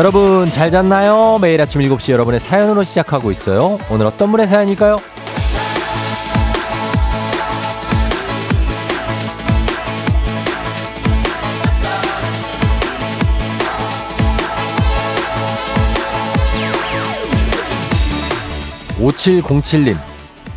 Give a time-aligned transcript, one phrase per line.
[0.00, 1.38] 여러분 잘 잤나요?
[1.42, 3.78] 매일 아침 7시 여러분의 사연으로 시작하고 있어요.
[3.90, 4.96] 오늘 어떤 분의 사연일까요?
[19.00, 19.98] 5707님.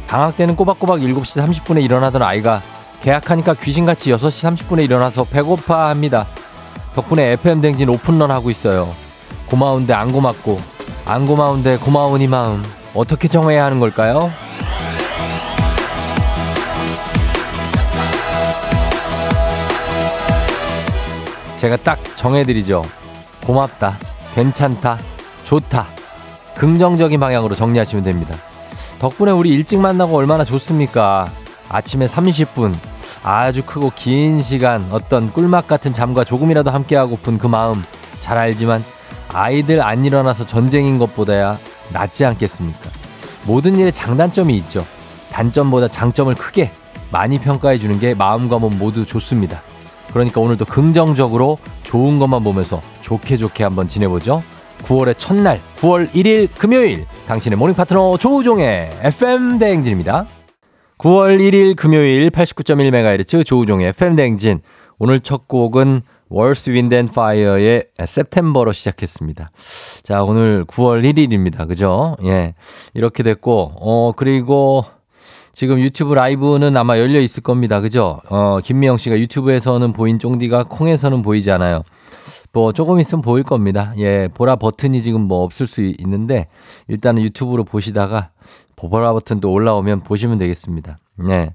[0.07, 2.61] 방학 때는 꼬박꼬박 7시 30분에 일어나던 아이가
[3.01, 6.27] 계약하니까 귀신같이 6시 30분에 일어나서 배고파 합니다.
[6.95, 9.02] 덕분에 FM 댕진 오픈런 하고 있어요.
[9.53, 10.59] 고마운데 안 고맙고,
[11.05, 12.63] 안 고마운데 고마운 이 마음.
[12.95, 14.31] 어떻게 정해야 하는 걸까요?
[21.57, 22.81] 제가 딱 정해드리죠.
[23.45, 23.99] 고맙다.
[24.33, 24.97] 괜찮다.
[25.43, 25.85] 좋다.
[26.55, 28.35] 긍정적인 방향으로 정리하시면 됩니다.
[28.97, 31.31] 덕분에 우리 일찍 만나고 얼마나 좋습니까?
[31.69, 32.73] 아침에 30분
[33.21, 37.83] 아주 크고 긴 시간 어떤 꿀맛 같은 잠과 조금이라도 함께하고픈 그 마음
[38.19, 38.83] 잘 알지만
[39.33, 41.57] 아이들 안 일어나서 전쟁인 것보다야
[41.91, 42.89] 낫지 않겠습니까?
[43.45, 44.85] 모든 일에 장단점이 있죠.
[45.31, 46.71] 단점보다 장점을 크게
[47.11, 49.61] 많이 평가해 주는 게 마음과 몸 모두 좋습니다.
[50.11, 54.43] 그러니까 오늘도 긍정적으로 좋은 것만 보면서 좋게 좋게 한번 지내보죠.
[54.83, 60.27] 9월의 첫날 9월 1일 금요일 당신의 morning 파트너 조우종의 FM 대행진입니다.
[60.97, 64.61] 9월 1일 금요일 89.1MHz 조우종의 FM 대행진
[64.99, 66.01] 오늘 첫 곡은
[66.33, 69.51] 월스 윈드 앤 파이어의 september로 시작했습니다.
[70.01, 71.67] 자, 오늘 9월 1일입니다.
[71.67, 72.15] 그죠?
[72.23, 72.55] 예.
[72.95, 74.83] 이렇게 됐고, 어, 그리고
[75.53, 77.81] 지금 유튜브 라이브는 아마 열려 있을 겁니다.
[77.81, 78.19] 그죠?
[78.29, 81.83] 어, 김미영 씨가 유튜브에서는 보인 쫑디가 콩에서는 보이지 않아요.
[82.51, 83.93] 뭐 조금 있으면 보일 겁니다.
[83.97, 86.47] 예, 보라 버튼이 지금 뭐 없을 수 있는데
[86.87, 88.31] 일단은 유튜브로 보시다가
[88.75, 90.97] 보라 버튼도 올라오면 보시면 되겠습니다.
[91.17, 91.53] 네.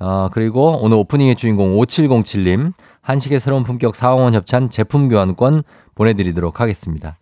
[0.00, 2.72] 어, 그리고 오늘 오프닝의 주인공 5707님
[3.04, 5.62] 한식의 새로운 품격 사원원 협찬 제품 교환권
[5.94, 7.16] 보내드리도록 하겠습니다.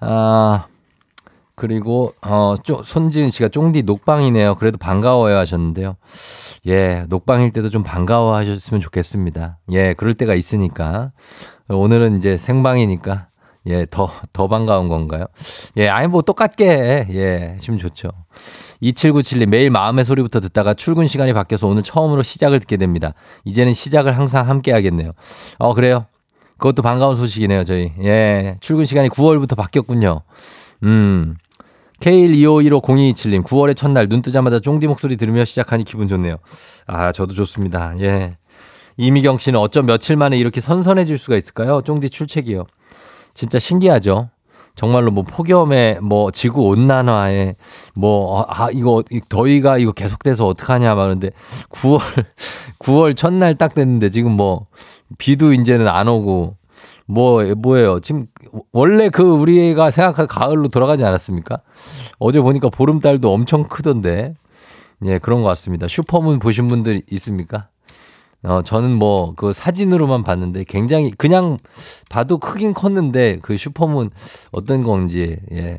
[0.00, 0.66] 아,
[1.54, 4.56] 그리고 어, 쪼, 손지은 씨가 쫑디 녹방이네요.
[4.56, 5.96] 그래도 반가워요 하셨는데요.
[6.66, 9.58] 예, 녹방일 때도 좀 반가워 하셨으면 좋겠습니다.
[9.72, 11.12] 예, 그럴 때가 있으니까.
[11.68, 13.26] 오늘은 이제 생방이니까
[13.68, 15.26] 예, 더, 더 반가운 건가요?
[15.76, 17.06] 예, 아니, 뭐 똑같게, 해.
[17.10, 18.10] 예, 하시면 좋죠.
[18.82, 23.14] 2797님, 매일 마음의 소리부터 듣다가 출근 시간이 바뀌어서 오늘 처음으로 시작을 듣게 됩니다.
[23.44, 25.12] 이제는 시작을 항상 함께 하겠네요.
[25.58, 26.06] 어, 그래요?
[26.58, 27.92] 그것도 반가운 소식이네요, 저희.
[28.02, 30.22] 예, 출근 시간이 9월부터 바뀌었군요.
[30.84, 31.36] 음.
[32.00, 36.36] K125150227님, 9월의 첫날 눈 뜨자마자 쫑디 목소리 들으며 시작하니 기분 좋네요.
[36.86, 37.98] 아, 저도 좋습니다.
[38.00, 38.36] 예.
[38.98, 41.80] 이미경 씨는 어쩜 며칠 만에 이렇게 선선해질 수가 있을까요?
[41.82, 42.64] 쫑디 출첵이요.
[43.36, 44.30] 진짜 신기하죠?
[44.74, 47.54] 정말로 뭐 폭염에 뭐 지구 온난화에
[47.94, 51.30] 뭐 아 이거 더위가 이거 계속돼서 어떡하냐 말는데
[51.70, 52.00] 9월
[52.80, 54.66] 9월 첫날 딱 됐는데 지금 뭐
[55.18, 56.56] 비도 이제는 안 오고
[57.06, 58.26] 뭐 뭐예요 지금
[58.72, 61.60] 원래 그 우리가 생각한 가을로 돌아가지 않았습니까?
[62.18, 64.34] 어제 보니까 보름달도 엄청 크던데
[65.04, 65.88] 예 그런 것 같습니다.
[65.88, 67.68] 슈퍼문 보신 분들 있습니까?
[68.42, 71.58] 어, 저는 뭐 그 사진으로만 봤는데 굉장히 그냥
[72.10, 74.10] 봐도 크긴 컸는데 그 슈퍼문
[74.52, 75.78] 어떤 건지 예.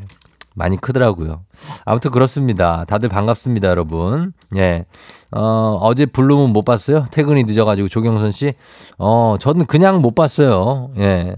[0.57, 1.43] 많이 크더라고요.
[1.85, 2.83] 아무튼 그렇습니다.
[2.85, 4.33] 다들 반갑습니다, 여러분.
[4.55, 4.85] 예.
[5.31, 7.05] 어, 어제 블루문 못 봤어요?
[7.11, 8.53] 퇴근이 늦어가지고 조경선 씨.
[8.97, 10.89] 어, 저는 그냥 못 봤어요.
[10.97, 11.35] 예.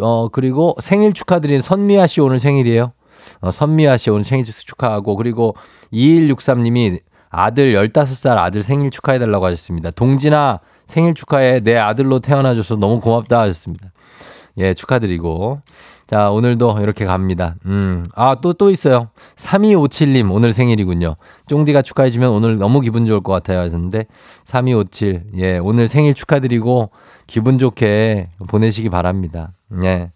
[0.00, 2.92] 어, 그리고 생일 축하드리는 선미아 씨 오늘 생일이에요.
[3.40, 5.56] 어, 선미아 씨 오늘 생일 축하하고, 그리고
[5.92, 9.90] 2163님이 아들 15살 아들 생일 축하해달라고 하셨습니다.
[9.92, 11.60] 동진아 생일 축하해.
[11.60, 13.92] 내 아들로 태어나줘서 너무 고맙다 하셨습니다.
[14.58, 15.60] 예, 축하드리고.
[16.08, 17.54] 자, 오늘도 이렇게 갑니다.
[17.66, 19.10] 음, 아, 또, 또 있어요.
[19.36, 21.14] 3257님, 오늘 생일이군요.
[21.46, 23.60] 쫑디가 축하해주면 오늘 너무 기분 좋을 것 같아요.
[23.60, 24.06] 하셨는데,
[24.44, 26.90] 3257, 예, 오늘 생일 축하드리고,
[27.28, 29.52] 기분 좋게 보내시기 바랍니다.
[29.84, 30.10] 예.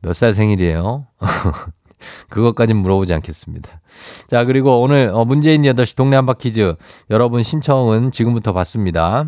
[0.00, 1.06] 몇 살 생일이에요?
[2.28, 3.80] 그것까진 물어보지 않겠습니다.
[4.28, 6.74] 자, 그리고 오늘 어, 문재인 8시 동네 한바퀴즈
[7.10, 9.26] 여러분 신청은 지금부터 받습니다.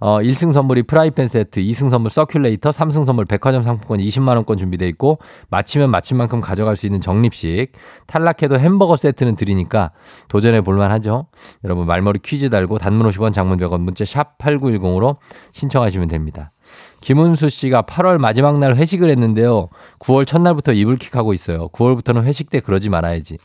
[0.00, 5.18] 어, 1승 선물이 프라이팬 세트, 2승 선물 서큘레이터, 3승 선물 백화점 상품권 20만원권 준비되어 있고,
[5.48, 7.72] 맞히면 맞힌 만큼 가져갈 수 있는 적립식,
[8.06, 9.92] 탈락해도 햄버거 세트는 드리니까
[10.28, 11.26] 도전해 볼만 하죠.
[11.64, 15.16] 여러분 말머리 퀴즈 달고 단문 50원 장문 100원 문자 샵 8910으로
[15.52, 16.52] 신청하시면 됩니다.
[17.00, 19.68] 김은수 씨가 8월 마지막 날 회식을 했는데요.
[20.00, 21.68] 9월 첫날부터 이불킥하고 있어요.
[21.68, 23.38] 9월부터는 회식 때 그러지 말아야지.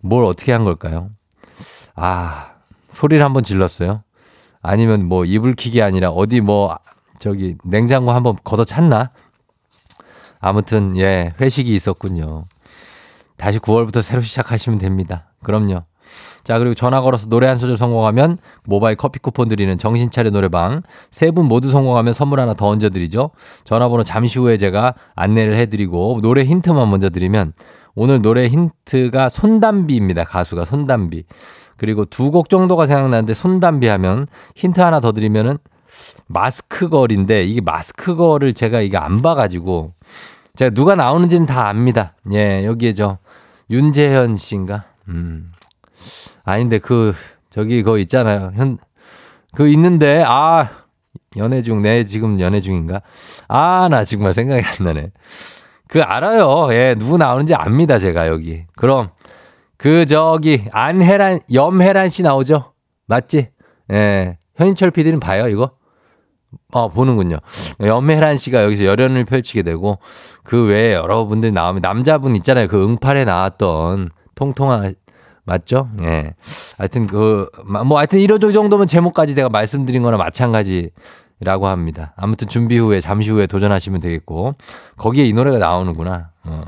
[0.00, 1.10] 뭘 어떻게 한 걸까요?
[1.94, 2.52] 아,
[2.88, 4.02] 소리를 한번 질렀어요.
[4.62, 6.76] 아니면 뭐 이불킥이 아니라 어디 뭐
[7.18, 9.10] 저기 냉장고 한번 걷어 찼나?
[10.40, 12.46] 아무튼 예, 회식이 있었군요.
[13.36, 15.32] 다시 9월부터 새로 시작하시면 됩니다.
[15.42, 15.82] 그럼요.
[16.44, 20.82] 자, 그리고 전화 걸어서 노래 한 소절 성공하면 모바일 커피 쿠폰 드리는 정신차려 노래방.
[21.10, 23.30] 세 분 모두 성공하면 선물 하나 더 얹어드리죠.
[23.64, 27.52] 전화번호 잠시 후에 제가 안내를 해드리고 노래 힌트만 먼저 드리면
[27.94, 30.24] 오늘 노래 힌트가 손담비입니다.
[30.24, 31.24] 가수가 손담비.
[31.80, 35.56] 그리고 두 곡 정도가 생각나는데 손담비 하면 힌트 하나 더 드리면은
[36.26, 39.92] 마스크 걸인데 이게 마스크 걸을 제가 이게 안 봐가지고
[40.56, 42.14] 제가 누가 나오는지는 다 압니다.
[42.32, 43.18] 예, 여기에 저
[43.70, 44.84] 윤재현 씨인가?
[45.08, 45.52] 음.
[46.44, 47.14] 아닌데 그
[47.48, 48.52] 저기 그거 있잖아요.
[48.54, 48.78] 현
[49.54, 50.68] 그 있는데 아
[51.36, 53.02] 연애 중, 내 지금 연애 중인가?
[53.48, 55.10] 아, 나 정말 생각이 안 나네.
[55.88, 56.68] 그 알아요.
[56.72, 58.64] 예, 누구 나오는지 압니다, 제가 여기.
[58.76, 59.10] 그럼
[59.80, 62.74] 그 저기 안혜란, 염혜란 씨 나오죠?
[63.06, 63.48] 맞지?
[63.90, 64.36] 예.
[64.56, 65.70] 현인철 PD는 봐요, 이거?
[66.72, 67.38] 어, 보는군요.
[67.80, 69.98] 염혜란 씨가 여기서 열연을 펼치게 되고
[70.44, 72.68] 그 외에 여러분들 나오면 남자분 있잖아요.
[72.68, 74.96] 그 응팔에 나왔던 통통한
[75.44, 75.88] 맞죠?
[76.02, 76.34] 예.
[76.76, 77.48] 하여튼 그,
[77.86, 80.90] 뭐 하여튼 이런 정도면 제목까지 제가 말씀드린 거나 마찬가지
[81.42, 82.12] 라고 합니다.
[82.16, 84.56] 아무튼 준비 후에 잠시 후에 도전하시면 되겠고
[84.98, 86.30] 거기에 이 노래가 나오는구나.
[86.44, 86.64] 어.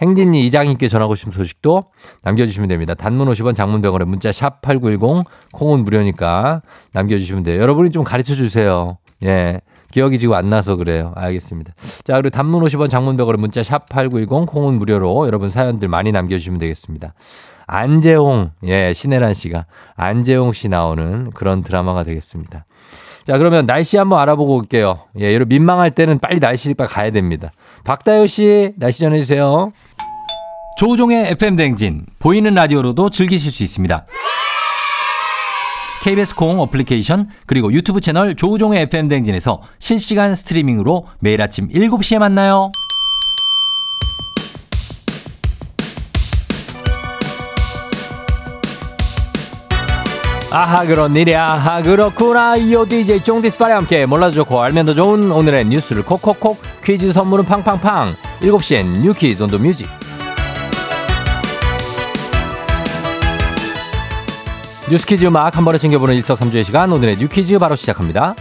[0.00, 1.86] 행진이 이장님께 전하고 싶은 소식도
[2.22, 2.94] 남겨주시면 됩니다.
[2.94, 7.60] 단문 50원 장문병원에 문자 샵8910 콩은 무료니까 남겨주시면 돼요.
[7.60, 8.98] 여러분이 좀 가르쳐 주세요.
[9.24, 9.60] 예.
[9.90, 11.12] 기억이 지금 안 나서 그래요.
[11.16, 11.74] 알겠습니다.
[12.04, 17.14] 자, 그리고 단문 50원 장문병원에 문자 샵8910 콩은 무료로 여러분 사연들 많이 남겨주시면 되겠습니다.
[17.66, 19.66] 안재홍, 예, 신혜란 씨가
[19.96, 22.64] 안재홍 씨 나오는 그런 드라마가 되겠습니다.
[23.26, 25.04] 자, 그러면 날씨 한번 알아보고 올게요.
[25.18, 27.50] 예, 여러분 민망할 때는 빨리 날씨 빨리 가야 됩니다.
[27.84, 29.72] 박다효 씨, 날씨 전해주세요.
[30.78, 34.06] 조우종의 FM 댕진, 보이는 라디오로도 즐기실 수 있습니다.
[36.02, 42.72] KBS 콩 어플리케이션 그리고 유튜브 채널 조우종의 FM 대행진에서 실시간 스트리밍으로 매일 아침 7시에 만나요.
[50.54, 52.56] 아하 그런 일이 아하 그렇구나.
[52.56, 58.14] 이오 DJ 쫑디스파리 함께 몰라도 좋고 알면 더 좋은 오늘의 뉴스를 콕콕콕 퀴즈 선물은 팡팡팡.
[58.42, 59.88] 7시엔 뉴퀴즈 on the music.
[64.90, 66.92] 뉴스퀴즈 음악 한 번에 챙겨보는 일석삼조의 시간.
[66.92, 68.34] 오늘의 뉴퀴즈 바로 시작합니다.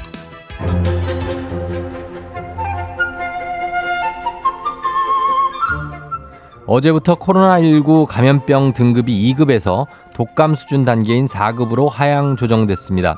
[6.66, 9.88] 어제부터 코로나19 감염병 등급이 2급에서
[10.22, 13.18] 독감 수준 단계인 4급으로 하향 조정됐습니다.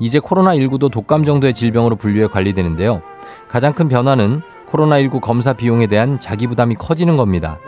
[0.00, 3.00] 이제 코로나19도 독감 정도의 질병으로 분류해 관리되는데요.
[3.48, 7.58] 가장 큰 변화는 코로나19 검사 비용에 대한 자기 부담이 커지는 겁니다.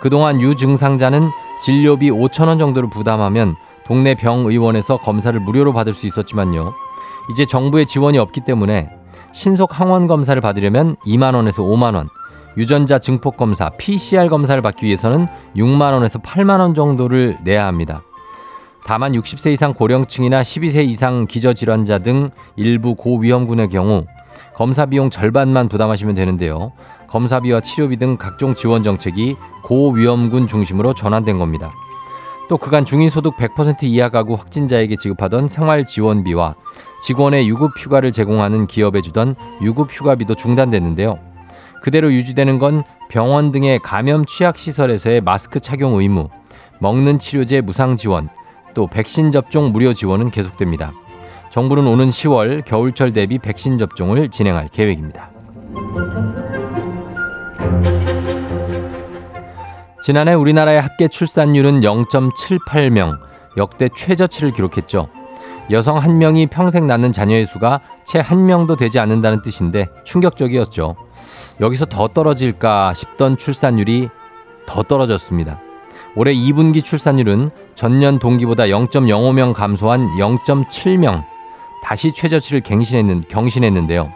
[0.00, 1.28] 그동안 유증상자는
[1.60, 6.72] 진료비 5천원 정도를 부담하면 동네 병의원에서 검사를 무료로 받을 수 있었지만요.
[7.30, 8.88] 이제 정부의 지원이 없기 때문에
[9.32, 12.08] 신속 항원 검사를 받으려면 2만 원에서 5만 원,
[12.56, 18.00] 유전자 증폭 검사 PCR 검사를 받기 위해서는 6만 원에서 8만 원 정도를 내야 합니다.
[18.90, 24.04] 다만 60세 이상 고령층이나 12세 이상 기저질환자 등 일부 고위험군의 경우
[24.56, 26.72] 검사 비용 절반만 부담하시면 되는데요.
[27.06, 31.70] 검사비와 치료비 등 각종 지원 정책이 고위험군 중심으로 전환된 겁니다.
[32.48, 36.56] 또 그간 중위소득 100% 이하 가구 확진자에게 지급하던 생활지원비와
[37.04, 41.16] 직원의 유급 휴가를 제공하는 기업에 주던 유급 휴가비도 중단됐는데요.
[41.80, 46.28] 그대로 유지되는 건 병원 등의 감염 취약 시설에서의 마스크 착용 의무,
[46.80, 48.28] 먹는 치료제 무상 지원,
[48.74, 50.92] 또 백신 접종 무료 지원은 계속됩니다.
[51.50, 55.30] 정부는 오는 10월 겨울철 대비 백신 접종을 진행할 계획입니다.
[60.02, 63.18] 지난해 우리나라의 합계 출산율은 0.78명,
[63.56, 65.08] 역대 최저치를 기록했죠.
[65.70, 70.96] 여성 한 명이 평생 낳는 자녀의 수가 채 한 명도 되지 않는다는 뜻인데 충격적이었죠.
[71.60, 74.08] 여기서 더 떨어질까 싶던 출산율이
[74.66, 75.60] 더 떨어졌습니다.
[76.16, 77.50] 올해 2분기 출산율은
[77.80, 81.24] 전년 동기보다 0.05명 감소한 0.7명.
[81.82, 84.12] 다시 최저치를 갱신했는, 경신했는데요.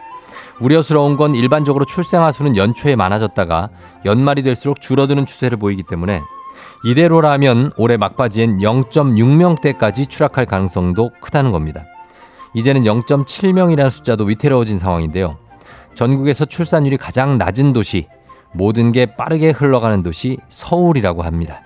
[0.59, 3.69] 우려스러운 건 일반적으로 출생아 수는 연초에 많아졌다가
[4.05, 6.21] 연말이 될수록 줄어드는 추세를 보이기 때문에
[6.83, 11.85] 이대로라면 올해 막바지엔 0.6명대까지 추락할 가능성도 크다는 겁니다.
[12.53, 15.39] 이제는 0.7명이라는 숫자도 위태로워진 상황인데요.
[15.95, 18.05] 전국에서 출산율이 가장 낮은 도시,
[18.53, 21.63] 모든 게 빠르게 흘러가는 도시 서울이라고 합니다.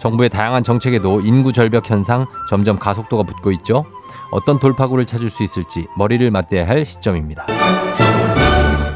[0.00, 3.84] 정부의 다양한 정책에도 인구 절벽 현상 점점 가속도가 붙고 있죠.
[4.32, 7.46] 어떤 돌파구를 찾을 수 있을지 머리를 맞대야 할 시점입니다.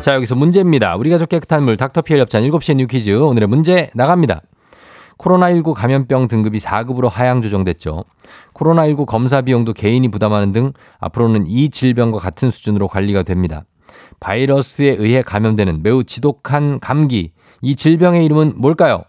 [0.01, 0.97] 자, 여기서 문제입니다.
[0.97, 3.11] 우리 가족 깨끗한 물 닥터피엘 협찬 7시의 뉴 퀴즈.
[3.11, 4.43] 오늘의 문제 나갑니다.
[5.19, 8.05] 코로나19 감염병 등급이 4급으로 하향 조정됐죠.
[8.55, 13.65] 코로나19 검사 비용도 개인이 부담하는 등 앞으로는 이 질병과 같은 수준으로 관리가 됩니다.
[14.21, 17.33] 바이러스에 의해 감염되는 매우 지독한 감기.
[17.63, 19.05] 이 질병의 이름은 뭘까요?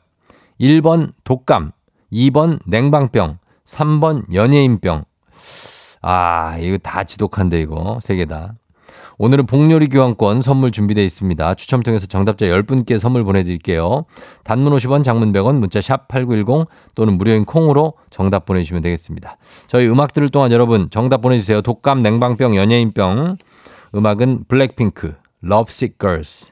[0.60, 1.72] 1번 독감,
[2.16, 5.04] 2번 냉방병, 3번 연예인병.
[6.02, 8.00] 아, 이거 다 지독한데, 이거.
[8.02, 8.54] 세 개 다.
[9.18, 11.54] 오늘은 복요리 교환권 선물 준비되어 있습니다.
[11.56, 14.06] 추첨 통해서 정답자 10분께 선물 보내드릴게요.
[14.44, 19.38] 단문 50원, 장문 100원, 문자 샵 8910 또는 무료인 콩으로 정답 보내주시면 되겠습니다.
[19.68, 21.62] 저희 음악 들을 동안 여러분 정답 보내주세요.
[21.62, 23.38] 독감, 냉방병, 연예인병.
[23.96, 26.52] 음악은 블랙핑크, Lovesick Girls.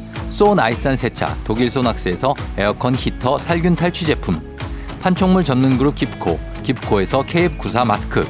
[0.31, 4.41] 소 나이산 세차 독일 소낙스에서 에어컨 히터 살균 탈취 제품
[5.01, 8.25] 판촉물 전문 그룹 기프코 기프코에서 KF94 마스크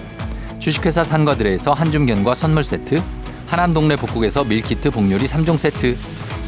[0.60, 3.00] 주식회사 산과들에서 한줌견과 선물 세트
[3.46, 5.96] 하남 동네 복국에서 밀키트 복요리 3종 세트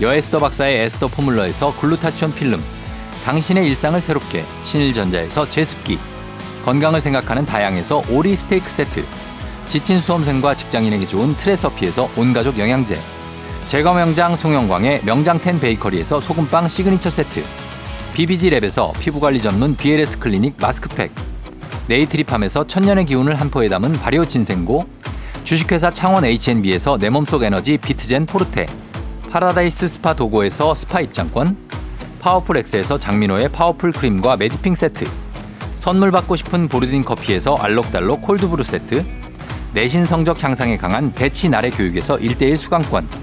[0.01, 2.59] 여에스더 박사의 에스더 포뮬러에서 글루타치온 필름
[3.23, 5.99] 당신의 일상을 새롭게 신일전자에서 제습기
[6.65, 9.05] 건강을 생각하는 다향에서 오리 스테이크 세트
[9.67, 12.97] 지친 수험생과 직장인에게 좋은 트레서피에서 온가족 영양제
[13.67, 17.43] 제거 명장 송영광의 명장텐 베이커리에서 소금빵 시그니처 세트.
[18.13, 21.11] BBG랩에서 피부관리 전문 BLS 클리닉 마스크팩.
[21.87, 24.85] 네이트리팜에서 천년의 기운을 한 포에 담은 발효 진생고.
[25.43, 28.67] 주식회사 창원 H&B에서 내 몸속 에너지 비트젠 포르테.
[29.31, 31.57] 파라다이스 스파 도고에서 스파 입장권.
[32.19, 35.05] 파워풀 엑스에서 장민호의 파워풀 크림과 메디핑 세트.
[35.77, 39.03] 선물 받고 싶은 보르딘 커피에서 알록달록 콜드브루 세트.
[39.73, 43.22] 내신 성적 향상에 강한 대치 나래 교육에서 1대1 수강권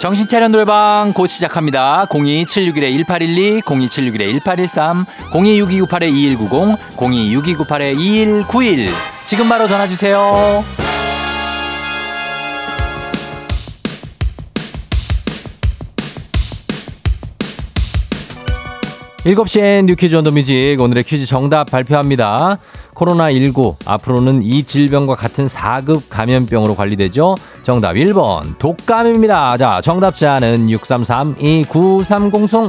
[0.00, 2.06] 정신차려 노래방 곧 시작합니다.
[2.08, 8.88] 02761-1812, 02761-1813, 026298-2190, 026298-2191.
[9.26, 10.64] 지금 바로 전화주세요.
[19.24, 22.58] 7시엔 뉴퀴즈 온더 뮤직 오늘의 퀴즈 정답 발표합니다.
[23.00, 27.34] 코로나19 앞으로는 이 질병과 같은 4급 감염병으로 관리되죠.
[27.62, 29.56] 정답 1번 독감입니다.
[29.56, 32.68] 자 정답자는 633-2930송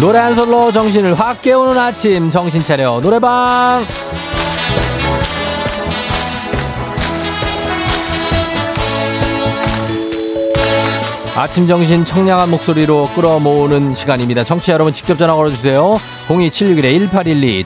[0.00, 3.82] 노래 한 솔로 정신을 확 깨우는 아침 정신 차려 노래방
[11.34, 14.44] 아침 정신 청량한 목소리로 끌어모으는 시간입니다.
[14.44, 15.98] 청취자 여러분 직접 전화 걸어주세요.
[16.28, 17.64] 02761-1812,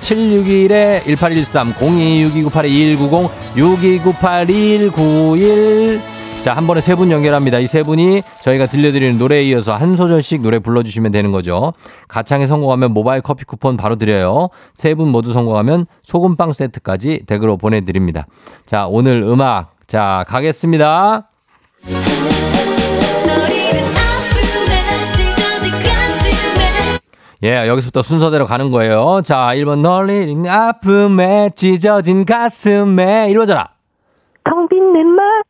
[1.05, 6.20] 761-1813, 026298-2190, 6298-2191.
[6.43, 7.59] 자, 한 번에 세 분 연결합니다.
[7.59, 11.75] 이 세 분이 저희가 들려드리는 노래에 이어서 한 소절씩 노래 불러주시면 되는 거죠.
[12.09, 14.49] 가창에 성공하면 모바일 커피 쿠폰 바로 드려요.
[14.75, 18.27] 세 분 모두 성공하면 소금빵 세트까지 댁으로 보내드립니다.
[18.67, 19.75] 자, 오늘 음악.
[19.87, 21.29] 자, 가겠습니다.
[27.43, 29.23] 예, 여기서부터 순서대로 가는 거예요.
[29.25, 33.69] 자, 1번 널리 아픔에 찢어진 가슴에 이러잖아.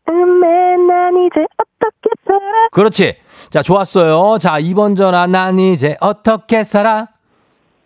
[0.06, 3.16] 마음에 난 이제 어떻게 살아 그렇지.
[3.50, 4.38] 자, 좋았어요.
[4.38, 7.08] 자, 2번 전화 난 이제 어떻게 살아?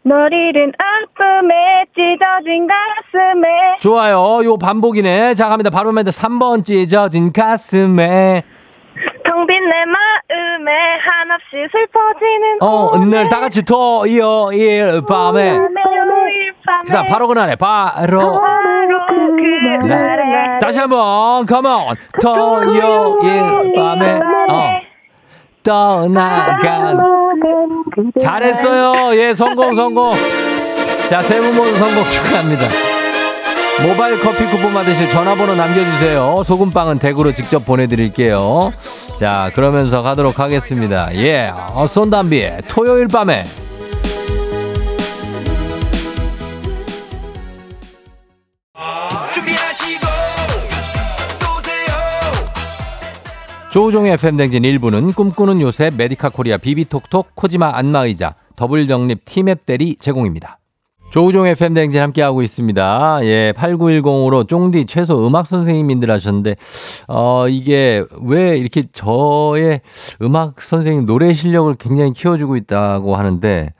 [0.02, 3.48] 널 잃은 아픔에 찢어진 가슴에
[3.80, 4.44] 좋아요.
[4.44, 5.34] 요 반복이네.
[5.34, 5.70] 자, 갑니다.
[5.70, 8.42] 바로 멘트 3번 찢어진 가슴에
[9.24, 16.82] 텅 빈 내 마음에 한없이 슬퍼지는 어, 오늘 다 같이 토요 일 밤에 토요일 밤에
[16.86, 19.06] 그다음 바로 그날에 바로 바로
[19.36, 20.22] 그날에
[20.60, 24.20] 다시 한번 컴온 토요일 밤에
[24.50, 24.70] 어.
[25.62, 26.98] 떠나간.
[28.20, 29.18] 잘했어요.
[29.18, 30.12] 예 성공 성공.
[31.08, 32.64] 자세 분 모두 성공 축하합니다.
[33.86, 36.42] 모바일 커피 쿠폰 받으실 전화번호 남겨주세요.
[36.44, 38.72] 소금빵은 댁으로 직접 보내드릴게요.
[39.18, 41.08] 자 그러면서 가도록 하겠습니다.
[41.14, 43.42] 예 어, 손담비의 토요일 밤에
[53.74, 60.60] 조우종의 FM대행진 1부는 꿈꾸는 요새 메디카 코리아 비비톡톡 코지마 안마의자 더블정립 티맵 대리 제공입니다.
[61.12, 63.18] 조우종의 FM대행진 함께하고 있습니다.
[63.22, 66.54] 예, 8910으로 쫑디 최소 음악 선생님인들 하셨는데,
[67.08, 69.80] 어, 이게 왜 이렇게 저의
[70.22, 73.73] 음악 선생님 노래 실력을 굉장히 키워주고 있다고 하는데,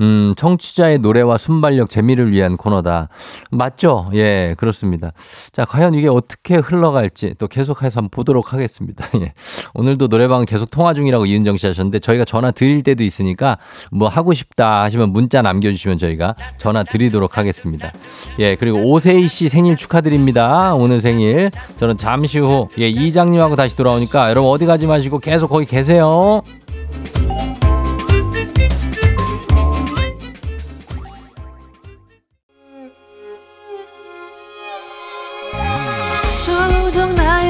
[0.00, 3.08] 음, 청취자의 노래와 순발력, 재미를 위한 코너다.
[3.50, 4.10] 맞죠?
[4.14, 5.12] 예, 그렇습니다.
[5.52, 9.06] 자, 과연 이게 어떻게 흘러갈지 또 계속해서 한번 보도록 하겠습니다.
[9.20, 9.32] 예.
[9.74, 13.58] 오늘도 노래방 계속 통화 중이라고 이은정 씨 하셨는데 저희가 전화 드릴 때도 있으니까
[13.90, 17.92] 뭐 하고 싶다 하시면 문자 남겨주시면 저희가 전화 드리도록 하겠습니다.
[18.38, 20.74] 예, 그리고 오세희 씨 생일 축하드립니다.
[20.74, 21.50] 오늘 생일.
[21.76, 26.42] 저는 잠시 후, 예, 이장님하고 다시 돌아오니까 여러분 어디 가지 마시고 계속 거기 계세요.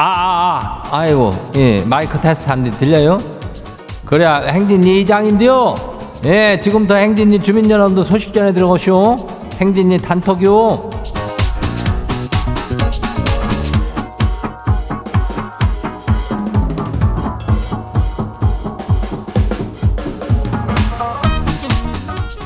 [0.00, 3.18] 아, 아, 아이고, 예, 마이크 테스트 하는데 들려요?
[4.04, 5.74] 그래, 행진이 이장인데요.
[6.24, 9.16] 예, 지금부터 행진이 주민 여러분들 소식 전해 들어가시오.
[9.54, 10.90] 행진이 단톡요.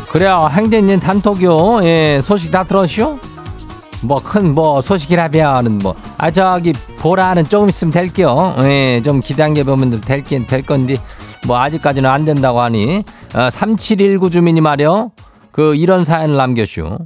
[0.09, 1.85] 그래요, 행진이 단톡요.
[1.85, 3.19] 예, 소식 다 들었시오?
[4.03, 8.55] 뭐큰뭐 소식이라면은 뭐아 저기 보라는 조금 있으면 될게요.
[8.63, 10.97] 예, 좀 기대한 보면 될긴 될 건데
[11.47, 13.03] 뭐 아직까지는 안 된다고 하니
[13.35, 15.13] 어, 3719 주민이 말이요.
[15.51, 16.99] 그 이런 사연을 남겨슈.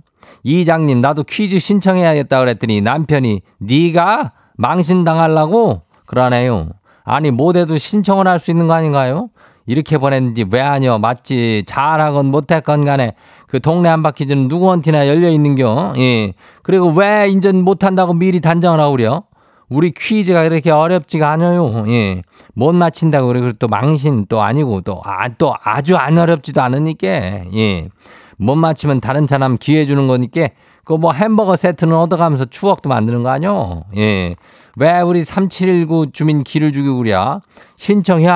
[0.43, 6.69] 이장님 나도 퀴즈 신청해야겠다 그랬더니 남편이 네가 망신 당하려고 그러네요.
[7.05, 9.29] 아니 못해도 신청을 할 수 있는 거 아닌가요?
[9.67, 13.15] 이렇게 보냈는지 왜 아니요 맞지 잘하건 못했건 간에
[13.47, 15.95] 그 동네 한바퀴즈는 누구한테나 열려 있는겨?
[15.99, 16.33] 예.
[16.63, 19.25] 그리고 왜 인전 못한다고 미리 단정을 그래요
[19.69, 21.85] 우리 퀴즈가 그렇게 어렵지가 않아요.
[21.89, 23.41] 예못 맞힌다고 그래.
[23.41, 27.09] 그리고 또 망신 또 아니고 또아 또 아주 안 어렵지도 않으니까
[27.53, 30.49] 예못 맞히면 다른 사람 기회 주는 거니까
[30.85, 34.37] 그뭐 햄버거 세트는 얻어가면서 추억도 만드는 거 아니요 예.
[34.77, 37.41] 왜 우리 3719 주민 기를 주고 그랴?
[37.77, 38.29] 신청해.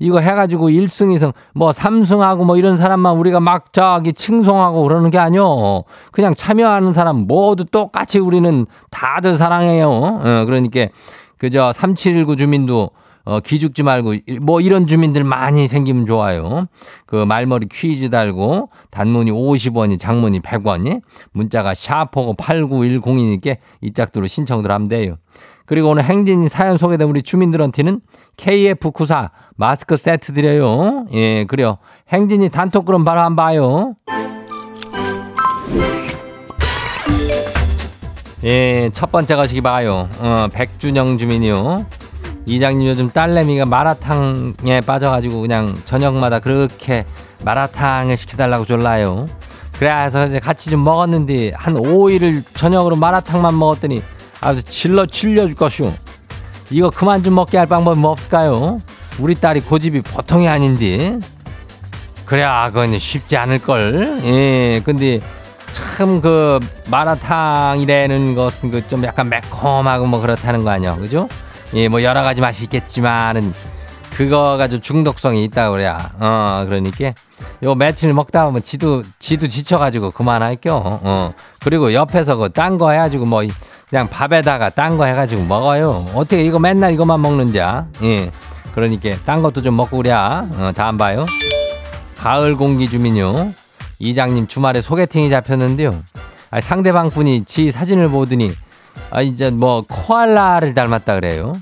[0.00, 5.18] 이거 해가지고 1승, 2승, 뭐 3승하고 뭐 이런 사람만 우리가 막 저기 칭송하고 그러는 게
[5.18, 5.84] 아니요.
[6.10, 9.88] 그냥 참여하는 사람 모두 똑같이 우리는 다들 사랑해요.
[9.88, 10.88] 어, 그러니까
[11.38, 12.90] 그저 3719 주민도
[13.24, 16.66] 어, 기죽지 말고 뭐 이런 주민들 많이 생기면 좋아요.
[17.04, 24.88] 그 말머리 퀴즈 달고 단문이 50원이 장문이 100원이 문자가 샤퍼고 8910이니까 이 짝도로 신청들 하면
[24.88, 25.16] 돼요.
[25.68, 28.00] 그리고 오늘 행진 사연 소개된 우리 주민들한테는
[28.38, 31.04] KF94 마스크 세트 드려요.
[31.12, 31.76] 예, 그래요.
[32.08, 33.94] 행진이 단톡 그럼 바로 한번 봐요.
[38.44, 40.08] 예, 첫 번째 가시기 봐요.
[40.20, 41.84] 어, 백준영 주민이요.
[42.46, 47.04] 이장님 요즘 딸내미가 마라탕에 빠져가지고 그냥 저녁마다 그렇게
[47.44, 49.26] 마라탕을 시켜달라고 졸라요.
[49.78, 54.02] 그래서 이제 같이 좀 먹었는데 한 5일을 저녁으로 마라탕만 먹었더니
[54.40, 55.92] 아주 질러 질려줄 것이오.
[56.70, 58.78] 이거 그만 좀 먹게 할 방법이 뭐 없을까요?
[59.18, 61.18] 우리 딸이 고집이 보통이 아닌데.
[62.26, 64.20] 그래, 그건 쉽지 않을 걸.
[64.24, 65.20] 예, 근데
[65.72, 70.94] 참 그 마라탕이라는 것은 그 좀 약간 매콤하고 뭐 그렇다는 거 아니야.
[70.96, 71.28] 그죠?
[71.74, 73.52] 예, 뭐 여러 가지 맛이 있겠지만은
[74.16, 76.10] 그거 가지고 중독성이 있다 그래야.
[76.18, 77.12] 어, 그러니까
[77.62, 80.80] 요 며칠 먹다 보면 지도 지도 지쳐가지고 그만할게요.
[80.84, 81.30] 어.
[81.62, 83.42] 그리고 옆에서 그 딴 거 해가지고 뭐
[83.90, 86.06] 그냥 밥에다가 딴 거 해가지고 먹어요.
[86.14, 87.86] 어떻게 이거 맨날 이것만 먹는지야?
[88.02, 88.30] 예.
[88.74, 90.46] 그러니까 딴 것도 좀 먹고 그래야.
[90.56, 91.24] 어, 다음 봐요.
[92.16, 93.52] 가을 공기 주민요.
[93.98, 95.92] 이장님 주말에 소개팅이 잡혔는데요.
[96.50, 98.52] 아, 상대방 분이 지 사진을 보더니
[99.10, 101.52] 아 이제 뭐 코알라를 닮았다 그래요.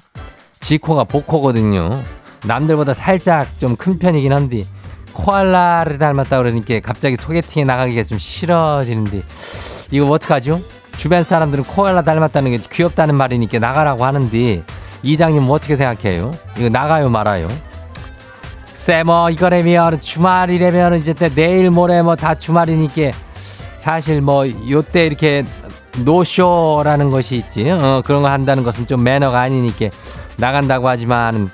[0.61, 2.01] 지 코가 복코거든요.
[2.45, 4.65] 남들보다 살짝 좀 큰 편이긴 한데
[5.13, 9.23] 코알라를 닮았다 그러니까 갑자기 소개팅에 나가기가 좀 싫어지는데
[9.91, 10.61] 이거 어떡하죠?
[10.97, 14.63] 주변 사람들은 코알라 닮았다는 게 귀엽다는 말이니까 나가라고 하는데
[15.03, 16.31] 이장님 뭐 어떻게 생각해요?
[16.57, 17.49] 이거 나가요 말아요?
[18.75, 23.17] 쎄뭐 이거라면 주말이라면 이제 내일 모레 뭐 다 주말이니까
[23.77, 25.45] 사실 뭐 요때 이렇게
[25.99, 29.87] 노쇼라는 것이 있지 어, 그런 거 한다는 것은 좀 매너가 아니니까
[30.37, 31.51] 나간다고 하지만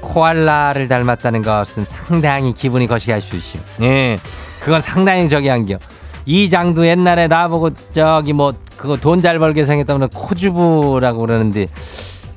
[0.00, 3.58] 코알라를 닮았다는 것은 상당히 기분이 거시기할 수 있슈.
[3.82, 4.18] 예,
[4.60, 5.78] 그건 상당히 저기 한겨.
[6.26, 11.66] 이 장도 옛날에 나보고 저기 뭐 그거 돈 잘 벌게 생겼다면 코주부라고 그러는데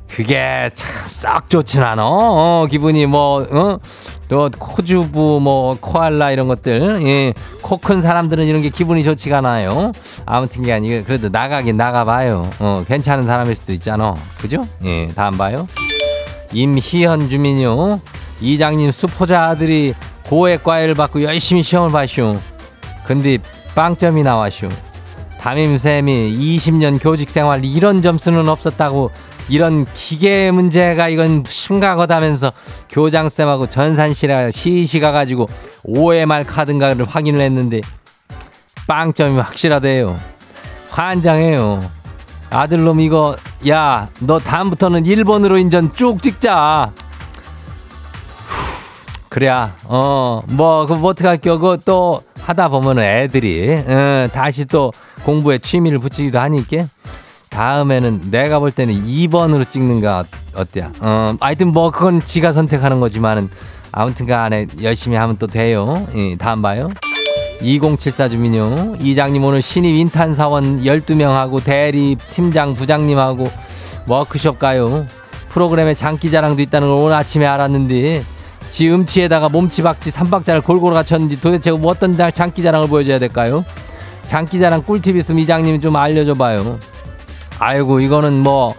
[0.08, 2.02] 그게 참 썩 좋진 않아.
[2.06, 3.78] 어, 기분이 뭐, 어?
[4.30, 9.92] 또 코주부 뭐 코알라 이런 것들 예, 코 큰 사람들은 이런 게 기분이 좋지가 않아요.
[10.26, 12.50] 아무튼 게 아니고 그래도 나가긴 나가봐요.
[12.60, 14.14] 어, 괜찮은 사람일 수도 있잖아.
[14.40, 14.62] 그죠?
[14.86, 15.68] 예, 다음 봐요.
[16.54, 18.00] 임희현 주민요.
[18.40, 19.94] 이장님 수포자 아들이
[20.28, 22.40] 고액 과외를 받고 열심히 시험을 봐슈.
[23.04, 23.40] 근데
[23.80, 24.68] 빵점이 나와슈.
[25.40, 29.10] 담임쌤이 20년 교직 생활 이런 점수는 없었다고
[29.48, 32.52] 이런 기계 문제가 이건 심각하다면서
[32.90, 35.48] 교장쌤하고 전산실에 시시 가 가지고
[35.86, 37.80] OMR 카드인가를 확인을 했는데
[38.86, 40.20] 빵점이 확실하대요.
[40.90, 41.80] 환장해요.
[42.50, 46.92] 아들놈 이거 야 너 다음부터는 1번으로 인전 쭉 찍자.
[49.30, 54.92] 그래야 어뭐 그거 뭐 어떡할겨 그거 또 하다 보면은 애들이 어, 다시 또
[55.24, 56.88] 공부에 취미를 붙이기도 하니까
[57.50, 60.24] 다음에는 내가 볼 때는 2번으로 찍는가
[60.56, 63.50] 어때야 어 하여튼 뭐 그건 지가 선택하는 거지만은
[63.92, 66.08] 아무튼 간에 열심히 하면 또 돼요.
[66.16, 66.90] 예, 다음 봐요.
[67.62, 68.98] 2074 주민요.
[69.00, 73.50] 이장님 오늘 신입 인탄 사원 12명하고 대리 팀장 부장님하고
[74.08, 75.06] 워크숍 가요.
[75.50, 78.24] 프로그램에 장기 자랑도 있다는 걸 오늘 아침에 알았는데
[78.70, 83.66] 지 음치에다가 몸치 박치 삼박자를 골고루 갖췄는지 도대체 뭐 어떤 날 장기자랑을 보여줘야 될까요?
[84.26, 86.78] 장기자랑 꿀팁 있으면 이장님이 좀 알려줘봐요.
[87.58, 88.76] 아이고 이거는 뭐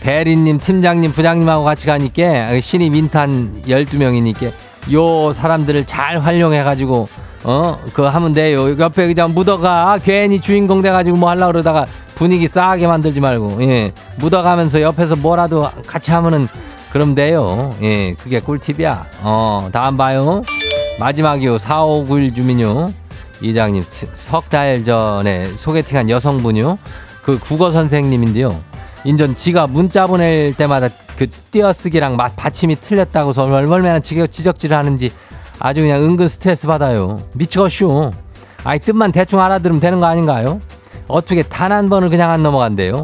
[0.00, 4.52] 대리님, 팀장님, 부장님하고 같이 가니까 신입 인탄 12명이니까
[4.92, 7.08] 요 사람들을 잘 활용해가지고
[7.44, 8.76] 어 그거 하면 돼요.
[8.78, 14.80] 옆에 그냥 묻어가 괜히 주인공 돼가지고 뭐 하려고 그러다가 분위기 싸하게 만들지 말고 예 묻어가면서
[14.82, 16.48] 옆에서 뭐라도 같이 하면은
[16.92, 17.70] 그럼 돼요.
[17.80, 19.04] 예, 그게 꿀팁이야.
[19.22, 20.42] 어, 다음 봐요.
[21.00, 21.56] 마지막이요.
[21.58, 22.86] 4591 주민요.
[23.40, 23.82] 이장님,
[24.14, 26.78] 석 달 전에 소개팅한 여성분이요.
[27.22, 28.60] 그 국어 선생님인데요.
[29.04, 35.10] 인전 지가 문자 보낼 때마다 그 띄어쓰기랑 맛 받침이 틀렸다고서 얼마나 지적, 지적질을 하는지
[35.58, 37.18] 아주 그냥 은근 스트레스 받아요.
[37.34, 38.10] 미치겠슈.
[38.64, 40.60] 아이, 뜻만 대충 알아들으면 되는 거 아닌가요?
[41.08, 43.02] 어떻게 단 한 번을 그냥 안 넘어간대요?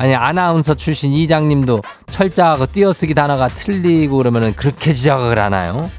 [0.00, 5.90] 아니 아나운서 출신 이장님도 철자하고 띄어쓰기 단어가 틀리고 그러면은 그렇게 지적을 하나요?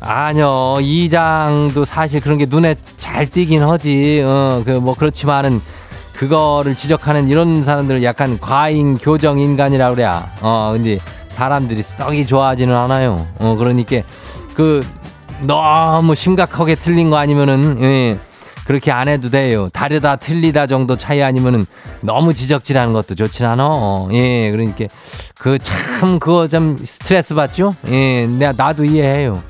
[0.00, 5.60] 아니요 이장도 사실 그런 게 눈에 잘 띄긴 하지 어 그 뭐 그렇지만은
[6.14, 13.26] 그거를 지적하는 이런 사람들을 약간 과잉 교정 인간이라 그래야 어 근데 사람들이 썩이 좋아하지는 않아요
[13.38, 13.96] 어 그러니까
[14.54, 14.82] 그
[15.42, 18.18] 너무 심각하게 틀린 거 아니면은 예.
[18.66, 19.68] 그렇게 안 해도 돼요.
[19.72, 21.64] 다르다, 틀리다 정도 차이 아니면은
[22.00, 23.64] 너무 지적질하는 것도 좋진 않아.
[23.68, 24.86] 어, 예, 그러니까
[25.38, 27.72] 그 참 그거 좀 스트레스 받죠?
[27.88, 29.42] 예, 내가 나도 이해해요.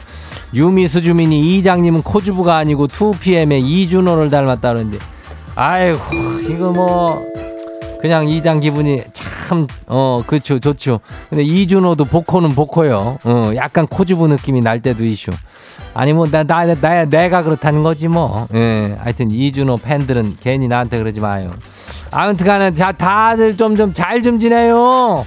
[0.55, 4.99] 유미수 주민이 이장님은 코주부가 아니고 2PM의 이준호를 닮았다는데,
[5.55, 6.01] 아이고
[6.49, 7.23] 이거 뭐
[8.01, 9.26] 그냥 이장 기분이 참,
[9.87, 11.01] 어, 그렇죠, 좋죠.
[11.29, 13.19] 근데 이준호도 보코는 보코요.
[13.25, 15.31] 어, 약간 코주부 느낌이 날 때도 이슈.
[15.95, 18.47] 아니, 뭐, 나, 나, 나, 내가 그렇다는 거지, 뭐.
[18.55, 21.51] 예, 하여튼 이준호 팬들은 괜히 나한테 그러지 마요.
[22.11, 25.25] 아무튼 간에 자, 다들 좀, 좀 잘 좀 지내요.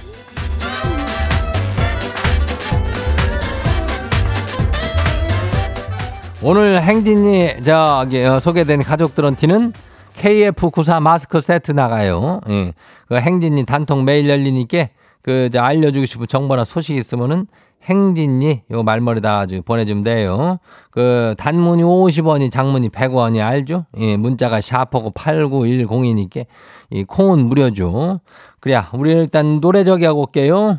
[6.42, 9.72] 오늘 행진이 저기 어, 소개된 가족들한테는
[10.16, 12.40] KF94 마스크 세트 나가요.
[12.48, 12.72] 예.
[13.10, 14.86] 그 행진이 단통 매일 열리니까
[15.20, 17.48] 그 알려주고 싶은 정보나 소식 있으면은
[17.82, 20.58] 행진이 요 말머리다 가지고 보내주면 돼요.
[20.92, 23.86] 그 단문이 50원이 장문이 100원이 알죠?
[23.98, 26.46] 예, 문자가 샤퍼고 8910이니까
[26.90, 28.20] 이 콩은 무료죠.
[28.60, 30.78] 그래야 우리 일단 노래 저기 하고 올게요.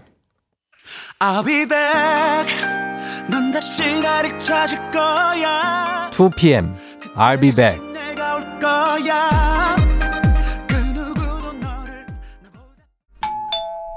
[1.19, 2.55] I'll be back.
[3.29, 6.09] 넌 다시 나를 찾을 거야.
[6.13, 6.73] 2PM
[7.17, 7.81] I'll be back.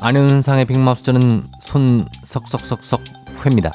[0.00, 3.00] 안윤상의 빅마우스 는손 석석석석
[3.44, 3.72] 회입니다.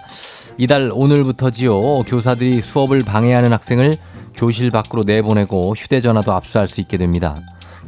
[0.57, 2.03] 이달 오늘부터지요.
[2.03, 3.95] 교사들이 수업을 방해하는 학생을
[4.33, 7.35] 교실 밖으로 내보내고 휴대전화도 압수할 수 있게 됩니다.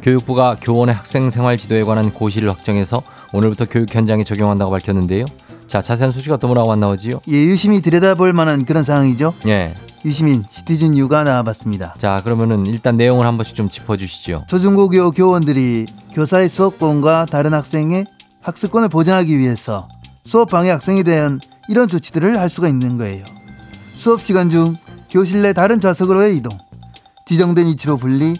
[0.01, 3.01] 교육부가 교원의 학생 생활 지도에 관한 고시를 확정해서
[3.33, 5.25] 오늘부터 교육 현장에 적용한다고 밝혔는데요.
[5.67, 7.21] 자, 자세한 소식 어떤 분하고 만나오지요?
[7.27, 9.33] 예, 유심히 들여다볼 만한 그런 상황이죠.
[9.47, 9.73] 예.
[10.03, 11.95] 유시민 시티즌 유가 나와봤습니다.
[11.97, 14.45] 자, 그러면은 일단 내용을 한 번씩 좀 짚어주시죠.
[14.47, 18.05] 초중고교 교원들이 교사의 수업권과 다른 학생의
[18.45, 19.87] 학습권을 보장하기 위해서
[20.23, 23.25] 수업 방해 학생에 대한 이런 조치들을 할 수가 있는 거예요.
[23.95, 24.77] 수업 시간 중
[25.09, 26.55] 교실 내 다른 좌석으로의 이동,
[27.25, 28.35] 지정된 위치로 분리,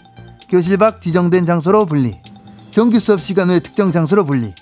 [0.48, 2.20] 교실 밖 지정된 장소로 분리,
[2.70, 4.54] 정규 수업 시간 외 특정 장소로 분리.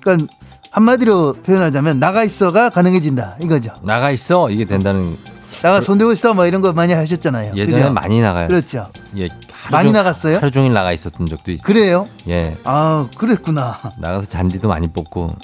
[0.00, 0.30] 그러니까
[0.72, 3.70] 한마디로 표현하자면 나가 있어가 가능해진다 이거죠.
[3.82, 5.16] 나가 있어 이게 된다는
[5.62, 7.52] 나가 손 들고 있어 뭐 이런 거 많이 하셨잖아요.
[7.56, 7.92] 예전에 그죠?
[7.92, 8.48] 많이 나가요.
[8.48, 8.88] 그렇죠.
[9.16, 9.28] 예,
[9.70, 10.36] 많이 종- 나갔어요?
[10.38, 11.64] 하루 종일 나가 있었던 적도 있어요.
[11.64, 12.08] 그래요?
[12.28, 13.78] 예, 아 그랬구나.
[13.98, 15.34] 나가서 잔디도 많이 뽑고.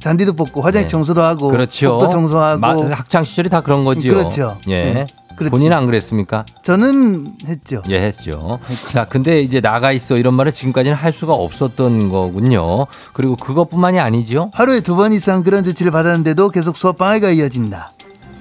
[0.00, 0.90] 잔디도 뽑고 화장실 네.
[0.90, 1.98] 청소도 하고 그렇죠.
[1.98, 4.14] 복도 청소하고 마- 학창 시절이 다 그런 거지요.
[4.14, 4.56] 그렇죠.
[4.68, 4.92] 예.
[4.92, 5.06] 네.
[5.34, 5.50] 그렇지.
[5.52, 6.44] 본인은 안 그랬습니까?
[6.64, 7.82] 저는 했죠.
[7.88, 8.58] 예, 했죠.
[8.86, 12.86] 자, 근데 이제 나가 있어 이런 말을 지금까지는 할 수가 없었던 거군요.
[13.12, 14.50] 그리고 그것뿐만이 아니죠.
[14.52, 17.92] 하루에 두 번 이상 그런 조치를 받았는데도 계속 수업 방해가 이어진다.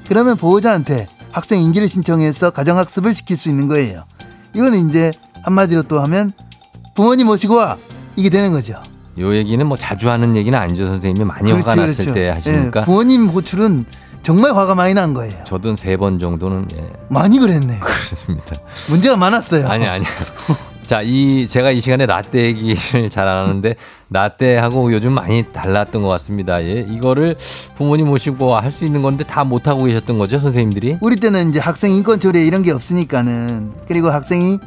[0.07, 1.07] 그러면 보호자한테
[1.38, 4.04] 학생 임기를 신청해서 가정학습을 시킬 수 있는 거예요.
[4.56, 5.12] 이거는 이제
[5.43, 6.32] 한마디로 또 하면
[6.95, 7.78] 부모님 모시고 와
[8.15, 8.82] 이게 되는 거죠.
[9.19, 10.88] 요 얘기는 뭐 자주 하는 얘기는 아니죠.
[10.88, 12.80] 선생님이 많이 화가 났을 때 하시니까.
[12.82, 13.86] 예, 부모님 호출은
[14.23, 15.43] 정말 화가 많이 난 거예요.
[15.43, 17.78] 저도 세 번 정도는 예, 많이 그랬네.
[17.86, 18.56] 그렇습니다.
[18.89, 19.67] 문제가 많았어요.
[19.69, 20.06] 아니 아니.
[20.88, 22.78] 자, 이 제가 이 시간에 라떼 얘기를
[23.12, 23.76] 잘 안 하는데
[24.10, 26.63] 라떼하고 요즘 많이 달랐던 것 같습니다.
[26.63, 27.36] 예, 이거를
[27.76, 30.97] 부모님 모시고 할 수 있는 건데 다 못 하고 계셨던 거죠, 선생님들이?
[31.02, 34.60] 우리 때는 이제 학생 인권 조례 이런 게 없으니까는 그리고 학생이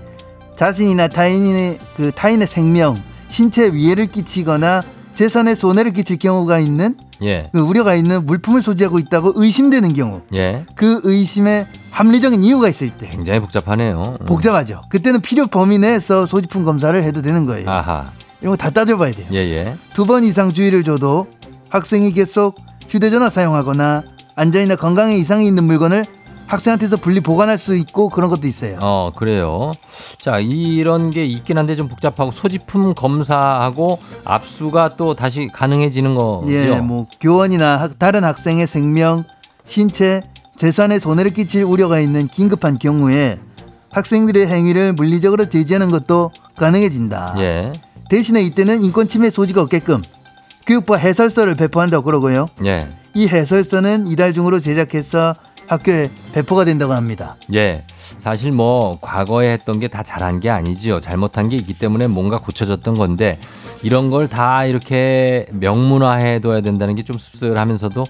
[0.56, 4.82] 자신이나 타인의 그 타인의 생명, 신체 위해를 끼치거나
[5.14, 10.64] 재산에 손해를 끼칠 경우가 있는 예, 그 우려가 있는 물품을 소지하고 있다고 의심되는 경우 예,
[10.74, 14.16] 그 의심에 합리적인 이유가 있을 때 굉장히 복잡하네요.
[14.20, 14.26] 음.
[14.26, 14.82] 복잡하죠.
[14.88, 17.68] 그때는 필요 범위 내에서 소지품 검사를 해도 되는 거예요.
[17.68, 19.26] 아하, 이런 거 다 따져봐야 돼요.
[19.32, 21.26] 예, 예, 두 번 이상 주의를 줘도
[21.68, 22.56] 학생이 계속
[22.88, 24.02] 휴대전화 사용하거나
[24.36, 26.04] 안전이나 건강에 이상이 있는 물건을
[26.50, 28.78] 학생한테서 분리 보관할 수 있고 그런 것도 있어요.
[28.82, 29.70] 어 그래요.
[30.20, 36.46] 자, 이런 게 있긴 한데 좀 복잡하고 소지품 검사하고 압수가 또 다시 가능해지는 거죠.
[36.52, 39.24] 예, 뭐 교원이나 학- 다른 학생의 생명,
[39.64, 40.22] 신체,
[40.56, 43.38] 재산에 손해를 끼칠 우려가 있는 긴급한 경우에
[43.92, 47.34] 학생들의 행위를 물리적으로 제지하는 것도 가능해진다.
[47.38, 47.72] 예,
[48.10, 50.02] 대신에 이때는 인권 침해 소지가 없게끔
[50.66, 52.46] 교육부 해설서를 배포한다고 그러고요.
[52.64, 55.34] 예, 이 해설서는 이달 중으로 제작해서
[55.70, 57.36] 학교에 배포가 된다고 합니다.
[57.54, 57.84] 예.
[58.18, 61.00] 사실 뭐 과거에 했던 게 다 잘한 게 아니지요.
[61.00, 63.38] 잘못한 게 있기 때문에 뭔가 고쳐졌던 건데
[63.82, 68.04] 이런 걸 다 이렇게 명문화해 둬야 된다는 게 좀 씁쓸하면서도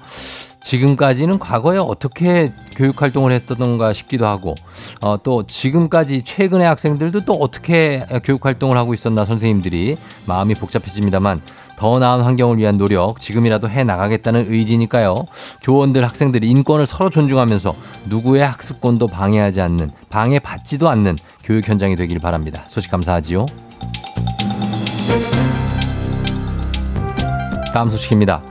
[0.60, 4.54] 지금까지는 과거에 어떻게 교육 활동을 했던가 싶기도 하고
[5.00, 9.96] 어, 또 지금까지 최근의 학생들도 또 어떻게 교육 활동을 하고 있었나 선생님들이
[10.26, 11.40] 마음이 복잡해집니다만
[11.80, 15.24] 더 나은 환경을 위한 노력 지금이라도 해 나가겠다는 의지니까요.
[15.62, 17.74] 교원들 학생들 인권을 서로 존중하면서
[18.10, 22.64] 누구의 학습권도 방해하지 않는 방해받지도 않는 교육 현장이 되길 바랍니다.
[22.68, 23.46] 소식 감사하지요.
[27.72, 28.42] 다음 소식입니다.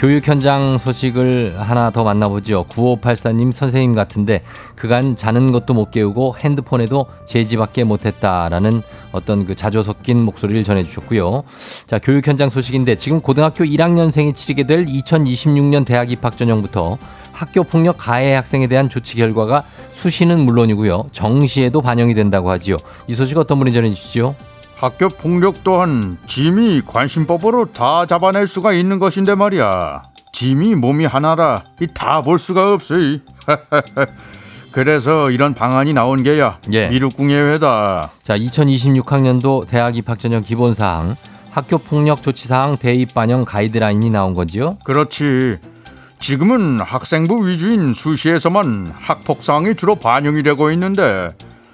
[0.00, 2.66] 교육 현장 소식을 하나 더 만나보죠.
[2.68, 4.44] 9584님 선생님 같은데
[4.76, 8.80] 그간 자는 것도 못 깨우고 핸드폰에도 제지밖에 못했다라는
[9.12, 11.42] 어떤 그 자조 섞인 목소리를 전해주셨고요.
[11.86, 16.98] 자, 교육 현장 소식인데 지금 고등학교 1학년생이 치르게 될 2026년 대학 입학 전형부터
[17.32, 21.08] 학교 폭력 가해 학생에 대한 조치 결과가 수시는 물론이고요.
[21.12, 22.76] 정시에도 반영이 된다고 하지요.
[23.06, 24.34] 이 소식 어떤 분이 전해주시죠?
[24.76, 30.02] 학교 폭력 또한 짐이 관심법으로 다 잡아낼 수가 있는 것인데 말이야.
[30.32, 32.94] 짐이 몸이 하나라 이 다 볼 수가 없어.
[32.98, 33.20] 이.
[34.72, 36.58] 그래서 이런 방안이 나온 게야.
[36.72, 36.88] 예.
[36.88, 38.10] 미륵궁예회다.
[38.22, 41.16] 자, 2026학년도 대학 입학 전형 기본 사항,
[41.50, 44.78] 학교 폭력 조치 사항 대입 반영 가이드라인이 나온 거지요?
[44.84, 45.56] 그렇지.
[46.20, 51.30] 지금은 학생부 위주인 수시에서만 학폭 사항이 주로 반영이 되고 있는데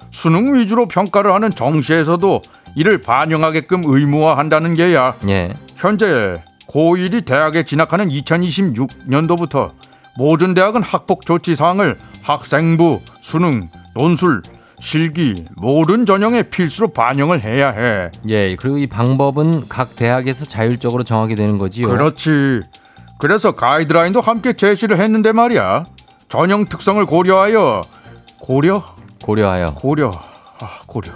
[0.09, 2.41] 수능 위주로 평가를 하는 정시에서도
[2.75, 5.15] 이를 반영하게끔 의무화한다는 게야.
[5.27, 5.53] 예.
[5.75, 9.71] 현재 고1이 대학에 진학하는 2026년도부터
[10.17, 14.41] 모든 대학은 학폭 조치 사항을 학생부, 수능, 논술,
[14.79, 18.11] 실기 모든 전형에 필수로 반영을 해야 해.
[18.27, 21.87] 예, 그리고 이 방법은 각 대학에서 자율적으로 정하게 되는 거지요.
[21.87, 22.61] 그렇지.
[23.19, 25.85] 그래서 가이드라인도 함께 제시를 했는데 말이야.
[26.29, 27.81] 전형 특성을 고려하여
[28.39, 28.83] 고려
[29.23, 29.73] 고려하여.
[29.75, 31.11] 고려 아 고려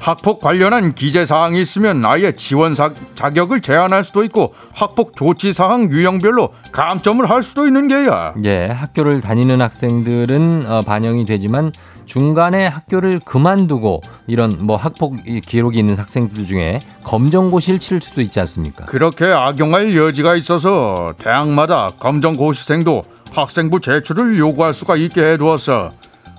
[0.00, 5.90] 학폭 관련한 기재 사항이 있으면 아예 지원 사, 자격을 제한할 수도 있고 학폭 조치 사항
[5.90, 8.34] 유형별로 감점을 할 수도 있는 게야.
[8.44, 11.72] 예, 학교를 다니는 학생들은 어, 반영이 되지만
[12.06, 18.86] 중간에 학교를 그만두고 이런 뭐 학폭 기록이 있는 학생들 중에 검정고시를 치를 수도 있지 않습니까?
[18.86, 25.92] 그렇게 악용할 여지가 있어서 대학마다 검정고시생도 학생부 제출을 요구할 수가 있게 해두었어.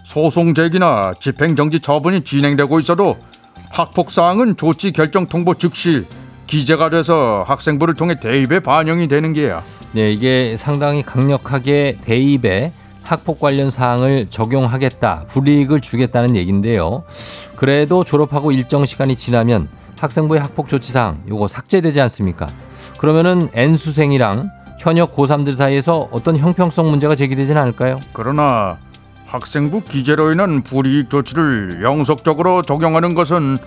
[0.04, 3.20] 소송 제기나 집행정지 처분이 진행되고 있어도
[3.70, 6.06] 학폭 사항은 조치 결정 통보 즉시
[6.48, 9.62] 기재가 돼서 학생부를 통해 대입에 반영이 되는 게야.
[9.92, 17.04] 네, 이게 상당히 강력하게 대입에 학폭 관련 사항을 적용하겠다, 불이익을 주겠다는 얘기인데요.
[17.56, 19.68] 그래도 졸업하고 일정 시간이 지나면
[20.00, 22.48] 학생부의 학폭 조치 사항 요거 삭제되지 않습니까?
[22.98, 28.00] 그러면은 N수생이랑 현역 고3들 사이에서 어떤 형평성 문제가 제기되지는 않을까요?
[28.14, 28.78] 그러나
[29.30, 33.58] 학생부 기재로 인한 불이익 조치를 영속적으로 적용하는 것은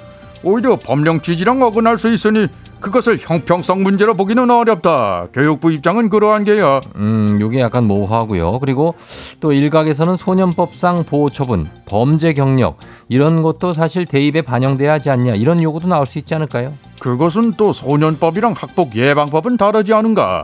[0.45, 2.49] 오히려 법령 취지랑 어긋날 수 있으니
[2.81, 5.29] 그것을 형평성 문제로 보기는 어렵다.
[5.33, 6.81] 교육부 입장은 그러한 게야.
[6.97, 8.59] 음, 요게 약간 모호하고요.
[8.59, 8.97] 그리고
[9.39, 15.63] 또 일각에서는 소년법상 보호 처분, 범죄 경력 이런 것도 사실 대입에 반영돼야 하지 않냐 이런
[15.63, 16.73] 요구도 나올 수 있지 않을까요?
[16.99, 20.43] 그것은 또 소년법이랑 학폭 예방법은 다르지 않은가?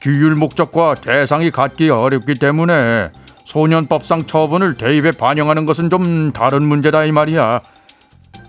[0.00, 3.10] 규율 목적과 대상이 같기 어렵기 때문에
[3.44, 7.60] 소년법상 처분을 대입에 반영하는 것은 좀 다른 문제다 이 말이야.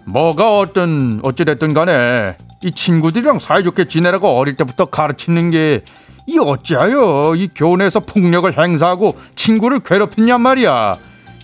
[0.05, 5.83] 뭐가 어떤 어찌됐든 간에 이 친구들이랑 사이좋게 지내라고 어릴 때부터 가르치는 게
[6.27, 10.97] 이 어찌하여 이 교내에서 폭력을 행사하고 친구를 괴롭혔냔 말이야.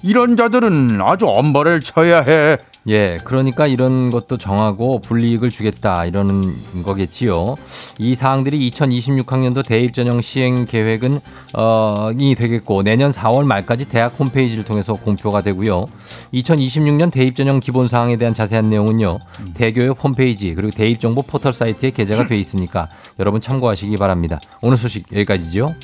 [0.04, 2.58] 이런 자들은 아주 엄벌을 쳐야 해.
[2.88, 6.42] 예, 그러니까 이런 것도 정하고 불이익을 주겠다 이러는
[6.84, 7.56] 거겠지요.
[8.00, 11.20] 이 사항들이 2026학년도 대입 전형 시행 계획은
[11.54, 15.86] 어이 되겠고 내년 4월 말까지 대학 홈페이지를 통해서 공표가 되고요.
[16.34, 19.20] 2026년 대입 전형 기본 사항에 대한 자세한 내용은요.
[19.54, 22.90] 대교육 홈페이지 그리고 대입 정보 포털 사이트에 게재가 돼 있으니까
[23.20, 24.40] 여러분 참고하시기 바랍니다.
[24.62, 25.76] 오늘 소식 여기까지죠.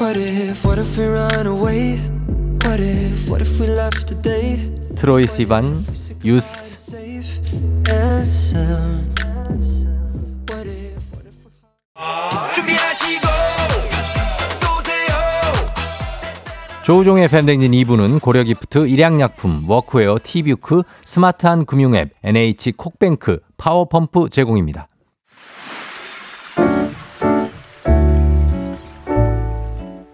[0.00, 2.17] What if, what if
[4.94, 5.84] 트로이 시반
[6.24, 6.92] 유스
[16.84, 24.88] 조우종의 FM대행진 2부는 고려기프트, 일양약품, 워크웨어, 티뷰크, 스마트한 금융앱, NH 콕뱅크, 파워펌프 제공입니다.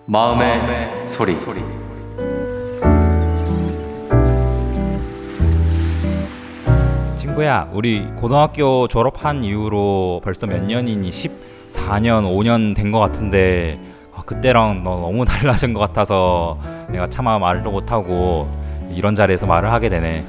[0.06, 1.83] 마음의 소리.
[7.34, 11.10] 친구야, 우리 고등학교 졸업한 이후로 벌써 몇 년이니?
[11.10, 13.80] 14년, 5년 된 것 같은데
[14.14, 16.56] 아, 그때랑 너 너무 달라진 것 같아서
[16.90, 18.48] 내가 차마 말을 못하고
[18.88, 20.24] 이런 자리에서 말을 하게 되네.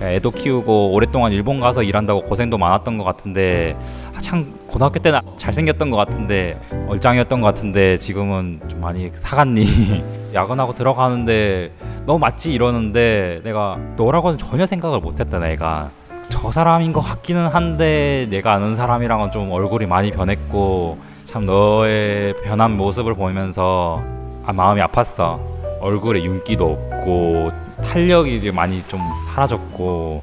[0.00, 3.76] 애도 키우고 오랫동안 일본 가서 일한다고 고생도 많았던 것 같은데
[4.16, 9.66] 아, 참 고등학교 때는 잘생겼던 것 같은데 얼짱이었던 것 같은데 지금은 좀 많이 사갔니
[10.32, 11.72] 야근하고 들어가는데
[12.06, 15.90] 너 맞지 이러는데 내가 너라고는 전혀 생각을 못했다 내가
[16.32, 22.74] 저 사람인 것 같기는 한데 내가 아는 사람이랑은 좀 얼굴이 많이 변했고 참 너의 변한
[22.78, 24.02] 모습을 보면서
[24.46, 25.38] 아, 마음이 아팠어.
[25.82, 27.50] 얼굴에 윤기도 없고
[27.84, 30.22] 탄력이 많이 좀 사라졌고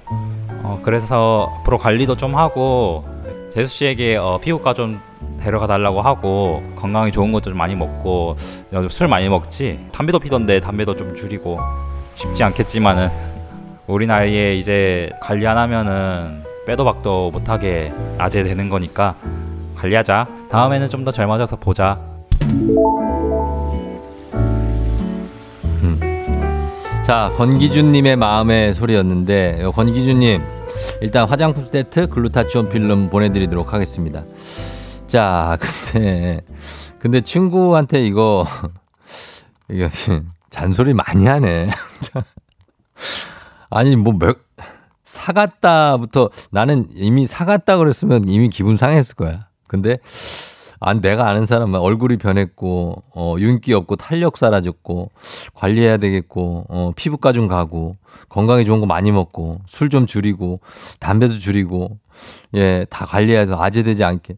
[0.63, 3.06] 어, 그래서 앞으로 관리도 좀 하고
[3.52, 5.00] 재수 씨에게 어, 피부과 좀
[5.39, 8.36] 데려가 달라고 하고 건강에 좋은 것도 좀 많이 먹고
[8.72, 9.86] 너술 많이 먹지?
[9.91, 11.60] 담배도 피던데 담배도 좀 줄이고.
[12.19, 13.10] 쉽지 않겠지만은
[13.89, 19.15] 우리 나이에 이제 관리 안 하면은 빼도 박도 못하게 낮에 되는 거니까
[19.75, 21.99] 관리하자 다음에는 좀 더 젊어져서 보자
[27.04, 30.43] 자, 권기준님의 마음의 소리였는데, 요 권기준님,
[31.02, 34.23] 일단 화장품 세트 글루타치온 필름 보내드리도록 하겠습니다.
[35.08, 36.41] 자, 근데,
[36.99, 38.46] 근데 친구한테 이거,
[39.71, 39.90] 이거,
[40.52, 41.69] 잔소리 많이 하네.
[43.70, 44.38] 아니, 뭐, 몇,
[45.04, 49.48] 사갔다부터 나는 이미 사갔다 그랬으면 이미 기분 상했을 거야.
[49.67, 49.98] 근데,
[50.80, 55.12] 아, 내가 아는 사람은 얼굴이 변했고, 어, 윤기 없고, 탄력 사라졌고,
[55.54, 57.98] 관리해야 되겠고, 어, 피부과 좀 가고,
[58.30, 60.62] 건강에 좋은 거 많이 먹고, 술 좀 줄이고,
[61.00, 61.98] 담배도 줄이고,
[62.56, 64.36] 예, 다 관리해서 아재되지 않게.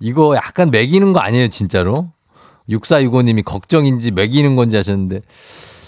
[0.00, 2.10] 이거 약간 매기는 거 아니에요, 진짜로?
[2.68, 5.20] 6465님이 걱정인지 매기는 건지 하셨는데,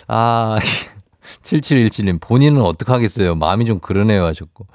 [0.09, 0.59] 아,
[1.43, 3.35] 7717님, 본인은 어떡하겠어요?
[3.35, 4.67] 마음이 좀 그러네요 하셨고.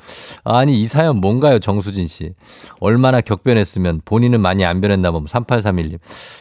[0.44, 2.34] 아니, 이 사연 뭔가요, 정수진 씨?
[2.80, 6.00] 얼마나 격변했으면 본인은 많이 안 변했나 보면 3831님.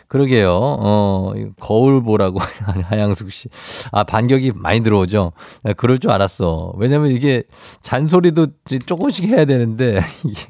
[0.08, 0.50] 그러게요.
[0.52, 2.40] 어, 거울 보라고
[2.84, 3.48] 하양숙 씨.
[3.92, 5.32] 아, 반격이 많이 들어오죠?
[5.62, 6.72] 나 그럴 줄 알았어.
[6.76, 7.42] 왜냐면 이게
[7.82, 8.46] 잔소리도
[8.86, 10.40] 조금씩 해야 되는데, 이게.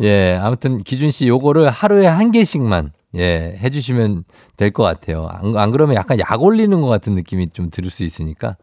[0.00, 4.24] 예, 아무튼 기준 씨 요거를 하루에 한 개씩만 예, 해주시면
[4.56, 5.28] 될 것 같아요.
[5.30, 8.56] 안, 안 그러면 약간 약 올리는 것 같은 느낌이 좀 들을 수 있으니까.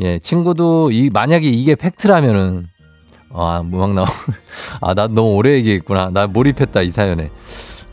[0.00, 2.68] 예, 친구도 이, 만약에 이게 팩트라면은,
[3.32, 4.04] 아, 무막 나오,
[4.80, 6.10] 아, 나 너무 오래 얘기했구나.
[6.10, 7.30] 나 몰입했다, 이 사연에.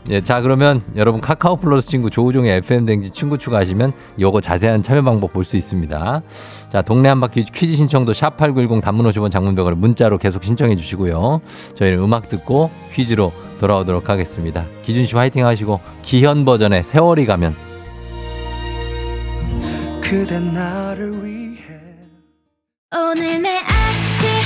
[0.08, 5.32] 예, 자, 그러면 여러분 카카오 플러스 친구 조우종의 FM댕지 친구 추가하시면 요거 자세한 참여 방법
[5.32, 6.22] 볼 수 있습니다.
[6.70, 11.40] 자, 동네 한 바퀴 퀴즈 신청도 샵 8910 단문 50원 장문병을 문자로 계속 신청해 주시고요.
[11.74, 14.66] 저희는 음악 듣고 퀴즈로 돌아오도록 하겠습니다.
[14.82, 17.56] 기준 씨 화이팅 하시고 기현 버전의 세월이 가면
[20.00, 21.56] 그대 나를 위해
[22.94, 24.45] 오늘 내 아침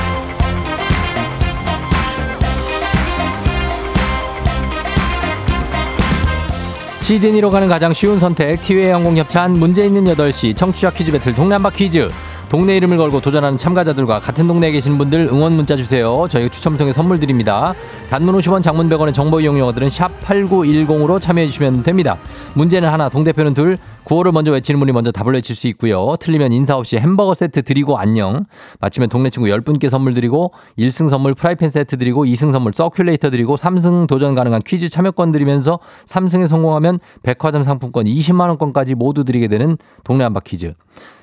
[7.11, 11.55] 시드니로 가는 가장 쉬운 선택 티웨이 항공 협찬 문제 있는 8시 청취자 퀴즈 배틀 동네
[11.55, 12.09] 한바 퀴즈
[12.51, 16.27] 동네 이름을 걸고 도전하는 참가자들과 같은 동네에 계신 분들 응원 문자 주세요.
[16.29, 17.73] 저희가 추첨을 통해 선물 드립니다.
[18.09, 22.17] 단문 50원 장문 100원의 정보 이용료 드는 샵 8910으로 참여해 주시면 됩니다.
[22.55, 26.17] 문제는 하나 동대표는 둘 구호를 먼저 외치는 분이 먼저 답을 외칠 수 있고요.
[26.19, 28.43] 틀리면 인사 없이 햄버거 세트 드리고 안녕.
[28.81, 33.55] 맞히면 동네 친구 10분께 선물 드리고 1승 선물 프라이팬 세트 드리고 2승 선물 서큘레이터 드리고
[33.55, 39.77] 3승 도전 가능한 퀴즈 참여권 드리면서 3승에 성공하면 백화점 상품권 20만 원권까지 모두 드리게 되는
[40.03, 40.73] 동네 한바 퀴즈.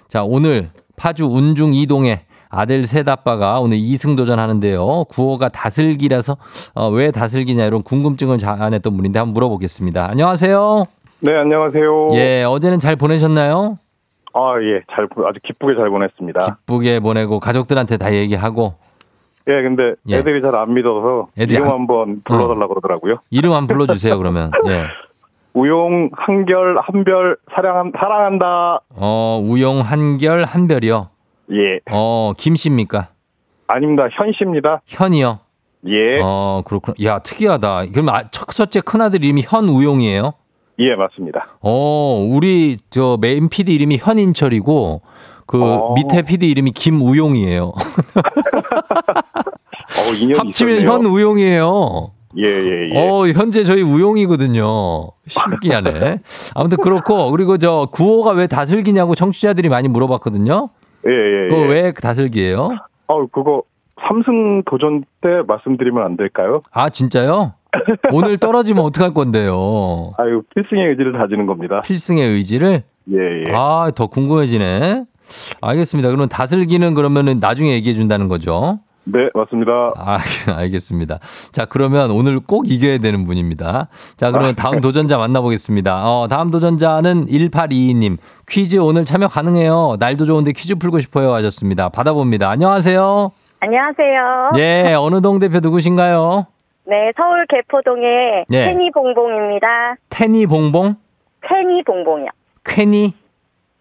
[0.08, 5.04] 자, 오늘 파주 운중 이동에 아들 셋 아빠가 오늘 2승 도전하는데요.
[5.10, 6.36] 구호가 다슬기라서
[6.74, 10.08] 어, 왜 다슬기냐 이런 궁금증을 자아냈던 분인데 한번 물어보겠습니다.
[10.10, 10.84] 안녕하세요.
[11.20, 12.10] 네, 안녕하세요.
[12.14, 13.76] 예, 어제는 잘 보내셨나요?
[14.34, 16.58] 아, 예, 잘, 보- 아주 기쁘게 잘 보냈습니다.
[16.60, 18.74] 기쁘게 보내고 가족들한테 다 얘기하고
[19.48, 20.16] 예, 근데 예.
[20.18, 23.16] 애들이 잘안 믿어서 애들이 이름 안- 한번 불러달라고 그러더라고요.
[23.30, 24.50] 이름 한번 불러주세요 그러면.
[24.68, 24.84] 예.
[25.54, 28.80] 우용, 한결, 한별, 사랑, 사랑한다.
[28.90, 31.08] 어, 우용 한결 한별이요.
[31.52, 33.08] 예, 어, 김씨입니까?
[33.66, 34.06] 아닙니다.
[34.12, 34.82] 현 씨입니다.
[34.86, 35.38] 현이요.
[35.86, 36.94] 예, 어, 그렇구나.
[37.04, 37.86] 야, 특이하다.
[37.92, 40.32] 그럼 아, 첫, 첫째 큰 아들 이름이 현우용이에요?
[40.80, 41.56] 예, 맞습니다.
[41.60, 45.00] 어, 우리 저 메인 PD 이름이 현인철이고
[45.46, 45.94] 그 어.
[45.94, 47.72] 밑에 PD 이름이 김우용이에요.
[47.74, 47.74] 어,
[50.38, 50.82] 합치면.
[50.82, 52.10] 현우용이에요.
[52.38, 52.98] 예, 예, 예.
[52.98, 55.10] 어, 현재 저희 우용이거든요.
[55.26, 56.20] 신기하네.
[56.54, 60.68] 아무튼 그렇고 그리고 저 구호가 왜 다슬기냐고 청취자들이 많이 물어봤거든요.
[61.06, 61.66] 예, 예, 그거 예.
[61.68, 62.70] 왜 다슬기예요?
[63.08, 63.62] 어, 그거
[64.06, 66.62] 삼승 도전 때 말씀드리면 안 될까요?
[66.72, 67.54] 아, 진짜요?
[68.12, 70.12] 오늘 떨어지면 어떡할 건데요?
[70.16, 71.80] 아유, 필승의 의지를 다지는 겁니다.
[71.82, 72.82] 필승의 의지를?
[73.12, 73.16] 예,
[73.48, 73.52] 예.
[73.52, 75.04] 아, 더 궁금해지네.
[75.60, 76.08] 알겠습니다.
[76.08, 78.78] 그러면 다슬기는 그러면은 나중에 얘기해 준다는 거죠?
[79.10, 79.72] 네, 맞습니다.
[79.96, 80.18] 아,
[80.58, 81.18] 알겠습니다.
[81.52, 83.88] 자, 그러면 오늘 꼭 이겨야 되는 분입니다.
[84.16, 86.04] 자, 그러면 다음 도전자 만나보겠습니다.
[86.06, 88.18] 어, 다음 도전자는 1822님.
[88.48, 89.96] 퀴즈 오늘 참여 가능해요.
[89.98, 91.32] 날도 좋은데 퀴즈 풀고 싶어요.
[91.34, 91.88] 하셨습니다.
[91.88, 92.50] 받아봅니다.
[92.50, 93.32] 안녕하세요.
[93.60, 94.50] 안녕하세요.
[94.58, 96.46] 예, 어느 동 대표 누구신가요?
[96.86, 98.64] 네, 서울 개포동의 예.
[98.66, 99.96] 테니 봉봉입니다.
[100.10, 100.96] 테니 봉봉?
[101.46, 102.28] 테니 봉봉이요.
[102.64, 103.14] 쾌니?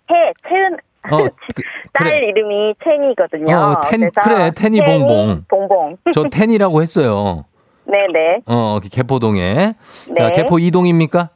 [0.10, 0.16] 해,
[0.48, 0.78] 채은,
[1.12, 1.18] 어,
[1.56, 1.62] 그,
[1.94, 2.20] 딸 그래.
[2.28, 3.56] 이름이 테니거든요.
[3.56, 5.46] 어, 텐- 그래, 테니 봉봉.
[5.48, 5.98] 봉봉.
[6.14, 7.46] 저 텐이라고 했어요.
[7.86, 8.42] 네네.
[8.46, 9.76] 어, 개포동에.
[10.18, 10.32] 자, 네.
[10.32, 11.30] 개포 이동입니까?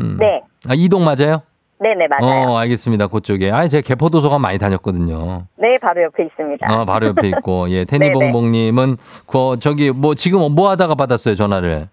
[0.00, 0.16] 음.
[0.20, 0.42] 네.
[0.68, 1.42] 아, 이동 맞아요?
[1.82, 2.50] 네네, 맞아요.
[2.50, 3.06] 어, 알겠습니다.
[3.06, 3.50] 그쪽에.
[3.50, 5.46] 아, 제가 개포도서관 많이 다녔거든요.
[5.56, 6.66] 네, 바로 옆에 있습니다.
[6.70, 7.70] 어, 바로 옆에 있고.
[7.70, 7.86] 예.
[7.88, 11.84] 테니봉봉님은, 그, 저기, 뭐, 지금 뭐 하다가 받았어요, 전화를?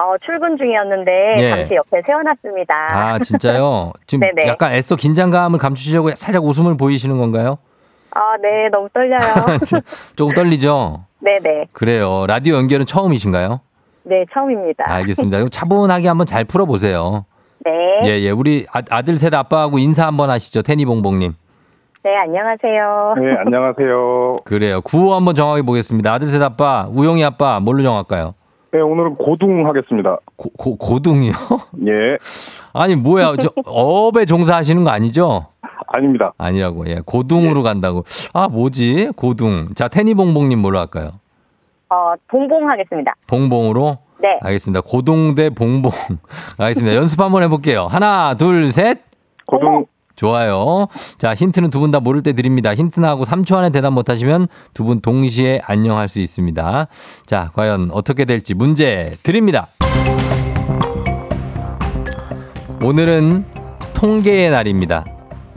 [0.00, 1.50] 어, 출근 중이었는데 예.
[1.50, 2.74] 잠시 옆에 세워놨습니다.
[2.74, 3.92] 아, 진짜요?
[4.06, 4.48] 지금 네네.
[4.48, 7.58] 약간 애써 긴장감을 감추시려고 살짝 웃음을 보이시는 건가요?
[8.12, 9.58] 아, 네, 너무 떨려요.
[10.16, 11.04] 조금 떨리죠?
[11.20, 11.66] 네네.
[11.72, 12.24] 그래요.
[12.26, 13.60] 라디오 연결은 처음이신가요?
[14.04, 14.90] 네, 처음입니다.
[14.90, 15.36] 알겠습니다.
[15.36, 17.26] 그럼 차분하게 한번 잘 풀어보세요.
[17.64, 18.00] 네.
[18.04, 18.30] 예, 예.
[18.30, 20.62] 우리 아, 아들 셋 아빠하고 인사 한번 하시죠.
[20.62, 21.34] 테니봉봉님.
[22.02, 23.14] 네, 안녕하세요.
[23.18, 24.38] 네, 안녕하세요.
[24.46, 24.80] 그래요.
[24.80, 26.10] 구호 한번 정하게 보겠습니다.
[26.14, 28.32] 아들 셋 아빠, 우영이 아빠, 뭘로 정할까요?
[28.72, 30.18] 네, 오늘은 고둥 하겠습니다.
[30.36, 31.32] 고, 고, 고등이요?
[31.88, 32.16] 예.
[32.72, 33.34] 아니, 뭐야.
[33.40, 35.46] 저, 업에 종사하시는 거 아니죠?
[35.88, 36.32] 아닙니다.
[36.38, 36.86] 아니라고.
[36.86, 37.00] 예.
[37.04, 38.04] 고둥으로 간다고.
[38.32, 39.10] 아, 뭐지?
[39.16, 39.74] 고둥.
[39.74, 41.10] 자, 테니봉봉님 뭘로 할까요?
[41.88, 43.14] 어, 봉봉 하겠습니다.
[43.26, 43.98] 봉봉으로?
[44.20, 44.38] 네.
[44.42, 44.82] 알겠습니다.
[44.82, 45.90] 고동 대 봉봉.
[46.58, 46.94] 알겠습니다.
[46.96, 47.86] 연습 한번 해볼게요.
[47.86, 49.00] 하나, 둘, 셋.
[49.46, 49.84] 고동.
[50.20, 50.86] 좋아요.
[51.18, 52.74] 자, 힌트는 두 분 다 모를 때 드립니다.
[52.74, 56.88] 힌트 나하고 3초 안에 대답 못 하시면 두 분 동시에 안녕할 수 있습니다.
[57.24, 59.68] 자, 과연 어떻게 될지 문제 드립니다.
[62.82, 63.44] 오늘은
[63.94, 65.04] 통계의 날입니다.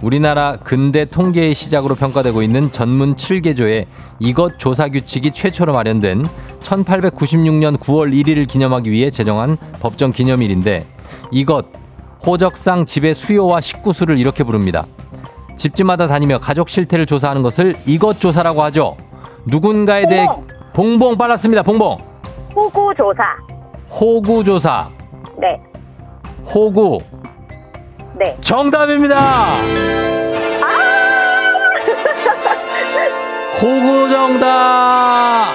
[0.02, 3.86] 우리나라 근대 통계의 시작으로 평가되고 있는 전문 7개조의
[4.20, 6.26] 이것 조사 규칙이 최초로 마련된
[6.62, 10.86] 1896년 9월 1일을 기념하기 위해 제정한 법정 기념일인데
[11.32, 11.66] 이것
[12.26, 14.86] 호적상 집의 수요와 식구 수를 이렇게 부릅니다.
[15.58, 18.98] 집집마다 다니며 가족 실태를 조사하는 것을 이것 조사라고 하죠.
[19.46, 20.26] 누군가에 대해
[20.74, 21.62] 봉봉 빨랐습니다.
[21.64, 21.98] 봉봉.
[22.56, 23.24] 호구 조사.
[23.90, 24.90] 호구 조사.
[25.38, 25.60] 네.
[26.46, 27.02] 호구.
[28.16, 28.38] 네.
[28.42, 29.20] 정답입니다.
[33.62, 35.46] 호구 정답.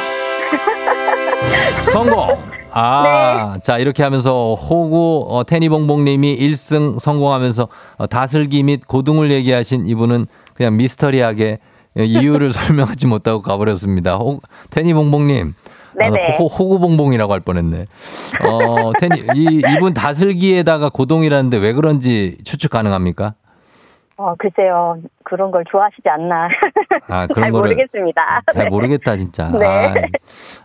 [1.92, 2.47] 성공.
[2.80, 10.26] 아, 자, 이렇게 하면서 호구 어, 테니봉봉님이 1승 성공하면서 어, 다슬기 및 고등을 얘기하신 이분은
[10.54, 11.58] 그냥 미스터리하게
[11.96, 14.16] 이유를 설명하지 못하고 가버렸습니다.
[14.16, 15.54] 호, 테니봉봉님.
[15.98, 16.36] 네네.
[16.38, 17.86] 호, 호구봉봉이라고 할 뻔했네.
[18.44, 23.34] 어, 테니, 이, 이분 다슬기에다가 고동이라는데 왜 그런지 추측 가능합니까?
[24.18, 24.98] 어, 글쎄요.
[25.22, 26.48] 그런 걸 좋아하시지 않나.
[27.06, 28.42] 아, 잘 그런 거를 모르겠습니다.
[28.52, 28.70] 잘 네.
[28.70, 29.48] 모르겠다 진짜.
[29.50, 29.64] 네.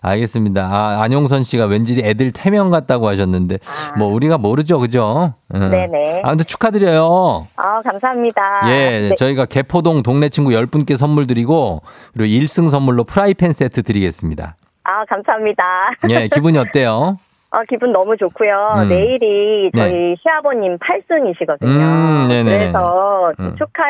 [0.02, 0.66] 아, 알겠습니다.
[0.66, 3.60] 아, 안용선 씨가 왠지 애들 태명 같다고 하셨는데
[4.00, 5.36] 뭐 우리가 모르죠, 그죠?
[5.54, 5.62] 응.
[5.62, 5.70] 아.
[5.70, 6.22] 네네.
[6.24, 7.48] 아무튼 축하드려요.
[7.56, 8.62] 아, 감사합니다.
[8.70, 9.16] 예, 네.
[9.16, 11.84] 저희가 개포동 동네 친구 10분께 선물 드리고
[12.14, 14.56] 그리고 1승 선물로 프라이팬 세트 드리겠습니다.
[14.86, 15.64] 아, 감사합니다.
[16.10, 17.14] 예, 기분이 어때요?
[17.54, 18.78] 어, 기분 너무 좋고요.
[18.80, 18.90] 음.
[18.90, 20.16] 내일이 저희 네.
[20.24, 21.68] 시아버님 8승이시거든요.
[21.68, 22.28] 음.
[22.28, 23.56] 그래서 음.
[23.60, 23.84] 축하,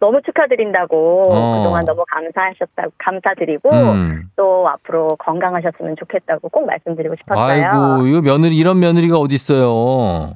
[0.00, 1.58] 너무 축하드린다고 어.
[1.58, 4.22] 그동안 너무 감사하셨다고, 감사드리고 음.
[4.34, 7.44] 또 앞으로 건강하셨으면 좋겠다고 꼭 말씀드리고 싶었어요.
[7.70, 10.34] 아이고, 이거 며느리 이런 며느리가 어디 있어요?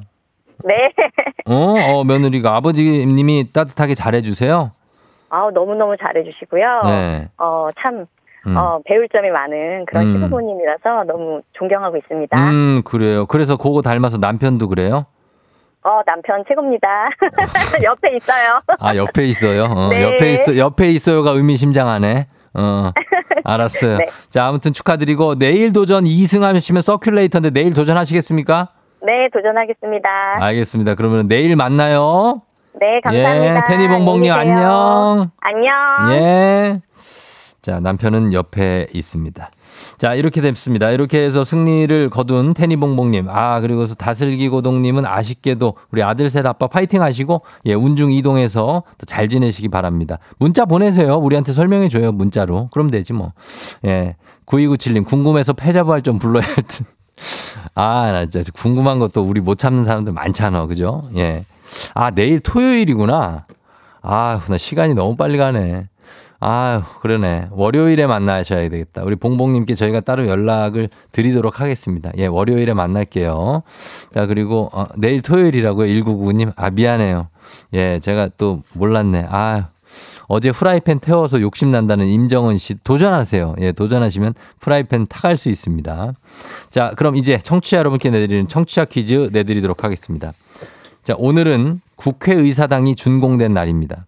[0.65, 0.93] 네.
[1.47, 4.71] 어, 어, 며느리가 아버지님이 따뜻하게 잘해 주세요.
[5.31, 6.83] 아우, 너무너무 잘해주시고요.
[6.85, 7.29] 네.
[7.39, 8.07] 어, 참,
[8.47, 8.57] 음.
[8.57, 10.14] 어, 배울 점이 많은 그런 음.
[10.14, 12.36] 시부모님이라서 너무 존경하고 있습니다.
[12.51, 13.26] 음, 그래요.
[13.26, 15.07] 그래서 그거 닮아서 남편도 그래요?
[15.84, 16.88] 어, 남편 최고입니다.
[17.82, 18.61] 옆에 있어요.
[18.78, 19.64] 아, 옆에 있어요.
[19.64, 20.03] 어, 네.
[20.03, 22.28] 옆에 있어, 옆에 있어요가 의미심장하네.
[22.55, 22.93] 어,
[23.45, 23.97] 알았어요.
[23.99, 24.07] 네.
[24.28, 28.68] 자, 아무튼 축하드리고 내일 도전 2승 하시면 서큘레이터인데 내일 도전하시겠습니까?
[29.05, 30.09] 네, 도전하겠습니다.
[30.40, 30.95] 알겠습니다.
[30.95, 32.43] 그러면 내일 만나요.
[32.80, 33.57] 네, 감사합니다.
[33.57, 34.32] 예, 테니봉봉님.
[34.32, 35.30] 안녕.
[35.40, 35.72] 안녕.
[36.12, 36.80] 예.
[37.63, 39.51] 자, 남편은 옆에 있습니다.
[39.97, 40.91] 자, 이렇게 됐습니다.
[40.91, 43.29] 이렇게 해서 승리를 거둔 테니봉봉님.
[43.31, 49.69] 아, 그리고 다슬기고동님은 아쉽게도 우리 아들 셋 아빠 파이팅 하시고, 예, 운중 이동해서 또잘 지내시기
[49.69, 50.19] 바랍니다.
[50.41, 51.15] 문자 보내세요.
[51.15, 52.11] 우리한테 설명해줘요.
[52.11, 52.69] 문자로.
[52.73, 53.33] 그럼 되지 뭐.
[53.85, 54.17] 예.
[54.47, 56.85] 9297님, 궁금해서 패자부활 좀 불러야 할 듯.
[57.77, 60.67] 아, 나 진짜 궁금한 것도 우리 못 참는 사람들 많잖아.
[60.67, 61.09] 그죠?
[61.17, 61.45] 예.
[61.95, 63.45] 아, 내일 토요일이구나.
[64.03, 65.87] 아휴, 나 시간이 너무 빨리 가네.
[66.45, 67.51] 아휴, 그러네.
[67.53, 69.05] 월요일에 만나셔야 되겠다.
[69.05, 72.11] 우리 봉봉님께 저희가 따로 연락을 드리도록 하겠습니다.
[72.16, 73.62] 예, 월요일에 만날게요.
[74.12, 75.86] 자, 그리고, 어, 내일 토요일이라고요.
[75.86, 76.53] 1999님.
[76.57, 77.28] 아, 미안해요.
[77.74, 79.26] 예, 제가 또 몰랐네.
[79.30, 79.62] 아휴.
[80.26, 83.57] 어제 후라이팬 태워서 욕심난다는 임정은 씨 도전하세요.
[83.61, 86.14] 예, 도전하시면 프라이팬 타갈 수 있습니다.
[86.70, 90.32] 자, 그럼 이제 청취자 여러분께 내드리는 청취자 퀴즈 내드리도록 하겠습니다.
[91.05, 94.07] 자, 오늘은 국회의사당이 준공된 날입니다.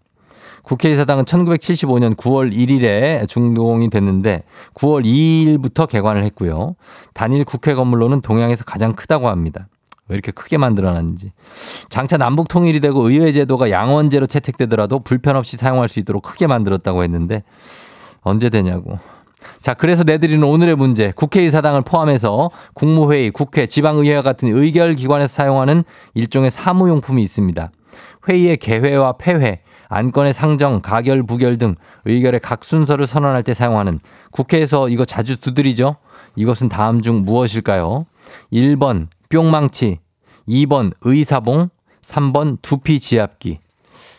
[0.65, 4.43] 국회의사당은 1975년 9월 1일에 준공이 됐는데
[4.75, 6.75] 9월 2일부터 개관을 했고요.
[7.12, 9.69] 단일 국회 건물로는 동양에서 가장 크다고 합니다.
[10.09, 11.33] 왜 이렇게 크게 만들어놨는지.
[11.89, 17.03] 장차 남북 통일이 되고 의회 제도가 양원제로 채택되더라도 불편 없이 사용할 수 있도록 크게 만들었다고
[17.05, 17.43] 했는데
[18.23, 18.99] 언제 되냐고.
[19.61, 21.12] 자, 그래서 내드리는 오늘의 문제.
[21.12, 25.85] 국회의사당을 포함해서 국무회의, 국회, 지방의회와 같은 의결 기관에서 사용하는
[26.15, 27.71] 일종의 사무용품이 있습니다.
[28.29, 29.61] 회의의 개회와 폐회,
[29.95, 34.01] 안건의 상정, 가결, 부결 등 의결의 각 순서를 선언할 때 사용하는
[34.32, 35.97] 국회에서 이거 자주 두드리죠?
[36.34, 38.05] 이것은 다음 중 무엇일까요?
[38.53, 40.01] 1번 뿅망치,
[40.49, 41.68] 2번 의사봉,
[42.03, 43.61] 3번 두피 지압기.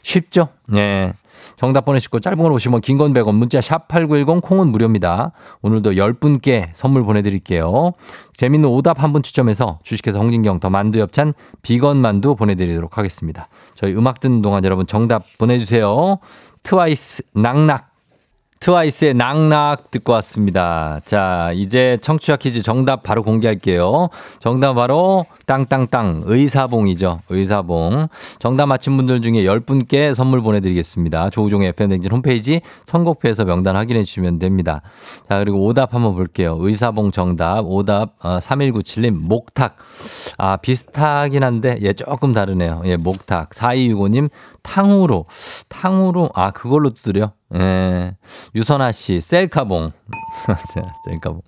[0.01, 0.47] 쉽죠?
[0.75, 1.11] 예.
[1.57, 5.31] 정답 보내시고 짧은 걸 오시면 긴 건 100원 문자 샵 8910 콩은 무료입니다.
[5.61, 7.91] 오늘도 10분께 선물 보내드릴게요.
[8.35, 13.47] 재밌는 오답 한 분 추첨해서 주식회사 홍진경 더 만두 엽찬 비건 만두 보내드리도록 하겠습니다.
[13.75, 16.19] 저희 음악 듣는 동안 여러분 정답 보내주세요.
[16.63, 17.94] 트와이스 낙낙
[18.59, 20.99] 트와이스의 낙낙 듣고 왔습니다.
[21.05, 24.09] 자, 이제 청취자 퀴즈 정답 바로 공개할게요.
[24.39, 27.21] 정답 바로 땅땅땅 의사봉이죠.
[27.29, 28.07] 의사봉.
[28.39, 31.29] 정답 맞힌 분들 중에 10분께 선물 보내드리겠습니다.
[31.29, 34.81] 조우종의 FM댕진 홈페이지 선곡표에서 명단 확인해 주시면 됩니다.
[35.29, 36.57] 자, 그리고 오답 한번 볼게요.
[36.59, 37.65] 의사봉 정답.
[37.65, 39.77] 오답 어, 3197님 목탁.
[40.37, 42.81] 아, 비슷하긴 한데 예, 조금 다르네요.
[42.85, 43.51] 예, 목탁.
[43.51, 44.29] 4265님
[44.65, 45.25] 탕후루.
[45.69, 46.29] 탕후루.
[46.33, 47.33] 아, 그걸로 두드려?
[47.55, 48.15] 예.
[48.55, 49.91] 유선아 씨, 셀카봉.
[51.05, 51.41] 셀카봉.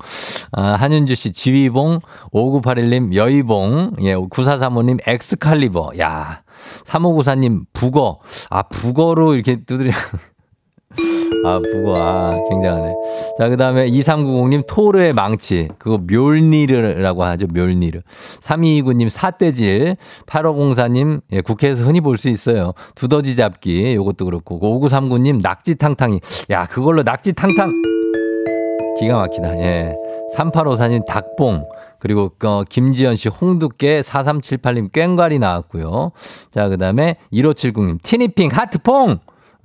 [0.51, 1.99] 아, 한윤주 씨, 지휘봉.
[2.31, 3.93] 5981님, 여의봉.
[4.01, 5.93] 예, 9435님, 엑스칼리버.
[5.99, 6.43] 야.
[6.85, 8.19] 3594님, 북어.
[8.49, 9.91] 아, 북어로 이렇게 두드려.
[11.45, 11.95] 아, 북어.
[11.95, 12.93] 아, 굉장하네.
[13.37, 15.67] 자, 그 다음에 2390님, 토르의 망치.
[15.77, 17.47] 그거 묠니르라고 하죠.
[17.53, 18.01] 묠니르.
[18.41, 19.95] 3229님, 사떼질.
[20.25, 22.73] 8504님, 예, 국회에서 흔히 볼 수 있어요.
[22.95, 23.93] 두더지 잡기.
[23.95, 24.59] 요것도 그렇고.
[24.59, 26.19] 5939님, 낙지탕탕이.
[26.49, 27.71] 야, 그걸로 낙지탕탕.
[28.99, 29.57] 기가 막히다.
[29.59, 29.93] 예.
[30.35, 31.65] 3854님, 닭봉.
[31.99, 36.11] 그리고 어, 김지연 씨 홍두깨 4378님 꽹과리 나왔고요.
[36.51, 39.17] 자, 그다음에 1570님 티니핑 하트퐁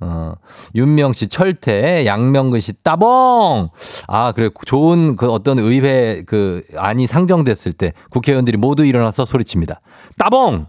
[0.03, 0.35] 어,
[0.75, 3.69] 윤명 씨 철퇴, 양명근 씨 따봉.
[4.07, 9.79] 아, 그래 좋은 그 어떤 의회 그 안이 상정됐을 때 국회의원들이 모두 일어나서 소리칩니다.
[10.17, 10.67] 따봉.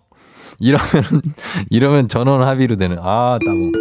[0.61, 0.87] 이러면
[1.71, 3.73] 이러면 전원 합의로 되는 아 따봉.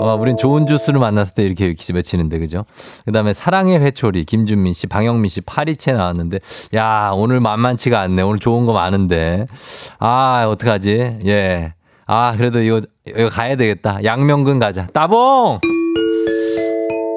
[0.00, 2.64] 어, 우린 좋은 주스를 만났을 때 이렇게 외치는데, 그죠?
[3.04, 6.38] 그 다음에 사랑의 회초리, 김준민 씨, 방영민 씨, 파리채 나왔는데,
[6.74, 8.22] 야, 오늘 만만치가 않네.
[8.22, 9.44] 오늘 좋은 거 많은데.
[9.98, 11.18] 아, 어떡하지?
[11.26, 11.74] 예.
[12.12, 14.02] 아, 그래도 이거, 이거 가야 되겠다.
[14.02, 14.88] 양명근 가자.
[14.88, 15.60] 따봉!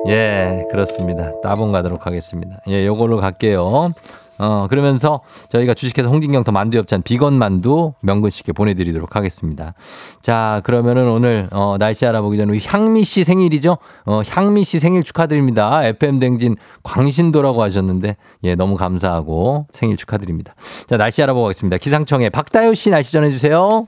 [0.08, 1.32] 예, 그렇습니다.
[1.42, 2.58] 따봉 가도록 하겠습니다.
[2.68, 3.90] 예, 요걸로 갈게요.
[4.38, 9.74] 어, 그러면서 저희가 주식회사 홍진경 더 만두 엽찬 비건 만두 명근 씨께 보내드리도록 하겠습니다.
[10.22, 13.80] 자, 그러면은 오늘, 어, 날씨 알아보기 전에 향미 씨 생일이죠?
[14.06, 15.88] 어, 향미 씨 생일 축하드립니다.
[15.88, 20.54] FM댕진 광신도라고 하셨는데, 예, 너무 감사하고 생일 축하드립니다.
[20.86, 21.78] 자, 날씨 알아보고 가겠습니다.
[21.78, 23.88] 기상청에 박다효 씨 날씨 전해주세요.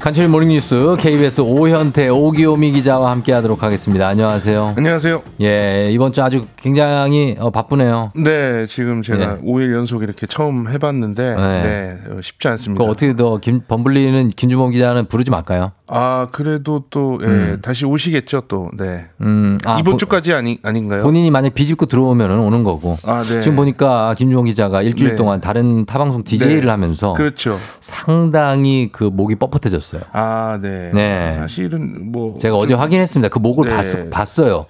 [0.00, 4.08] 간추린 모닝뉴스 KBS 오현태 오기오미 기자와 함께하도록 하겠습니다.
[4.08, 4.72] 안녕하세요.
[4.78, 5.22] 안녕하세요.
[5.42, 8.10] 예 이번 주 아주 굉장히 어, 바쁘네요.
[8.16, 9.40] 네 지금 제가 네.
[9.42, 11.62] 5일 연속 이렇게 처음 해봤는데 네.
[11.62, 12.82] 네, 어, 쉽지 않습니다.
[12.82, 15.72] 그 어떻게 더 김, 범블리는 김주범 기자는 부르지 말까요?
[15.86, 17.58] 아 그래도 또 예, 음.
[17.60, 18.70] 다시 오시겠죠 또.
[18.78, 19.06] 네.
[19.20, 21.02] 음, 아, 이번 보- 주까지 아니 아닌가요?
[21.02, 22.96] 본인이 만약 비집고 들어오면 오는 거고.
[23.04, 23.40] 아, 네.
[23.40, 25.16] 지금 보니까 김주원 기자가 일주일 네.
[25.16, 26.68] 동안 다른 타방송 DJ를 네.
[26.70, 27.58] 하면서 그렇죠.
[27.80, 29.89] 상당히 그 목이 뻣뻣해졌어요.
[30.12, 30.90] 아 네.
[30.92, 31.34] 네.
[31.36, 33.28] 사실은 뭐 제가 어제 확인했습니다.
[33.28, 33.76] 그 목을 네.
[33.76, 34.66] 봤, 봤어요.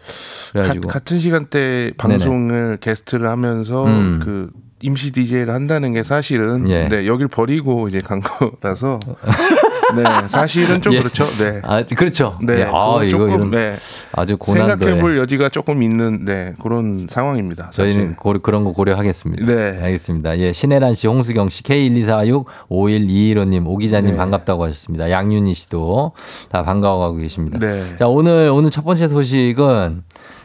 [0.53, 0.89] 그래가지고.
[0.89, 4.21] 가, 같은 시간대 방송을 게스트를 하면서 음.
[4.23, 4.51] 그
[4.83, 6.89] 임시 DJ를 한다는 게 사실은 예.
[6.89, 8.21] 네, 여길 버리고 이제 간
[8.61, 8.99] 거라서
[9.95, 10.99] 네, 사실은 좀 예.
[10.99, 11.25] 그렇죠.
[11.25, 11.61] 네.
[11.63, 12.39] 아, 그렇죠.
[12.43, 12.61] 네.
[12.61, 13.75] 예, 아, 이거 조금 네.
[14.13, 17.71] 아주 고난도에 생각해볼 여지가 조금 있는 네, 그런 상황입니다.
[17.73, 17.95] 사실.
[17.95, 19.47] 저희는 고려, 그런 거 고려하겠습니다.
[19.47, 19.79] 네.
[19.83, 20.39] 알겠습니다.
[20.39, 24.17] 예, 신혜란 씨, 홍수경 씨, K1246, 5121호님, 오 기자님 네.
[24.17, 25.11] 반갑다고 하셨습니다.
[25.11, 26.13] 양윤희 씨도
[26.51, 27.59] 다 반가워하고 계십니다.
[27.59, 27.97] 네.
[27.99, 30.03] 자, 오늘, 오늘 첫 번째 소식은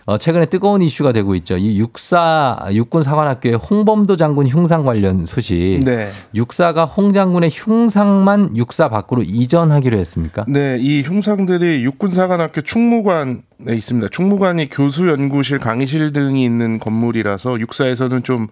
[0.07, 1.57] 어, 최근에 뜨거운 이슈가 되고 있죠.
[1.57, 5.79] 이 육사, 육군 사관학교의 홍범도 장군 흉상 관련 소식.
[5.83, 6.09] 네.
[6.35, 10.45] 육사가 홍 장군의 흉상만 육사 밖으로 이전하기로 했습니까?
[10.47, 14.09] 네, 이 흉상들이 육군 사관학교 충무관에 있습니다.
[14.11, 18.47] 충무관이 교수 연구실, 강의실 등이 있는 건물이라서 육사에서는 좀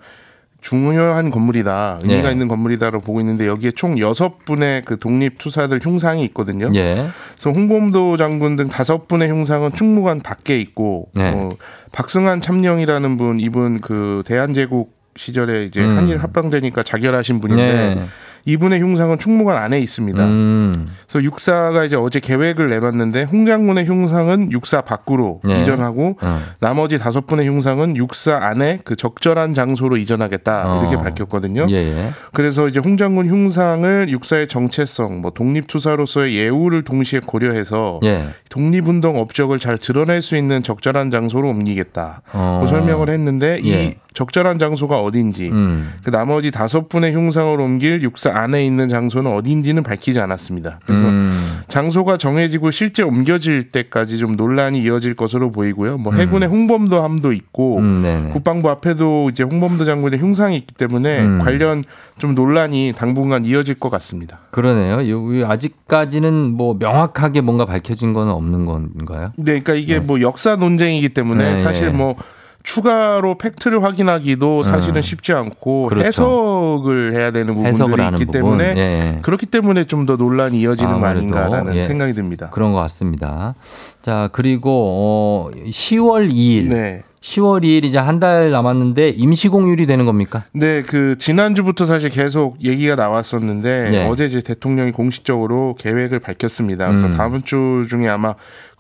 [0.64, 2.32] 중요한 건물이다, 의미가 예.
[2.32, 6.72] 있는 건물이다라고 보고 있는데 여기에 총 여섯 분의 그 독립 투사들 흉상이 있거든요.
[6.74, 7.06] 예.
[7.34, 11.34] 그래서 홍범도 장군 등 다섯 분의 흉상은 충무관 밖에 있고 네.
[11.36, 11.50] 어,
[11.92, 15.98] 박승한 참령이라는 분 이분 그 대한제국 시절에 이제 음.
[15.98, 18.06] 한일 합방되니까 자결하신 분인데 네.
[18.46, 20.24] 이분의 흉상은 충무관 안에 있습니다.
[20.24, 20.88] 음.
[21.08, 25.62] 그래서 육사가 이제 어제 계획을 내놨는데 홍 장군의 흉상은 육사 밖으로 네.
[25.62, 26.42] 이전하고 어.
[26.60, 30.82] 나머지 다섯 분의 흉상은 육사 안에 그 적절한 장소로 이전하겠다 어.
[30.82, 31.68] 이렇게 밝혔거든요.
[31.70, 32.10] 예, 예.
[32.34, 38.28] 그래서 이제 홍 장군 흉상을 육사의 정체성, 뭐 독립투사로서의 예우를 동시에 고려해서 예.
[38.50, 42.22] 독립운동 업적을 잘 드러낼 수 있는 적절한 장소로 옮기겠다.
[42.34, 42.60] 어.
[42.62, 43.96] 그 설명을 했는데 이 예.
[44.14, 45.92] 적절한 장소가 어딘지 음.
[46.04, 50.80] 그 나머지 다섯 분의 흉상을 옮길 육사 안에 있는 장소는 어딘지는 밝히지 않았습니다.
[50.86, 51.34] 그래서 음.
[51.68, 55.98] 장소가 정해지고 실제 옮겨질 때까지 좀 논란이 이어질 것으로 보이고요.
[55.98, 58.30] 뭐 해군의 홍범도 함도 있고 음.
[58.32, 61.40] 국방부 앞에도 이제 홍범도 장군의 흉상이 있기 때문에 음.
[61.40, 61.84] 관련
[62.20, 64.40] 좀 논란이 당분간 이어질 것 같습니다.
[64.52, 65.10] 그러네요.
[65.10, 69.32] 요- 아직까지는 뭐 명확하게 뭔가 밝혀진 건 없는 건가요?
[69.38, 71.90] 네, 그러니까 이게 뭐 역사 논쟁이기 때문에 네, 사실 예.
[71.92, 72.16] 뭐
[72.64, 75.02] 추가로 팩트를 확인하기도 사실은 음.
[75.02, 76.08] 쉽지 않고 그렇죠.
[76.08, 78.32] 해석을 해야 되는 부분들이 있기 부분.
[78.58, 79.20] 때문에 예.
[79.22, 81.82] 그렇기 때문에 좀 더 논란이 이어지는 거 아무래도, 아닌가라는 예.
[81.82, 82.50] 생각이 듭니다.
[82.52, 83.56] 그런 것 같습니다.
[84.02, 86.64] 자, 그리고 어 10월 2일.
[86.68, 87.04] 네.
[87.22, 90.44] 10월 2일 이제 한 달 남았는데 임시 공휴일이 되는 겁니까?
[90.52, 94.08] 네, 그 지난주부터 사실 계속 얘기가 나왔었는데 네.
[94.10, 96.88] 어제 이제 대통령이 공식적으로 계획을 밝혔습니다.
[96.90, 97.12] 그래서 음.
[97.12, 98.36] 다음 주 중에 아마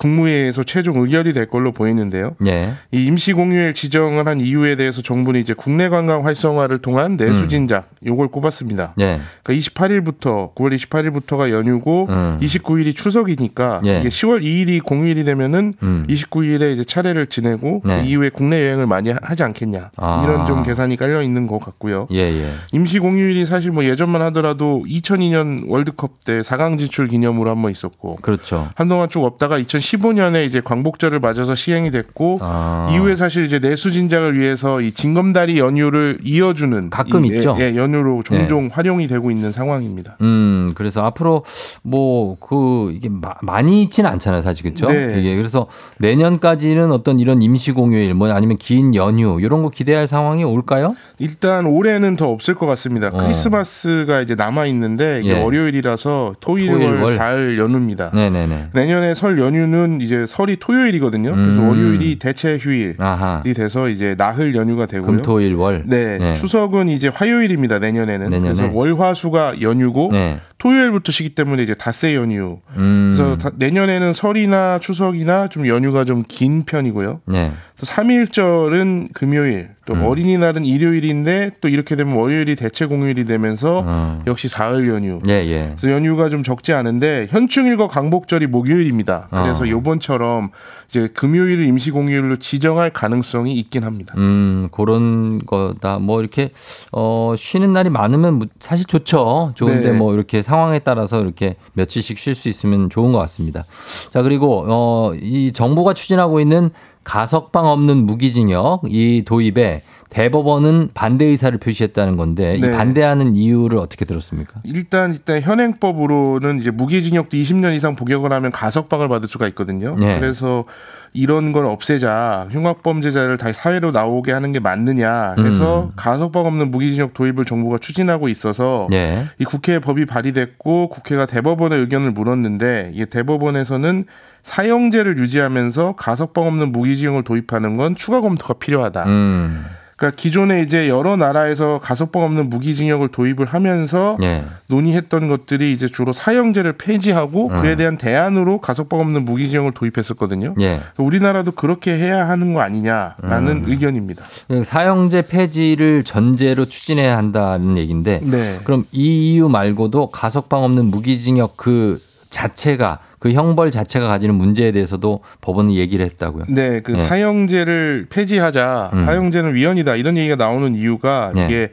[0.07, 2.35] 국무회의에서 최종 의결이 될 걸로 보이는데요.
[2.45, 2.73] 예.
[2.91, 7.89] 이 임시 공휴일 지정을 한 이유에 대해서 정부는 이제 국내 관광 활성화를 통한 내수 진작
[8.05, 8.93] 요걸 꼽았습니다.
[8.99, 9.21] 예.
[9.43, 12.37] 그러니까 28일부터 9월 28일부터가 연휴고 음.
[12.41, 13.99] 29일이 추석이니까 예.
[14.01, 16.05] 이게 10월 2일이 공휴일이 되면은 음.
[16.09, 18.01] 29일에 이제 차례를 지내고 네.
[18.01, 20.21] 그 이후에 국내 여행을 많이 하- 하지 않겠냐 아.
[20.23, 22.07] 이런 좀 계산이 깔려 있는 것 같고요.
[22.11, 22.51] 예, 예.
[22.73, 28.17] 임시 공휴일이 사실 뭐 예전만 하더라도 2002년 월드컵 때 4강 진출 기념으로 한 번 있었고
[28.21, 28.67] 그렇죠.
[28.75, 29.57] 한동안 쭉 없다가
[29.97, 32.87] 2015년에 이제 광복절을 맞아서 시행이 됐고 아.
[32.91, 37.55] 이후에 사실 이제 내수 진작을 위해서 이 징검다리 연휴를 이어주는 가끔 이- 있죠.
[37.59, 40.17] 예, 예, 연휴로 종종 활용이 되고 있는 상황입니다.
[40.21, 41.43] 음, 그래서 앞으로
[41.81, 44.85] 뭐 그 이게 마- 많이 있지는 않잖아요, 사실 그렇죠?
[44.87, 45.15] 네.
[45.19, 45.67] 이게 그래서
[45.99, 50.95] 내년까지는 어떤 이런 임시 공휴일 뭐 아니면 긴 연휴 이런 거 기대할 상황이 올까요?
[51.19, 53.07] 일단 올해는 더 없을 것 같습니다.
[53.13, 53.17] 어.
[53.17, 55.41] 크리스마스가 이제 남아 있는데 이게 예.
[55.43, 57.17] 월요일이라서 토일, 토일, 월, 월.
[57.17, 58.11] 사흘 연휴입니다.
[58.13, 58.67] 네, 네, 네.
[58.73, 61.33] 내년에 설 연휴는 이제 설이 토요일이거든요.
[61.35, 61.69] 그래서 음.
[61.69, 63.41] 월요일이 대체 휴일이 아하.
[63.55, 65.07] 돼서 이제 나흘 연휴가 되고요.
[65.07, 65.83] 금토일 월.
[65.85, 66.33] 네, 네.
[66.33, 67.79] 추석은 이제 화요일입니다.
[67.79, 68.29] 내년에는.
[68.29, 68.53] 내년에.
[68.53, 70.39] 그래서 월화수가 연휴고 네.
[70.57, 72.59] 토요일부터 쉬기 때문에 이제 닷새 연휴.
[72.77, 73.11] 음.
[73.13, 77.21] 그래서 다- 내년에는 설이나 추석이나 좀 연휴가 좀 긴 편이고요.
[77.25, 77.51] 네.
[77.77, 80.03] 또 3일절은 금요일, 또 음.
[80.03, 84.21] 어린이날은 일요일인데 또 이렇게 되면 월요일이 대체 공휴일이 되면서 어.
[84.27, 85.19] 역시 사흘 연휴.
[85.27, 85.73] 예, 예.
[85.77, 89.27] 그래서 연휴가 좀 적지 않은데 현충일과 강복절이 목요일입니다.
[89.31, 89.67] 그래서 어.
[89.67, 90.51] 요번처럼
[90.93, 94.13] 이제 금요일을 임시 공휴일로 지정할 가능성이 있긴 합니다.
[94.17, 95.97] 음, 그런 거다.
[95.97, 96.51] 뭐 이렇게
[96.91, 99.53] 어 쉬는 날이 많으면 무- 사실 좋죠.
[99.55, 99.97] 좋은데 네.
[99.97, 103.65] 뭐 이렇게 상황에 따라서 이렇게 며칠씩 쉴 수 있으면 좋은 것 같습니다.
[104.11, 106.69] 자, 그리고 어이 정부가 추진하고 있는
[107.03, 109.81] 가석방 없는 무기징역 이 도입에
[110.13, 112.71] 대법원은 반대 의사를 표시했다는 건데 이 네.
[112.71, 114.61] 반대하는 이유를 어떻게 들었습니까?
[114.63, 119.95] 일단 일단 현행법으로는 이제 무기징역도 20년 이상 복역을 하면 가석방을 받을 수가 있거든요.
[119.99, 120.19] 네.
[120.19, 120.65] 그래서
[121.13, 125.91] 이런 걸 없애자 흉악범죄자를 다시 사회로 나오게 하는 게 맞느냐 해서 음.
[125.95, 129.25] 가석방 없는 무기징역 도입을 정부가 추진하고 있어서 예.
[129.39, 134.05] 이 국회에 법이 발의됐고 국회가 대법원의 의견을 물었는데 이게 대법원에서는
[134.43, 139.05] 사형제를 유지하면서 가석방 없는 무기징역을 도입하는 건 추가 검토가 필요하다.
[139.05, 139.65] 음.
[140.03, 144.43] 그러니까 기존에 이제 여러 나라에서 가석방 없는 무기징역을 도입을 하면서 예.
[144.67, 147.61] 논의했던 것들이 이제 주로 사형제를 폐지하고 음.
[147.61, 150.55] 그에 대한 대안으로 가석방 없는 무기징역을 도입했었거든요.
[150.59, 150.81] 예.
[150.97, 153.65] 우리나라도 그렇게 해야 하는 거 아니냐라는 음.
[153.67, 154.25] 의견입니다.
[154.65, 158.59] 사형제 폐지를 전제로 추진해야 한다는 얘기인데 네.
[158.65, 165.21] 그럼 이 이유 말고도 가석방 없는 무기징역 그 자체가 그 형벌 자체가 가지는 문제에 대해서도
[165.39, 166.43] 법원은 얘기를 했다고요.
[166.49, 167.07] 네, 그 네.
[167.07, 168.89] 사형제를 폐지하자.
[168.91, 169.05] 음.
[169.05, 169.95] 사형제는 위헌이다.
[169.95, 171.45] 이런 얘기가 나오는 이유가 네.
[171.45, 171.69] 이게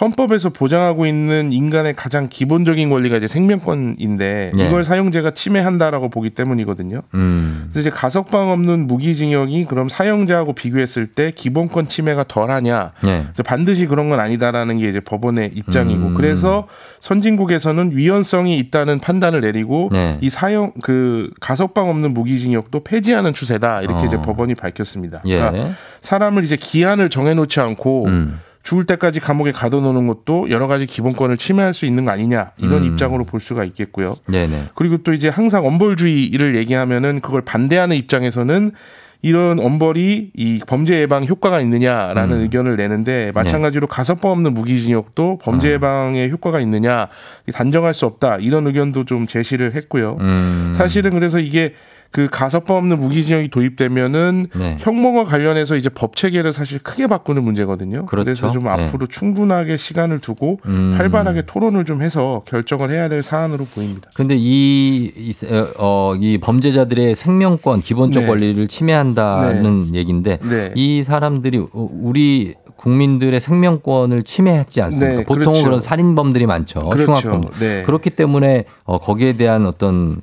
[0.00, 4.66] 헌법에서 보장하고 있는 인간의 가장 기본적인 권리가 이제 생명권인데 네.
[4.66, 7.02] 이걸 사형제가 침해한다라고 보기 때문이거든요.
[7.14, 7.68] 음.
[7.70, 12.90] 그래서 이제 가석방 없는 무기징역이 그럼 사형제하고 비교했을 때 기본권 침해가 덜하냐?
[13.04, 13.26] 네.
[13.46, 16.14] 반드시 그런 건 아니다라는 게 이제 법원의 입장이고 음.
[16.14, 16.66] 그래서
[16.98, 20.18] 선진국에서는 위헌성이 있다는 판단을 내리고 네.
[20.20, 24.06] 이 사형 그 가석방 없는 무기징역도 폐지하는 추세다 이렇게 어.
[24.06, 25.22] 이제 법원이 밝혔습니다.
[25.26, 25.36] 예.
[25.36, 28.40] 그러니까 사람을 이제 기한을 정해놓지 않고 음.
[28.64, 32.86] 죽을 때까지 감옥에 가둬놓는 것도 여러 가지 기본권을 침해할 수 있는 거 아니냐 이런 음.
[32.86, 34.16] 입장으로 볼 수가 있겠고요.
[34.26, 34.70] 네네.
[34.74, 38.72] 그리고 또 이제 항상 엄벌주의를 얘기하면은 그걸 반대하는 입장에서는
[39.20, 42.40] 이런 엄벌이 이 범죄 예방 효과가 있느냐라는 음.
[42.42, 45.72] 의견을 내는데 마찬가지로 가석방 없는 무기징역도 범죄 아.
[45.72, 47.08] 예방에 효과가 있느냐
[47.52, 50.16] 단정할 수 없다 이런 의견도 좀 제시를 했고요.
[50.20, 50.72] 음.
[50.74, 51.74] 사실은 그래서 이게
[52.14, 54.76] 그 가석방 없는 무기징역이 도입되면은 네.
[54.78, 58.06] 형무와 관련해서 이제 법 체계를 사실 크게 바꾸는 문제거든요.
[58.06, 58.30] 그렇죠.
[58.30, 58.70] 래서좀 네.
[58.70, 60.94] 앞으로 충분하게 시간을 두고 음.
[60.96, 64.10] 활발하게 토론을 좀 해서 결정을 해야 될 사안으로 보입니다.
[64.14, 65.32] 근데 이, 이,
[65.76, 68.28] 어, 이 범죄자들의 생명권, 기본적 네.
[68.28, 70.70] 권리를 침해한다는 얘기인데 네.
[70.76, 75.18] 이 사람들이 우- 우리 국민들의 생명권을 침해하지 않습니까?
[75.18, 75.64] 네, 보통은 그렇죠.
[75.64, 76.88] 그런 살인범들이 많죠.
[76.90, 77.12] 그렇죠.
[77.12, 77.52] 흉악범.
[77.58, 77.82] 네.
[77.84, 80.16] 그렇기 때문에 어, 거기에 대한 어떤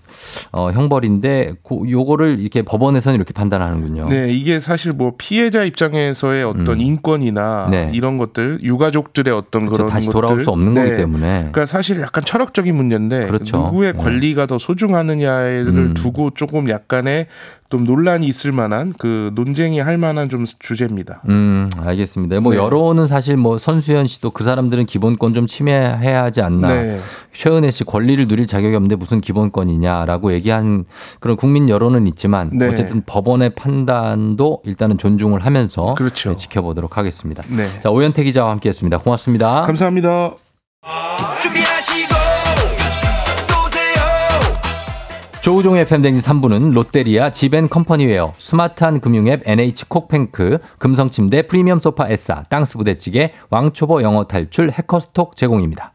[0.51, 4.09] 어, 형벌인데 고, 요거를 이렇게 법원에서는 이렇게 판단하는군요.
[4.09, 6.81] 네, 이게 사실 뭐 피해자 입장에서의 어떤 음.
[6.81, 7.91] 인권이나 네.
[7.93, 9.83] 이런 것들, 유가족들의 어떤 그렇죠.
[9.83, 10.83] 그런 다시 것들 돌아올 수 없는 네.
[10.83, 11.27] 거기 때문에.
[11.51, 13.57] 그러니까 사실 약간 철학적인 문제인데 그렇죠.
[13.57, 13.99] 누구의 네.
[13.99, 15.93] 권리가 더 소중하느냐를 음.
[15.95, 17.27] 두고 조금 약간의
[17.71, 21.21] 좀 논란이 있을 만한 그 논쟁이 할 만한 좀 주제입니다.
[21.29, 22.39] 음, 알겠습니다.
[22.41, 22.59] 뭐 네.
[22.59, 26.67] 여론은 사실 뭐 선수현 씨도 그 사람들은 기본권 좀 침해해야 하지 않나.
[26.67, 26.99] 네.
[27.33, 30.85] 최은혜 씨 권리를 누릴 자격이 없는데 무슨 기본권이냐라고 얘기한
[31.19, 32.67] 그런 국민 여론은 있지만 네.
[32.67, 36.31] 어쨌든 법원의 판단도 일단은 존중을 하면서 그렇죠.
[36.31, 37.41] 네, 지켜보도록 하겠습니다.
[37.47, 37.67] 네.
[37.81, 38.97] 자, 오현태 기자와 함께했습니다.
[38.97, 39.63] 고맙습니다.
[39.63, 40.33] 감사합니다.
[45.41, 54.03] 조우종의 팬댕지 3부는 롯데리아 지벤컴퍼니웨어 스마트한 금융앱 NH콕뱅크 금성침대 프리미엄 소파 에싸 땅스 부대찌개 왕초보
[54.03, 55.93] 영어 탈출 해커스톡 제공입니다.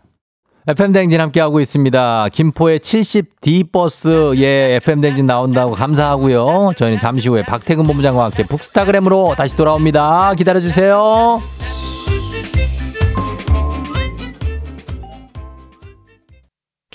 [0.67, 2.29] FM댕진 함께하고 있습니다.
[2.33, 6.73] 김포의 70D 버스에 FM댕진 나온다고 감사하고요.
[6.77, 10.35] 저희는 잠시 후에 박태근 본부장과 함께 북스타그램으로 다시 돌아옵니다.
[10.35, 11.39] 기다려주세요.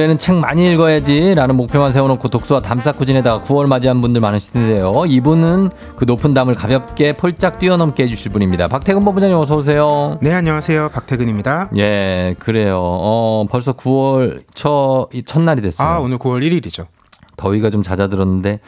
[0.00, 4.52] 올해는 책 많이 읽어야지 라는 목표만 세워놓고 독서와 담 쌓고 지내다가 9월 맞이한 분들 많으실
[4.54, 4.92] 텐데요.
[5.06, 8.68] 이분은 그 높은 담을 가볍게 폴짝 뛰어넘게 해주실 분입니다.
[8.68, 10.16] 박태근 본부장님 어서 오세요.
[10.22, 10.88] 네, 안녕하세요.
[10.88, 11.70] 박태근입니다.
[11.76, 12.78] 예, 그래요.
[12.80, 15.86] 어, 벌써 9월 첫, 이 첫날이 됐어요.
[15.86, 16.86] 아, 오늘 9월 1일이죠.
[17.36, 18.60] 더위가 좀 잦아들었는데,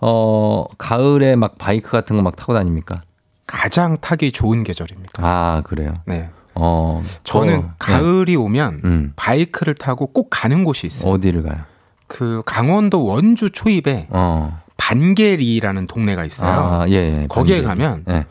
[0.00, 3.02] 어, 가을에 막 바이크 같은 거 막 타고 다닙니까?
[3.46, 5.22] 가장 타기 좋은 계절입니다.
[5.24, 5.94] 아, 그래요.
[6.06, 6.30] 네.
[6.60, 9.12] 어, 저는 어, 가을이 오면 음.
[9.16, 11.12] 바이크를 타고 꼭 가는 곳이 있어요.
[11.12, 11.60] 어디를 가요?
[12.06, 14.60] 그 강원도 원주 초입에 어.
[14.76, 16.50] 반계리라는 동네가 있어요.
[16.50, 16.92] 아, 예,
[17.22, 17.26] 예.
[17.28, 17.68] 거기에 반대로.
[17.90, 18.26] 가면 예.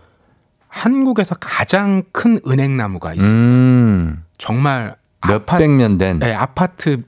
[0.68, 3.32] 한국에서 가장 큰 은행나무가 있어요.
[3.32, 4.96] 음, 정말
[5.28, 6.20] 몇백 년 된.
[6.20, 7.02] 네, 아파트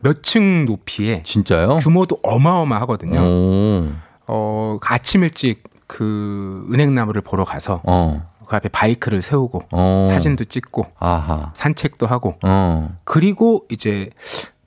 [0.00, 1.76] 몇 층 높이에 진짜요?
[1.76, 3.20] 규모도 어마어마하거든요.
[3.20, 3.88] 오.
[4.26, 8.31] 어, 아침 일찍 그 은행나무를 보러 가서 어.
[8.52, 10.04] 그 앞에 바이크를 세우고 어.
[10.10, 11.52] 사진도 찍고 아하.
[11.54, 12.94] 산책도 하고 어.
[13.04, 14.10] 그리고 이제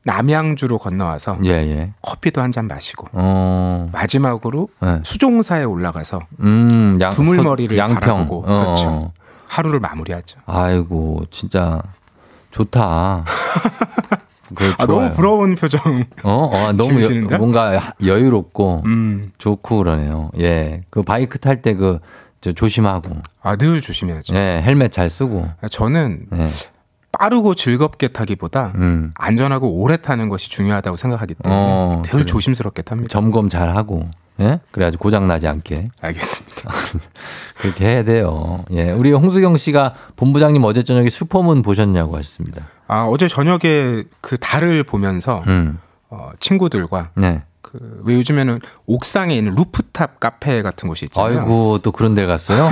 [0.06, 1.94] 남양주로 건너와서 예, 예.
[2.02, 3.88] 커피도 한 잔 마시고 어.
[3.94, 5.02] 마지막으로 네.
[5.04, 8.00] 수종사에 올라가서 음, 양, 두물머리를 서- 양평.
[8.00, 8.64] 바라보고 어.
[8.66, 9.12] 그렇죠.
[9.48, 10.40] 하루를 마무리하죠.
[10.48, 11.80] 아이고, 진짜
[12.50, 13.24] 좋다.
[14.56, 14.86] 그 아.
[14.88, 16.06] 너무 부러운 표정.
[16.24, 17.38] 어, 어 너무 여?
[17.38, 19.32] 뭔가 하- 여유롭고 음.
[19.38, 20.32] 좋고 그러네요.
[20.40, 20.82] 예.
[20.90, 22.00] 그 바이크 탈 때 그
[22.54, 23.18] 조심하고.
[23.42, 24.36] 아, 늘 조심해야죠.
[24.36, 25.48] 예, 헬멧 잘 쓰고.
[25.72, 26.48] 저는 예.
[27.12, 29.12] 빠르고 즐겁게 타기보다 음.
[29.16, 32.26] 안전하고 오래 타는 것이 중요하다고 생각하기 때문에 어, 늘 그래.
[32.26, 33.08] 조심스럽게 탑니다.
[33.08, 34.10] 점검 잘 하고.
[34.42, 34.60] 예?
[34.72, 35.90] 그래야지 고장 나지 않게.
[36.02, 36.72] 알겠습니다.
[37.58, 38.66] 그렇게 해야 돼요.
[38.72, 38.92] 예.
[38.92, 42.68] 우리 홍수경 씨가 본부장님 어제 저녁에 슈퍼문 보셨냐고 하셨습니다.
[42.88, 45.80] 아, 어제 저녁에 그 달을 보면서 음.
[46.10, 47.44] 어, 친구들과 네.
[47.62, 51.40] 그 왜 요즘에는 옥상에 있는 루프 탑 카페 같은 곳이 있잖아요.
[51.40, 52.70] 아이고, 또 그런 데 갔어요?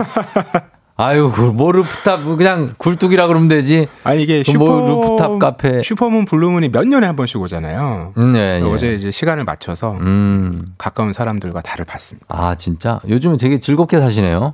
[0.95, 3.88] 아유, 뭐 루프탑 그냥 굴뚝이라 그러면 되지.
[4.03, 5.82] 아니 이게 그 슈퍼 뭐 루프탑 카페.
[5.82, 8.13] 슈퍼문 블루문이 몇 년에 한 번씩 오잖아요.
[8.17, 8.61] 음, 예, 예.
[8.61, 10.63] 어제 이제 시간을 맞춰서 음.
[10.78, 12.28] 가까운 사람들과 달을 봤습니다.
[12.30, 12.99] 아, 진짜?
[13.07, 14.53] 요즘은 되게 즐겁게 사시네요.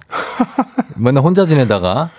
[0.95, 2.11] 맨날 혼자 지내다가.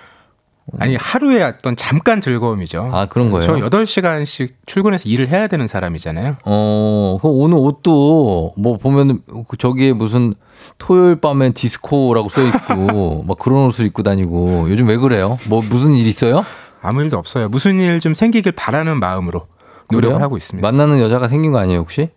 [0.79, 2.89] 아니 하루에 어떤 잠깐 즐거움이죠.
[2.93, 3.45] 아, 그런 거예요?
[3.45, 6.37] 저 8시간씩 출근해서 일을 해야 되는 사람이잖아요.
[6.45, 10.33] 어, 그 오늘 옷도 뭐 보면은 그 저기에 무슨
[10.77, 15.37] 토요일 밤엔 디스코라고 써 있고 막 그런 옷을 입고 다니고 요즘 왜 그래요?
[15.47, 16.45] 뭐 무슨 일 있어요?
[16.81, 17.49] 아무 일도 없어요.
[17.49, 19.47] 무슨 일 좀 생기길 바라는 마음으로
[19.91, 20.23] 노력을 그래요?
[20.23, 20.65] 하고 있습니다.
[20.65, 22.09] 만나는 여자가 생긴 거 아니에요 혹시?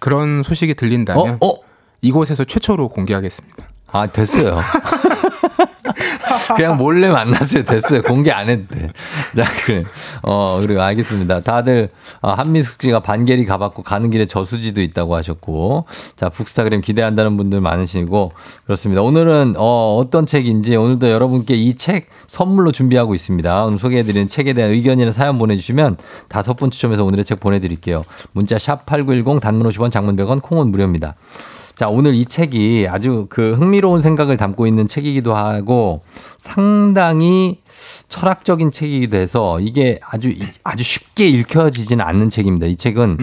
[0.00, 1.46] 그런 소식이 들린다면 어?
[1.46, 1.54] 어?
[2.00, 3.64] 이곳에서 최초로 공개하겠습니다.
[3.90, 4.58] 아 됐어요.
[6.56, 7.64] 그냥 몰래 만났어요.
[7.64, 8.02] 됐어요.
[8.02, 8.88] 공개 안 해도 돼.
[9.36, 9.84] 자, 그래.
[10.22, 11.40] 어, 그리고 알겠습니다.
[11.40, 11.88] 다들,
[12.20, 15.86] 아, 한미숙 씨가 반개리 가봤고 가는 길에 저수지도 있다고 하셨고.
[16.16, 18.32] 자, 북스타그램 기대한다는 분들 많으시고.
[18.64, 19.02] 그렇습니다.
[19.02, 23.64] 오늘은, 어, 어떤 책인지 오늘도 여러분께 이 책 선물로 준비하고 있습니다.
[23.64, 25.96] 오늘 소개해 드리는 책에 대한 의견이나 사연 보내 주시면
[26.28, 28.04] 다섯 분 추첨해서 오늘의 책 보내 드릴게요.
[28.32, 31.14] 문자 샵 8910 단문 50원 장문 100원 콩은 무료입니다.
[31.78, 36.02] 자, 오늘 이 책이 아주 그 흥미로운 생각을 담고 있는 책이기도 하고
[36.40, 37.60] 상당히
[38.08, 42.66] 철학적인 책이기도 해서 이게 아주 아주 쉽게 읽혀지지는 않는 책입니다.
[42.66, 43.18] 이 책은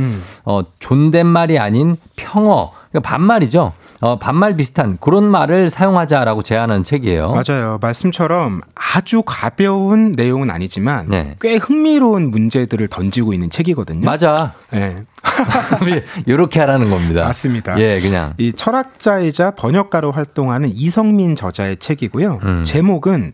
[0.45, 3.74] 어 존댓말이 아닌 평어 그러니까 반말이죠.
[4.01, 7.33] 어 반말 비슷한 그런 말을 사용하자라고 제안하는 책이에요.
[7.33, 7.79] 맞아요.
[7.81, 11.35] 말씀처럼 아주 가벼운 내용은 아니지만 네.
[11.39, 14.05] 꽤 흥미로운 문제들을 던지고 있는 책이거든요.
[14.05, 14.53] 맞아.
[14.71, 15.03] 네.
[16.25, 17.23] 이렇게 하라는 겁니다.
[17.23, 17.79] 맞습니다.
[17.79, 22.39] 예, 그냥 이 철학자이자 번역가로 활동하는 이성민 저자의 책이고요.
[22.43, 22.63] 음.
[22.63, 23.31] 제목은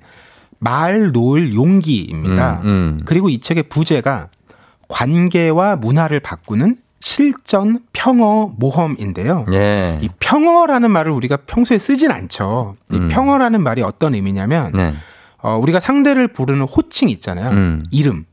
[0.59, 2.61] 말 놓을 용기입니다.
[2.63, 2.99] 음, 음.
[3.05, 4.27] 그리고 이 책의 부제가
[4.87, 9.45] 관계와 문화를 바꾸는 실전 평어 모험인데요.
[9.51, 9.99] 예.
[10.01, 12.75] 이 평어라는 말을 우리가 평소에 쓰진 않죠.
[12.91, 13.07] 이 음.
[13.09, 14.93] 평어라는 말이 어떤 의미냐면 네.
[15.41, 17.49] 어, 우리가 상대를 부르는 호칭 있잖아요.
[17.49, 17.83] 음.
[17.91, 18.25] 이름.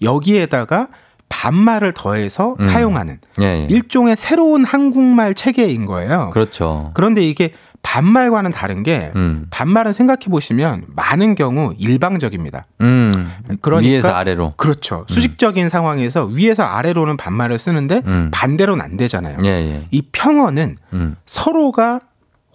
[0.00, 0.88] 여기에다가
[1.28, 2.68] 반말을 더해서 음.
[2.68, 3.66] 사용하는 예, 예.
[3.68, 6.30] 일종의 새로운 한국말 체계인 거예요.
[6.32, 6.90] 그렇죠.
[6.94, 7.52] 그런데 이게
[7.82, 9.46] 반말과는 다른 게 음.
[9.50, 12.64] 반말은 생각해 보시면 많은 경우 일방적입니다.
[12.80, 13.30] 음.
[13.60, 14.54] 그러니까 위에서 아래로.
[14.56, 15.04] 그렇죠.
[15.08, 18.30] 수직적인 상황에서 위에서 아래로는 반말을 쓰는데 음.
[18.32, 19.38] 반대로는 안 되잖아요.
[19.44, 19.86] 예, 예.
[19.90, 21.16] 이 평어는 음.
[21.26, 22.00] 서로가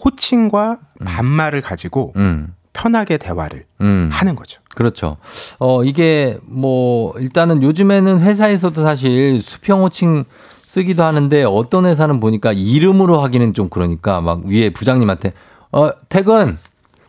[0.03, 2.53] 호칭과 반말을 가지고 음.
[2.73, 4.09] 편하게 대화를 음.
[4.11, 4.61] 하는 거죠.
[4.75, 5.17] 그렇죠.
[5.59, 10.25] 어, 이게 뭐, 일단은 요즘에는 회사에서도 사실 수평 호칭
[10.78, 15.34] 쓰기도 하는데 어떤 회사는 보니까 이름으로 하기는 좀 그러니까 막 위에 부장님한테
[15.71, 16.59] 어, 퇴근!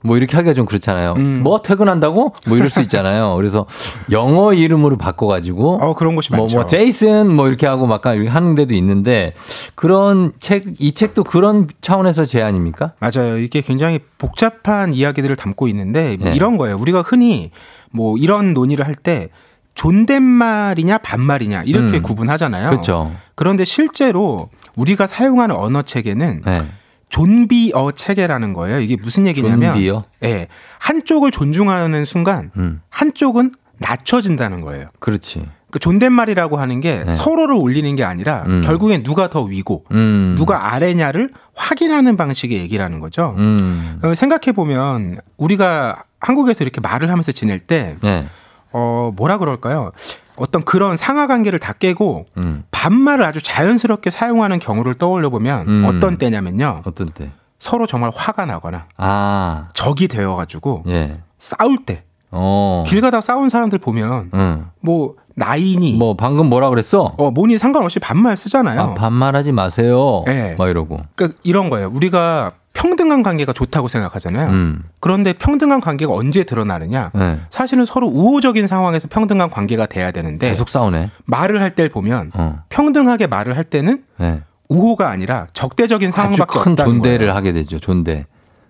[0.00, 1.14] 뭐 이렇게 하기가 좀 그렇잖아요.
[1.16, 1.42] 음.
[1.42, 2.32] 뭐 퇴근한다고?
[2.46, 3.34] 뭐 이럴 수 있잖아요.
[3.36, 3.66] 그래서
[4.12, 6.56] 영어 이름으로 바꿔가지고 어 그런 곳이 뭐, 많죠.
[6.56, 9.34] 뭐, 제이슨 뭐 이렇게 하고 막 하는 데도 있는데
[9.74, 12.92] 그런 책, 이 책도 그런 차원에서 제안입니까?
[13.00, 13.38] 맞아요.
[13.38, 16.36] 이게 굉장히 복잡한 이야기들을 담고 있는데 뭐 네.
[16.36, 16.78] 이런 거예요.
[16.78, 17.50] 우리가 흔히
[17.90, 19.30] 뭐 이런 논의를 할때
[19.79, 22.03] 존댓말이냐 반말이냐 이렇게 음.
[22.03, 22.68] 구분하잖아요.
[22.68, 23.12] 그렇죠.
[23.37, 26.66] 그런데 실제로 우리가 사용하는 언어 체계는 네.
[27.11, 28.81] 존비어 체계라는 거예요.
[28.81, 30.03] 이게 무슨 얘기냐면 존비어?
[30.24, 30.49] 예.
[30.81, 32.81] 한쪽을 존중하는 순간 음.
[32.91, 34.89] 한쪽은 낮춰진다는 거예요.
[34.99, 35.47] 그렇지.
[35.70, 37.12] 그 존댓말이라고 하는 게 네.
[37.12, 38.62] 서로를 올리는 게 아니라 음.
[38.62, 40.35] 결국엔 누가 더 위고 음.
[40.37, 43.37] 누가 아래냐를 확인하는 방식의 얘기라는 거죠.
[43.39, 44.01] 음.
[44.16, 48.26] 생각해 보면 우리가 한국에서 이렇게 말을 하면서 지낼 때 네.
[48.72, 49.92] 어, 뭐라 그럴까요?
[50.36, 52.64] 어떤 그런 상하 관계를 다 깨고 음.
[52.70, 55.84] 반말을 아주 자연스럽게 사용하는 경우를 떠올려 보면 음.
[55.86, 56.82] 어떤 때냐면요.
[56.84, 57.32] 어떤 때?
[57.58, 59.68] 서로 정말 화가 나거나 아.
[59.74, 61.18] 적이 되어 가지고 예.
[61.38, 62.84] 싸울 때 어.
[62.86, 64.66] 길 가다 싸운 사람들 보면 응.
[64.80, 67.14] 뭐 나이니 뭐 방금 뭐라 그랬어?
[67.16, 68.80] 어 뭐니 상관없이 반말 쓰잖아요.
[68.80, 70.22] 아, 반말하지 마세요.
[70.26, 70.54] 네.
[70.56, 71.00] 막 이러고.
[71.14, 71.90] 그러니까 이런 거예요.
[71.92, 72.52] 우리가
[72.83, 74.51] 평등한 관계가 좋다고 생각하잖아요.
[74.51, 74.83] 음.
[75.01, 77.11] 그런데 평등한 관계가 언제 드러나느냐?
[77.12, 77.41] 네.
[77.51, 81.11] 사실은 서로 우호적인 상황에서 평등한 관계가 돼야 되는데 계속 싸우네.
[81.24, 82.62] 말을 할 때 보면 어.
[82.68, 84.43] 평등하게 말을 할 때는 네.
[84.68, 87.33] 우호가 아니라 적대적인 상황밖에 큰 없다는 존대를 거예요.
[87.35, 87.79] 하게 되죠.
[87.81, 88.26] 존대.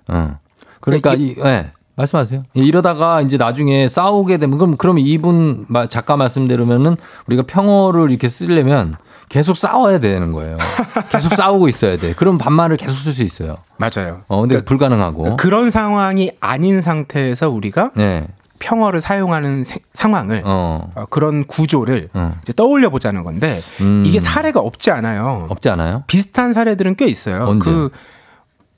[0.09, 0.39] 어.
[0.81, 1.73] 그러니까 근데 이, 예.
[1.97, 2.45] 말씀하세요.
[2.55, 6.97] 이러다가 이제 나중에 싸우게 되면 그럼 그럼 이분 마- 작가 말씀대로면은
[7.27, 8.97] 우리가 평어를 이렇게 쓰려면
[9.29, 10.57] 계속 싸워야 되는 거예요.
[11.11, 12.15] 계속 싸우고 있어야 돼.
[12.15, 13.57] 그럼 반말을 계속 쓸 수 있어요.
[13.77, 14.21] 맞아요.
[14.29, 15.19] 어, 근데 불가능하고.
[15.19, 18.27] 그러니까 그런 상황이 아닌 상태에서 우리가 네.
[18.59, 20.91] 평어를 사용하는 세- 상황을 어.
[20.95, 22.35] 어, 그런 구조를 어.
[22.57, 24.03] 떠올려 보자는 건데 음.
[24.05, 25.47] 이게 사례가 없지 않아요.
[25.51, 26.03] 없지 않아요?
[26.07, 27.45] 비슷한 사례들은 꽤 있어요.
[27.47, 27.71] 언제?
[27.71, 27.91] 그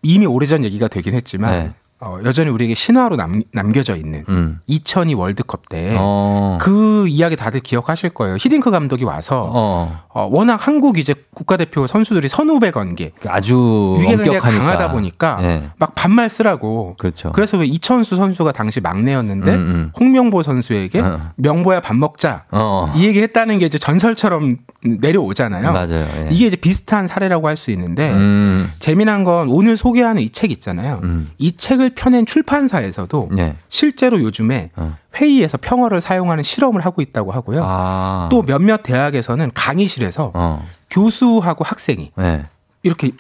[0.03, 1.71] 이미 오래전 얘기가 되긴 했지만 네.
[2.03, 4.59] 어, 여전히 우리에게 신화로 남, 남겨져 있는 음.
[4.67, 6.57] 2002 월드컵 때 어.
[6.61, 8.37] 그 이야기 다들 기억하실 거예요.
[8.41, 10.21] 히딩크 감독이 와서 어.
[10.23, 14.61] 어, 워낙 한국 이제 국가대표 선수들이 선후배 관계 아주 위계 관계가 엄격하니까.
[14.65, 15.71] 강하다 보니까 예.
[15.79, 16.97] 막 반말 쓰라고.
[16.99, 17.31] 그렇죠.
[17.33, 19.93] 그래서 왜 이천수 선수가 당시 막내였는데 음, 음.
[19.99, 21.31] 홍명보 선수에게 어.
[21.37, 22.93] 명보야 밥 먹자 어.
[22.97, 25.73] 이 얘기 했다는 게 이제 전설처럼 내려오잖아요.
[25.73, 26.07] 맞아요.
[26.17, 26.29] 예.
[26.31, 28.73] 이게 이제 비슷한 사례라고 할 수 있는데 음.
[28.79, 31.01] 재미난 건 오늘 소개하는 이 책 있잖아요.
[31.03, 31.29] 음.
[31.39, 33.55] 이 책을 펴낸 출판사에서도 예.
[33.69, 34.97] 실제로 요즘에 어.
[35.17, 37.63] 회의에서 평어를 사용하는 실험을 하고 있다고 하고요.
[37.65, 38.29] 아.
[38.31, 40.65] 또 몇몇 대학에서는 강의실에서 어.
[40.91, 42.45] 교수하고 학생이 예.
[42.83, 43.11] 이렇게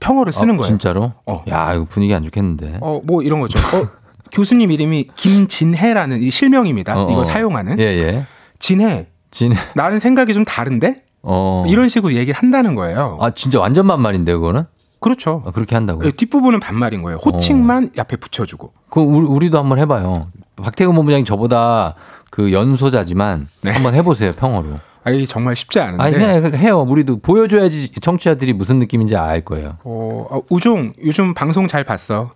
[0.00, 0.68] 평어를 쓰는 아, 거예요.
[0.68, 1.12] 진짜로?
[1.48, 2.78] 야, 이거 분위기 안 좋겠는데.
[2.80, 3.58] 어, 뭐 이런 거죠.
[3.76, 3.88] 어,
[4.32, 6.98] 교수님 이름이 김진혜라는 이 실명입니다.
[6.98, 7.24] 어, 이거 어.
[7.24, 7.78] 사용하는.
[7.78, 8.26] 예, 예.
[8.58, 9.08] 진혜.
[9.30, 9.56] 진혜.
[9.74, 11.04] 나는 생각이 좀 다른데?
[11.22, 11.64] 어.
[11.68, 13.18] 이런 식으로 얘기를 한다는 거예요.
[13.20, 14.64] 아, 진짜 완전 반말인데, 그거는?
[15.00, 15.42] 그렇죠.
[15.46, 16.06] 아, 그렇게 한다고요?
[16.06, 17.18] 예, 뒷부분은 반말인 거예요.
[17.24, 18.72] 호칭만 앞에 붙여주고.
[18.90, 20.22] 그 우리, 우리도 한번 해봐요.
[20.62, 21.94] 박태근 본부장이 저보다
[22.30, 24.78] 그 연소자지만 한번 해보세요 평어로.
[25.02, 26.02] 아니 정말 쉽지 않은데.
[26.02, 26.80] 아니 해, 해요.
[26.82, 29.78] 우리도 보여줘야지 청취자들이 무슨 느낌인지 알 거예요.
[29.84, 32.32] 어, 어, 우종 요즘 방송 잘 봤어.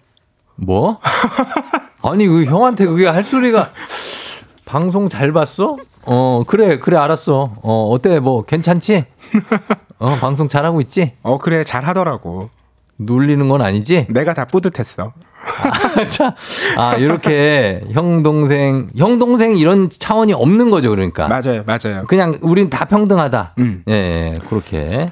[0.56, 0.98] 뭐?
[2.02, 3.70] 아니 그 형한테 그게 할 소리가
[4.64, 5.76] 방송 잘 봤어?
[6.06, 7.56] 어 그래 그래 알았어.
[7.62, 9.04] 어 어때 뭐 괜찮지?
[9.98, 11.12] 어 방송 잘하고 있지?
[11.22, 12.50] 어 그래 잘 하더라고.
[12.96, 14.06] 놀리는 건 아니지?
[14.10, 15.12] 내가 다 뿌듯했어.
[16.08, 16.34] 자,
[16.76, 21.28] 아 이렇게 형 동생 형 동생 이런 차원이 없는 거죠 그러니까.
[21.28, 22.04] 맞아요, 맞아요.
[22.06, 23.54] 그냥 우린 다 평등하다.
[23.58, 23.82] 음.
[23.88, 25.10] 예, 예, 그렇게.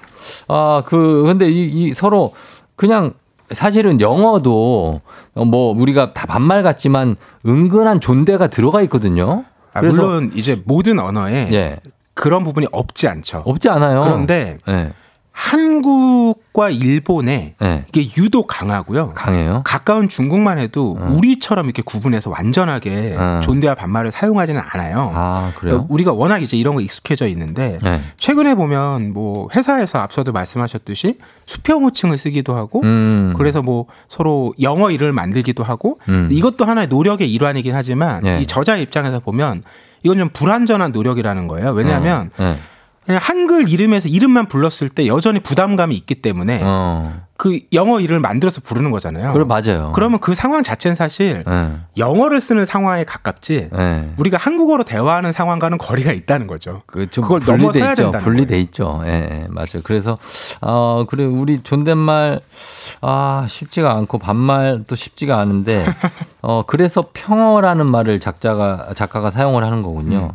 [0.48, 2.32] 아, 그, 근데 이, 이 서로
[2.76, 3.12] 그냥
[3.50, 5.00] 사실은 영어도
[5.34, 7.16] 뭐 우리가 다 반말 같지만
[7.46, 9.44] 은근한 존대가 들어가 있거든요.
[9.74, 11.78] 아, 물론 이제 모든 언어에 예.
[12.14, 13.42] 그런 부분이 없지 않죠.
[13.44, 14.02] 없지 않아요.
[14.02, 14.92] 그런데 예.
[15.32, 17.84] 한국과 일본에 예.
[17.88, 19.12] 이게 유독 강하고요.
[19.14, 19.62] 강해요.
[19.64, 21.14] 가까운 중국만 해도 어.
[21.16, 23.40] 우리처럼 이렇게 구분해서 완전하게 어.
[23.42, 25.10] 존대와 반말을 사용하지는 않아요.
[25.14, 25.86] 아, 그래요?
[25.88, 28.00] 우리가 워낙 이제 이런 거 익숙해져 있는데 예.
[28.18, 33.34] 최근에 보면 뭐 회사에서 앞서도 말씀하셨듯이 수평 호칭을 쓰기도 하고 음.
[33.36, 36.28] 그래서 뭐 서로 영어 일을 만들기도 하고 음.
[36.30, 38.40] 이것도 하나의 노력의 일환이긴 하지만 예.
[38.40, 39.62] 이 저자 입장에서 보면
[40.02, 41.70] 이건 좀 불완전한 노력이라는 거예요.
[41.70, 42.58] 왜냐하면 예.
[43.04, 47.22] 그냥 한글 이름에서 이름만 불렀을 때 여전히 부담감이 있기 때문에 어.
[47.36, 49.32] 그 영어 이름을 만들어서 부르는 거잖아요.
[49.32, 49.90] 그래 맞아요.
[49.96, 51.72] 그러면 그 상황 자체는 사실 예.
[51.96, 54.10] 영어를 쓰는 상황에 가깝지 예.
[54.16, 56.82] 우리가 한국어로 대화하는 상황과는 거리가 있다는 거죠.
[56.86, 58.12] 그좀 그걸 분리돼 있죠.
[58.12, 59.02] 분리돼 있죠.
[59.06, 59.82] 예, 예, 맞아요.
[59.82, 60.16] 그래서
[60.60, 62.40] 어 그래 우리 존댓말
[63.00, 65.84] 아 쉽지가 않고 반말도 쉽지가 않은데
[66.42, 70.32] 어 그래서 평어라는 말을 작자가 작가가 사용을 하는 거군요.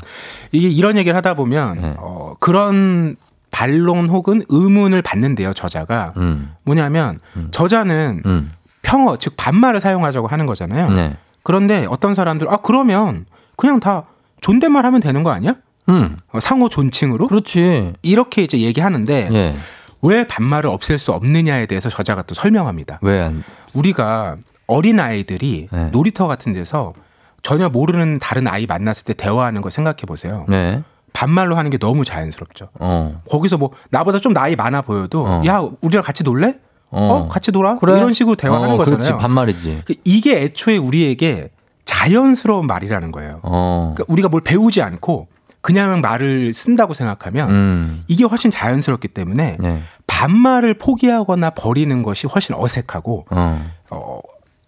[0.51, 1.95] 이게 이런 얘기를 하다 보면 네.
[1.97, 3.17] 어, 그런
[3.51, 5.53] 반론 혹은 의문을 받는데요.
[5.53, 6.53] 저자가 음.
[6.63, 7.19] 뭐냐면
[7.51, 8.51] 저자는 음.
[8.83, 10.89] 평어 즉 반말을 사용하자고 하는 거잖아요.
[10.91, 11.17] 네.
[11.43, 13.25] 그런데 어떤 사람들 아 그러면
[13.57, 14.03] 그냥 다
[14.39, 15.55] 존댓말 하면 되는 거 아니야?
[15.89, 16.17] 음.
[16.31, 17.27] 어, 상호 존칭으로?
[17.27, 17.93] 그렇지.
[18.01, 19.55] 이렇게 이제 얘기하는데 예.
[20.01, 22.99] 왜 반말을 없앨 수 없느냐에 대해서 저자가 또 설명합니다.
[23.01, 23.43] 왜 안?
[23.73, 24.37] 우리가
[24.67, 25.85] 어린 아이들이 네.
[25.91, 26.93] 놀이터 같은 데서
[27.41, 30.45] 전혀 모르는 다른 아이 만났을 때 대화하는 거 생각해 보세요.
[30.49, 30.83] 네.
[31.13, 32.69] 반말로 하는 게 너무 자연스럽죠.
[32.79, 33.17] 어.
[33.29, 35.41] 거기서 뭐 나보다 좀 나이 많아 보여도 어.
[35.47, 36.55] 야 우리랑 같이 놀래?
[36.89, 37.27] 어, 어.
[37.27, 37.77] 같이 놀아?
[37.79, 37.97] 그래?
[37.97, 39.03] 이런 식으로 대화하는 어, 거잖아요.
[39.03, 39.21] 그렇지.
[39.21, 39.81] 반말이지.
[39.85, 41.49] 그 이게 애초에 우리에게
[41.85, 43.39] 자연스러운 말이라는 거예요.
[43.43, 43.93] 어.
[43.95, 45.27] 그러니까 우리가 뭘 배우지 않고
[45.61, 48.03] 그냥 말을 쓴다고 생각하면 음.
[48.07, 49.81] 이게 훨씬 자연스럽기 때문에 네.
[50.05, 54.21] 반말을 포기하거나 버리는 것이 훨씬 어색하고 어.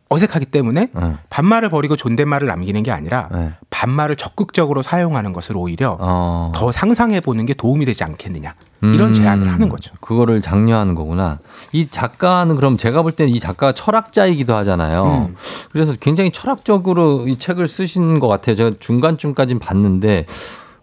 [0.09, 1.17] 어, 어색하기 때문에 어.
[1.29, 3.53] 반말을 버리고 존댓말을 남기는 게 아니라 네.
[3.69, 6.51] 반말을 적극적으로 사용하는 것을 오히려 어.
[6.55, 9.93] 더 상상해 보는 게 도움이 되지 않겠느냐 이런 음, 제안을 하는 거죠.
[9.99, 11.37] 그거를 장려하는 거구나.
[11.73, 15.27] 이 작가는 그럼 제가 볼 때는 이 작가가 철학자이기도 하잖아요.
[15.29, 15.35] 음.
[15.71, 18.55] 그래서 굉장히 철학적으로 이 책을 쓰신 것 같아요.
[18.55, 20.25] 제가 중간쯤까지는 봤는데,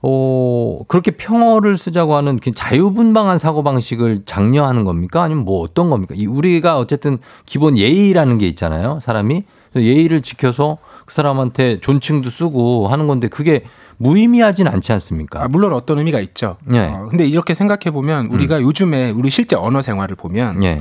[0.09, 5.25] 어, 그렇게 평어를 쓰자고 하는 그 자유분방한 사고방식을 장려하는 겁니까?
[5.25, 6.15] 아니면 뭐 어떤 겁니까?
[6.17, 9.01] 이 우리가 어쨌든 기본 예의라는 게 있잖아요.
[9.03, 9.43] 사람이.
[9.75, 13.65] 예의를 지켜서 그 사람한테 존칭도 쓰고 하는 건데 그게
[13.97, 15.43] 무의미하진 않지 않습니까?
[15.43, 16.57] 아, 물론 어떤 의미가 있죠.
[16.73, 16.87] 예.
[16.87, 20.79] 어, 근데 이렇게 생각해 보면 우리가 요즘에 우리 실제 언어 생활을 보면 예.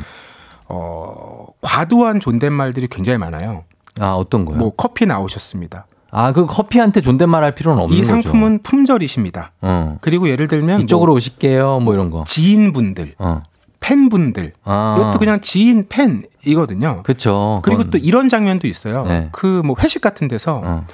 [0.70, 3.64] 어, 과도한 존댓말들이 굉장히 많아요.
[4.00, 4.58] 아, 어떤 거요?
[4.58, 5.88] 뭐 커피 나오셨습니다.
[6.18, 8.14] 아, 그 커피한테 존댓말 할 필요는 없는 이 거죠.
[8.14, 9.52] 상품은 품절이십니다.
[9.62, 9.98] 어.
[10.00, 11.80] 그리고 예를 들면 이쪽으로 뭐 오실게요.
[11.82, 12.24] 뭐 이런 거.
[12.26, 13.44] 지인분들, 어.
[13.82, 14.96] 팬분들 아.
[14.98, 17.04] 이것도 그냥 지인 팬이거든요.
[17.04, 17.60] 그렇죠.
[17.64, 19.04] 그리고 또 이런 장면도 있어요.
[19.06, 19.28] 네.
[19.34, 20.86] 그뭐 회식 같은 데서 어.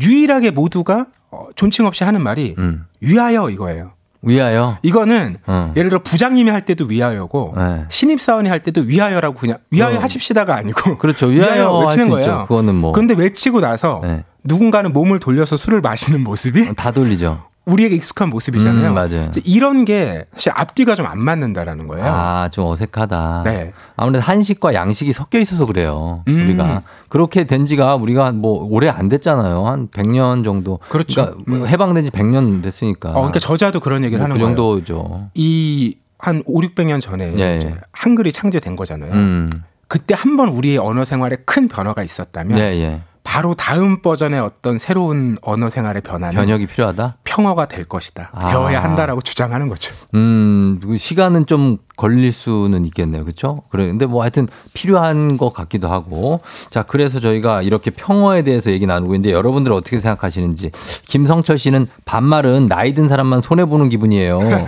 [0.00, 2.86] 유일하게 모두가 어, 존칭 없이 하는 말이 음.
[3.00, 3.92] 위하여 이거예요.
[4.22, 4.78] 위하여.
[4.82, 5.72] 이거는 어.
[5.76, 7.84] 예를 들어 부장님이 할 때도 위하여고 네.
[7.90, 10.00] 신입 사원이 할 때도 위하여라고 그냥 위하여 어.
[10.00, 11.28] 하십시다가 아니고 그렇죠.
[11.30, 12.20] 위하여 외치는 할수 거예요.
[12.20, 12.44] 있죠.
[12.48, 12.92] 그거는 뭐.
[12.92, 14.24] 근데 외치고 나서 네.
[14.44, 17.44] 누군가는 몸을 돌려서 술을 마시는 모습이 다 돌리죠.
[17.66, 18.88] 우리에게 익숙한 모습이잖아요.
[18.88, 19.30] 음, 맞아요.
[19.44, 22.06] 이런 게 사실 앞뒤가 좀 안 맞는다라는 거예요.
[22.06, 23.42] 아, 좀 어색하다.
[23.44, 23.72] 네.
[23.96, 26.24] 아무래도 한식과 양식이 섞여 있어서 그래요.
[26.26, 26.34] 음.
[26.46, 26.82] 우리가.
[27.08, 29.66] 그렇게 된 지가 우리가 뭐 오래 안 됐잖아요.
[29.66, 30.78] 한 100년 정도.
[30.88, 31.34] 그렇죠.
[31.46, 33.10] 러니까 해방된 지 100년 됐으니까.
[33.10, 34.56] 어, 그러니까 저자도 그런 얘기를 뭐 하는 그 거예요.
[34.56, 35.28] 정도죠.
[35.34, 37.76] 이 한 5, 600년 전에 예, 예.
[37.92, 39.10] 한글이 창제된 거잖아요.
[39.12, 39.48] 음.
[39.88, 43.00] 그때 한 번 우리의 언어 생활에 큰 변화가 있었다면 예, 예.
[43.22, 47.18] 바로 다음 버전의 어떤 새로운 언어 생활의 변화는 변혁이 필요하다?
[47.30, 48.30] 평화가 될 것이다.
[48.32, 48.50] 아.
[48.50, 49.94] 되어야 한다라고 주장하는 거죠.
[50.14, 53.24] 음, 그 시간은 좀 걸릴 수는 있겠네요.
[53.24, 53.62] 그렇죠?
[53.68, 53.86] 그래.
[53.86, 56.40] 근데 뭐 하여튼 필요한 것 같기도 하고.
[56.70, 60.72] 자, 그래서 저희가 이렇게 평화에 대해서 얘기 나누고 있는데 여러분들 어떻게 생각하시는지.
[61.06, 64.40] 김성철 씨는 반말은 나이 든 사람만 손해 보는 기분이에요.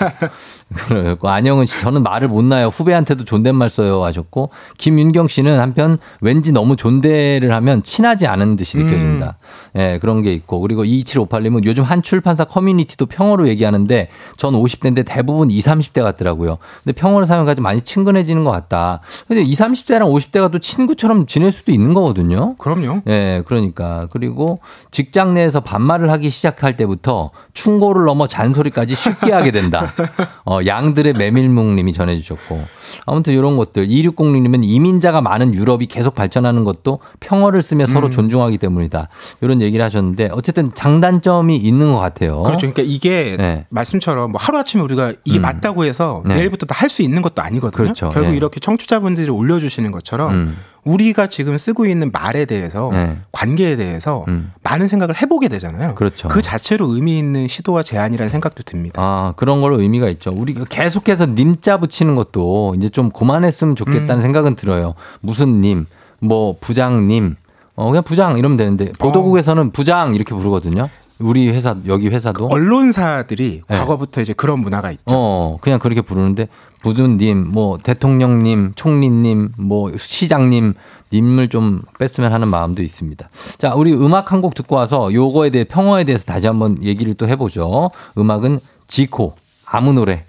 [0.88, 2.68] 그리고 안영은 씨 저는 말을 못 나요.
[2.68, 9.38] 후배한테도 존댓말 써요 하셨고 김윤경 씨는 한편 왠지 너무 존대를 하면 친하지 않은 듯이 느껴진다.
[9.76, 15.50] 예, 그런 게 있고 그리고 2758님은 요즘 한 출판사 커뮤니티도 평어로 얘기하는데 전 50대인데 대부분
[15.50, 16.58] 20, 30대 같더라고요.
[16.84, 19.00] 근데 평어를 사용하지 많이 친근해지는 것 같다.
[19.26, 22.56] 근데 20, 30대랑 50대가 또 친구처럼 지낼 수도 있는 거거든요.
[22.56, 23.02] 그럼요.
[23.08, 24.06] 예, 그러니까.
[24.10, 24.60] 그리고
[24.90, 29.92] 직장 내에서 반말을 하기 시작할 때부터 충고를 넘어 잔소리까지 쉽게 하게 된다.
[30.44, 32.64] 어, 양들의 메밀묵 님이 전해주셨고.
[33.06, 33.86] 아무튼 이런 것들.
[33.88, 38.10] 2606님은 이민자가 많은 유럽이 계속 발전하는 것도 평어를 쓰며 서로 음.
[38.10, 39.08] 존중하기 때문이다.
[39.40, 42.41] 이런 얘기를 하셨는데 어쨌든 장단점이 있는 것 같아요.
[42.42, 42.60] 그렇죠.
[42.72, 43.64] 그러니까 이게 네.
[43.70, 45.42] 말씀처럼 뭐 하루아침에 우리가 이게 음.
[45.42, 46.34] 맞다고 해서 네.
[46.34, 47.76] 내일부터 다 할 수 있는 것도 아니거든요.
[47.76, 48.10] 그렇죠.
[48.10, 48.36] 결국 네.
[48.36, 50.56] 이렇게 청취자분들이 올려주시는 것처럼 음.
[50.84, 53.16] 우리가 지금 쓰고 있는 말에 대해서 네.
[53.30, 54.52] 관계에 대해서 음.
[54.64, 55.94] 많은 생각을 해보게 되잖아요.
[55.94, 56.26] 그렇죠.
[56.28, 59.00] 그 자체로 의미 있는 시도와 제안이라는 생각도 듭니다.
[59.00, 60.32] 아, 그런 걸로 의미가 있죠.
[60.32, 64.20] 우리가 계속해서 님자 붙이는 것도 이제 좀 그만했으면 좋겠다는 음.
[64.20, 64.94] 생각은 들어요.
[65.20, 65.86] 무슨 님,
[66.18, 67.36] 뭐 부장님,
[67.76, 70.88] 어, 그냥 부장 이러면 되는데 보도국에서는 부장 이렇게 부르거든요.
[71.22, 72.46] 우리 회사, 여기 회사도.
[72.46, 73.78] 언론사들이 네.
[73.78, 75.02] 과거부터 이제 그런 문화가 있죠.
[75.06, 76.48] 어, 그냥 그렇게 부르는데
[76.82, 80.74] 부준님, 뭐 대통령님, 총리님, 뭐 시장님,
[81.12, 83.28] 님을 좀 뺐으면 하는 마음도 있습니다.
[83.58, 87.28] 자, 우리 음악 한 곡 듣고 와서 요거에 대해 평어에 대해서 다시 한번 얘기를 또
[87.28, 87.90] 해보죠.
[88.18, 88.58] 음악은
[88.88, 89.34] 지코
[89.64, 90.24] 아무 노래.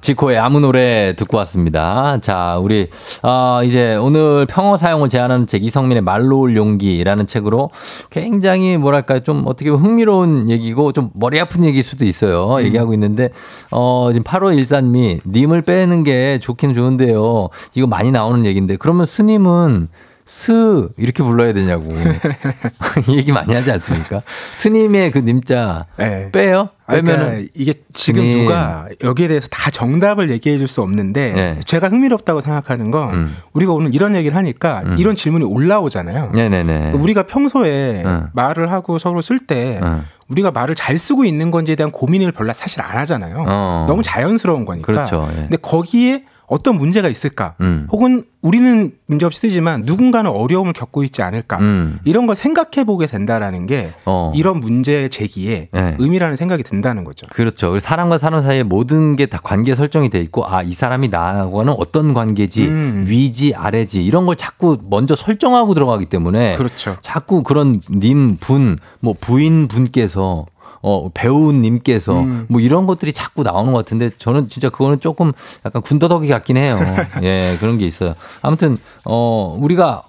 [0.00, 2.18] 지코의 아무 노래 듣고 왔습니다.
[2.20, 2.88] 자, 우리,
[3.22, 7.70] 아, 이제 오늘 평어 사용을 제안하는 책 이성민의 말로 올 용기라는 책으로
[8.10, 12.62] 굉장히 뭐랄까 좀 어떻게 보면 흥미로운 얘기고 좀 머리 아픈 얘기일 수도 있어요.
[12.62, 13.30] 얘기하고 있는데,
[13.70, 17.48] 어, 지금 8호 일산미, 님을 빼는 게 좋긴 좋은데요.
[17.74, 19.88] 이거 많이 나오는 얘기인데, 그러면 스님은
[20.28, 21.86] 스 이렇게 불러야 되냐고
[23.08, 24.22] 이 얘기 많이 하지 않습니까?
[24.54, 26.30] 스님의 그 님자 네.
[26.32, 26.70] 빼요?
[26.86, 28.38] 아, 그러니까 이게 지금 스님.
[28.40, 31.60] 누가 여기에 대해서 다 정답을 얘기해 줄 수 없는데 네.
[31.64, 33.36] 제가 흥미롭다고 생각하는 건 음.
[33.52, 34.96] 우리가 오늘 이런 얘기를 하니까 음.
[34.98, 36.32] 이런 질문이 올라오잖아요.
[36.34, 36.92] 네네네.
[36.94, 38.26] 우리가 평소에 응.
[38.32, 40.02] 말을 하고 서로 쓸때 응.
[40.26, 43.44] 우리가 말을 잘 쓰고 있는 건지에 대한 고민을 별로 사실 안 하잖아요.
[43.46, 43.86] 어.
[43.88, 44.86] 너무 자연스러운 거니까.
[44.86, 45.28] 그렇죠.
[45.30, 45.36] 예.
[45.42, 47.54] 근데 거기에 어떤 문제가 있을까?
[47.60, 47.86] 음.
[47.90, 51.58] 혹은 우리는 문제없이 쓰지만 누군가는 어려움을 겪고 있지 않을까?
[51.58, 51.98] 음.
[52.04, 54.32] 이런 걸 생각해 보게 된다라는 게 어.
[54.36, 55.96] 이런 문제 제기에 네.
[55.98, 57.26] 의미라는 생각이 든다는 거죠.
[57.30, 57.76] 그렇죠.
[57.80, 62.14] 사람과 사람 사이에 모든 게 다 관계 설정이 돼 있고 아 이 사람이 나하고는 어떤
[62.14, 63.04] 관계지 음.
[63.08, 66.96] 위지 아래지 이런 걸 자꾸 먼저 설정하고 들어가기 때문에 그렇죠.
[67.00, 70.46] 자꾸 그런 님 분 뭐 부인 분께서
[70.82, 72.46] 어 배우님께서 음.
[72.48, 75.32] 뭐 이런 것들이 자꾸 나오는 것 같은데 저는 진짜 그거는 조금
[75.64, 76.78] 약간 군더더기 같긴 해요.
[77.22, 78.14] 예 그런 게 있어요.
[78.42, 80.04] 아무튼 어 우리가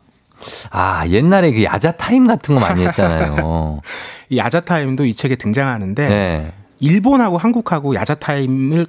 [0.70, 3.82] 아 옛날에 그 야자 타임 같은 거 많이 했잖아요.
[4.30, 6.54] 이 야자 타임도 이 책에 등장하는데 네.
[6.80, 8.86] 일본하고 한국하고 야자 타임을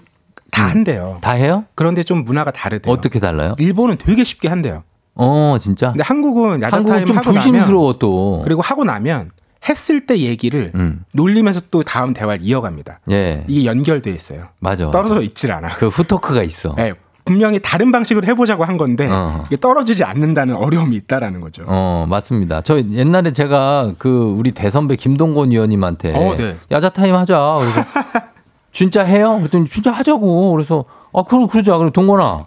[0.50, 1.18] 다 한대요.
[1.20, 1.64] 다 해요?
[1.74, 2.92] 그런데 좀 문화가 다르대요.
[2.92, 3.54] 어떻게 달라요?
[3.58, 4.82] 일본은 되게 쉽게 한대요.
[5.14, 5.88] 어 진짜.
[5.88, 8.40] 근데 한국은 야자 한국은 타임 좀 하고 조심스러워 나면 또.
[8.44, 9.30] 그리고 하고 나면
[9.68, 11.04] 했을 때 얘기를 음.
[11.12, 13.00] 놀리면서 또 다음 대화를 이어갑니다.
[13.10, 13.44] 예.
[13.48, 14.48] 이게 연결돼 있어요.
[14.60, 14.90] 맞아.
[14.90, 15.76] 떨어져 있질 않아.
[15.76, 16.74] 그 후토크가 있어.
[16.76, 16.92] 네,
[17.24, 19.42] 분명히 다른 방식으로 해보자고 한 건데 어.
[19.46, 21.64] 이게 떨어지지 않는다는 어려움이 있다라는 거죠.
[21.66, 22.60] 어, 맞습니다.
[22.62, 26.56] 저 옛날에 제가 그 우리 대선배 김동건 의원님한테 어, 네.
[26.70, 27.58] 야자 타임 하자.
[27.60, 27.84] 그래서
[28.72, 29.36] 진짜 해요?
[29.38, 30.52] 그랬더니 진짜 하자고.
[30.52, 31.76] 그래서 아, 그럼 그러자.
[31.78, 32.44] 그럼 동건아.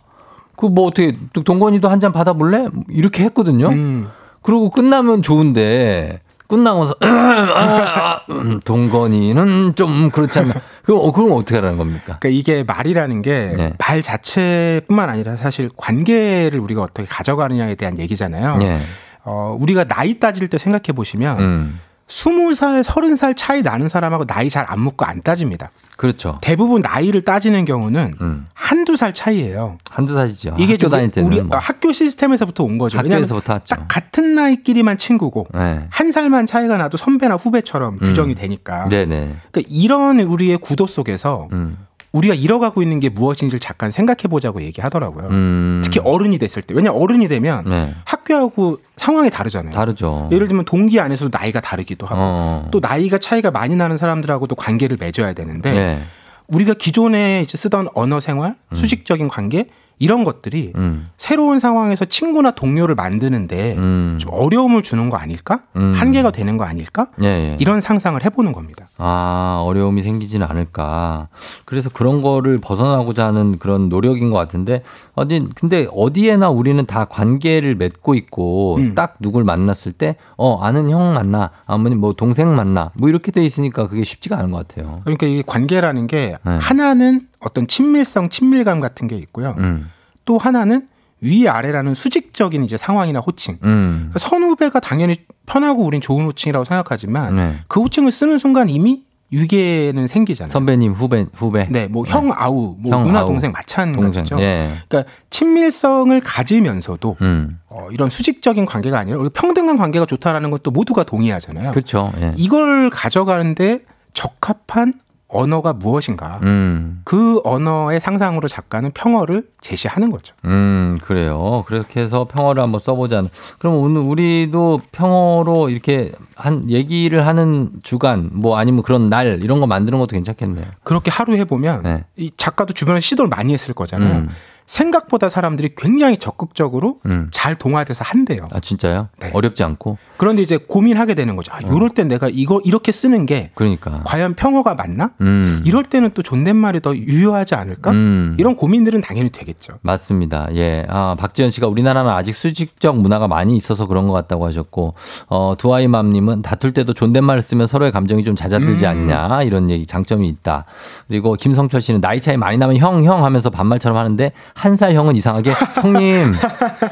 [0.55, 2.67] 그 뭐 어떻게 또 동건이도 한 잔 받아볼래?
[2.89, 3.67] 이렇게 했거든요.
[3.69, 4.07] 음.
[4.43, 6.21] 그리고 끝나면 좋은데
[6.51, 6.95] 끝나고서
[8.29, 10.53] 음, 동건이는 좀 그렇지 않나.
[10.83, 12.17] 그럼 어, 그럼 어떻게 하라는 겁니까?
[12.19, 14.01] 그러니까 이게 말이라는 게말 네.
[14.01, 18.59] 자체뿐만 아니라 사실 관계를 우리가 어떻게 가져가느냐에 대한 얘기잖아요.
[18.63, 18.79] 예.
[19.23, 21.79] 어, 우리가 나이 따질 때 생각해 보시면 음.
[22.11, 25.69] 스무 살 서른 살 차이 나는 사람하고 나이 잘 안 묻고 안 따집니다.
[25.97, 26.37] 그렇죠.
[26.41, 28.47] 대부분 나이를 따지는 경우는 음.
[28.53, 29.77] 한두 살 차이예요.
[29.89, 30.55] 한두 살이죠.
[30.59, 31.57] 이게 학교 좀 다닐 때는 우리 뭐.
[31.57, 32.97] 학교 시스템에서부터 온 거죠.
[32.97, 33.75] 학교에서부터 왔죠.
[33.75, 35.87] 딱 같은 나이끼리만 친구고 네.
[35.89, 38.35] 한 살만 차이가 나도 선배나 후배처럼 규정이 음.
[38.35, 38.87] 되니까.
[38.89, 39.37] 네네.
[39.51, 41.73] 그러니까 이런 우리의 구도 속에서 음.
[42.11, 45.27] 우리가 잃어가고 있는 게 무엇인지를 잠깐 생각해 보자고 얘기하더라고요.
[45.27, 45.81] 음.
[45.83, 46.73] 특히 어른이 됐을 때.
[46.73, 47.95] 왜냐 어른이 되면 네.
[48.05, 49.73] 학교하고 상황이 다르잖아요.
[49.73, 50.27] 다르죠.
[50.31, 52.67] 예를 들면 동기 안에서도 나이가 다르기도 하고 어.
[52.71, 56.03] 또 나이가 차이가 많이 나는 사람들하고도 관계를 맺어야 되는데 네.
[56.47, 58.75] 우리가 기존에 이제 쓰던 언어 생활, 음.
[58.75, 59.67] 수직적인 관계
[60.01, 61.07] 이런 것들이 음.
[61.19, 64.17] 새로운 상황에서 친구나 동료를 만드는데 음.
[64.19, 65.61] 좀 어려움을 주는 거 아닐까?
[65.75, 65.93] 음.
[65.95, 67.09] 한계가 되는 거 아닐까?
[67.21, 67.57] 예, 예.
[67.59, 68.89] 이런 상상을 해보는 겁니다.
[68.97, 71.27] 아, 어려움이 생기지는 않을까.
[71.65, 74.81] 그래서 그런 거를 벗어나고자 하는 그런 노력인 것 같은데,
[75.13, 78.95] 어디, 근데 어디에나 우리는 다 관계를 맺고 있고, 음.
[78.95, 83.43] 딱 누굴 만났을 때, 어, 아는 형 만나, 아버님 뭐 동생 만나, 뭐 이렇게 돼
[83.43, 85.01] 있으니까 그게 쉽지가 않은 것 같아요.
[85.03, 86.57] 그러니까 이 관계라는 게 네.
[86.59, 89.55] 하나는 어떤 친밀성, 친밀감 같은 게 있고요.
[89.57, 89.89] 음,
[90.25, 90.87] 또 하나는
[91.21, 93.57] 위 아래라는 수직적인 이제 상황이나 호칭.
[93.63, 94.11] 음.
[94.17, 97.59] 선후배가 당연히 편하고 우린 좋은 호칭이라고 생각하지만 네.
[97.67, 100.51] 그 호칭을 쓰는 순간 이미 유괴는 생기잖아요.
[100.51, 101.67] 선배님, 후배, 후배.
[101.69, 103.27] 네, 뭐형 아우, 뭐 형, 누나 아우.
[103.27, 104.35] 동생 마찬가지죠.
[104.35, 104.75] 동생, 예.
[104.89, 107.59] 그러니까 친밀성을 가지면서도 음.
[107.69, 111.71] 어, 이런 수직적인 관계가 아니라 우리 평등한 관계가 좋다라는 것도 모두가 동의하잖아요.
[111.71, 112.11] 그렇죠.
[112.19, 112.33] 예.
[112.35, 113.79] 이걸 가져가는데
[114.13, 114.95] 적합한
[115.31, 116.39] 언어가 무엇인가?
[116.43, 117.01] 음.
[117.03, 120.35] 그 언어의 상상으로 작가는 평어를 제시하는 거죠.
[120.45, 121.63] 음, 그래요.
[121.67, 123.29] 그렇게 해서 평어를 한번 써보자는.
[123.59, 129.67] 그럼 오늘 우리도 평어로 이렇게 한 얘기를 하는 주간, 뭐 아니면 그런 날 이런 거
[129.67, 130.65] 만드는 것도 괜찮겠네요.
[130.83, 132.03] 그렇게 하루 해보면 네.
[132.17, 134.19] 이 작가도 주변에 시도를 많이 했을 거잖아요.
[134.19, 134.29] 음.
[134.71, 137.27] 생각보다 사람들이 굉장히 적극적으로 음.
[137.31, 138.45] 잘 동화돼서 한대요.
[138.53, 139.09] 아, 진짜요?
[139.19, 139.29] 네.
[139.33, 139.97] 어렵지 않고?
[140.15, 141.51] 그런데 이제 고민하게 되는 거죠.
[141.51, 144.01] 아, 이럴 땐 내가 이거 이렇게 쓰는 게 그러니까.
[144.05, 145.11] 과연 평어가 맞나?
[145.19, 145.61] 음.
[145.65, 147.91] 이럴 때는 또 존댓말이 더 유효하지 않을까?
[147.91, 148.37] 음.
[148.39, 149.73] 이런 고민들은 당연히 되겠죠.
[149.81, 150.47] 맞습니다.
[150.55, 150.85] 예.
[150.87, 154.93] 아, 박지현 씨가 우리나라는 아직 수직적 문화가 많이 있어서 그런 것 같다고 하셨고,
[155.27, 158.89] 어, 두아이맘님은 다툴 때도 존댓말을 쓰면 서로의 감정이 좀 잦아들지 음.
[158.89, 160.63] 않냐, 이런 얘기, 장점이 있다.
[161.09, 164.31] 그리고 김성철 씨는 나이 차이 많이 나면 형, 형 하면서 반말처럼 하는데,
[164.61, 165.51] 한 살 형은 이상하게
[165.81, 166.33] 형님!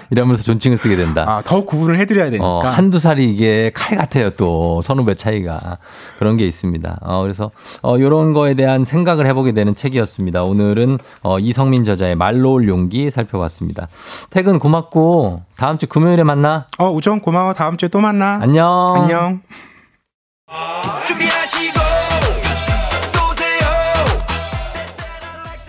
[0.09, 1.23] 이러면서 존칭을 쓰게 된다.
[1.27, 2.43] 아, 더 구분을 해드려야 되니까.
[2.45, 4.81] 어, 한두 살이 이게 칼 같아요, 또.
[4.81, 5.77] 선후배 차이가.
[6.17, 6.97] 그런 게 있습니다.
[7.01, 7.51] 어, 그래서,
[7.83, 10.43] 어, 요런 거에 대한 생각을 해보게 되는 책이었습니다.
[10.43, 13.87] 오늘은, 어, 이성민 저자의 말로 올 용기 살펴봤습니다.
[14.31, 16.65] 퇴근 고맙고, 다음 주 금요일에 만나.
[16.79, 17.53] 어, 우정 고마워.
[17.53, 18.39] 다음 주에 또 만나.
[18.41, 18.95] 안녕.
[18.95, 19.41] 안녕.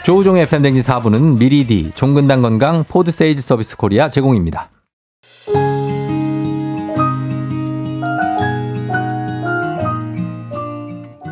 [0.05, 4.71] 조우종의 FM대행진 4부는 미리디, 종근당 건강, 포드 세일즈 서비스 코리아 제공입니다.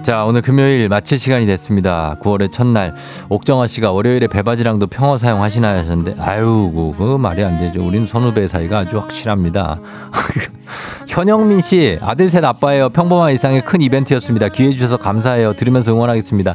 [0.04, 2.18] 자, 오늘 금요일 마칠 시간이 됐습니다.
[2.22, 2.94] 9월의 첫날.
[3.28, 7.86] 옥정아 씨가 월요일에 배바지랑도 평어 사용하시나 하셨는데, 아유, 그, 그 말이 안 되죠.
[7.86, 9.78] 우리는 선후배 사이가 아주 확실합니다.
[11.08, 12.88] 현영민 씨, 아들 셋 아빠예요.
[12.90, 14.48] 평범한 일상의 큰 이벤트였습니다.
[14.48, 15.54] 기회 주셔서 감사해요.
[15.54, 16.54] 들으면서 응원하겠습니다.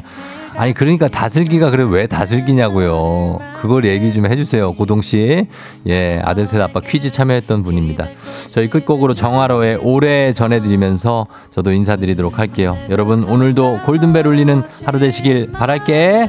[0.56, 3.38] 아니 그러니까 다슬기가 그래 왜 다슬기냐고요.
[3.60, 4.74] 그걸 얘기 좀 해주세요.
[4.74, 5.46] 고동 씨,
[5.86, 8.06] 예 아들 셋 아빠 퀴즈 참여했던 분입니다.
[8.52, 12.76] 저희 끝곡으로 정화로의 오래 전해드리면서 저도 인사드리도록 할게요.
[12.90, 16.28] 여러분 오늘도 골든벨 울리는 하루 되시길 바랄게.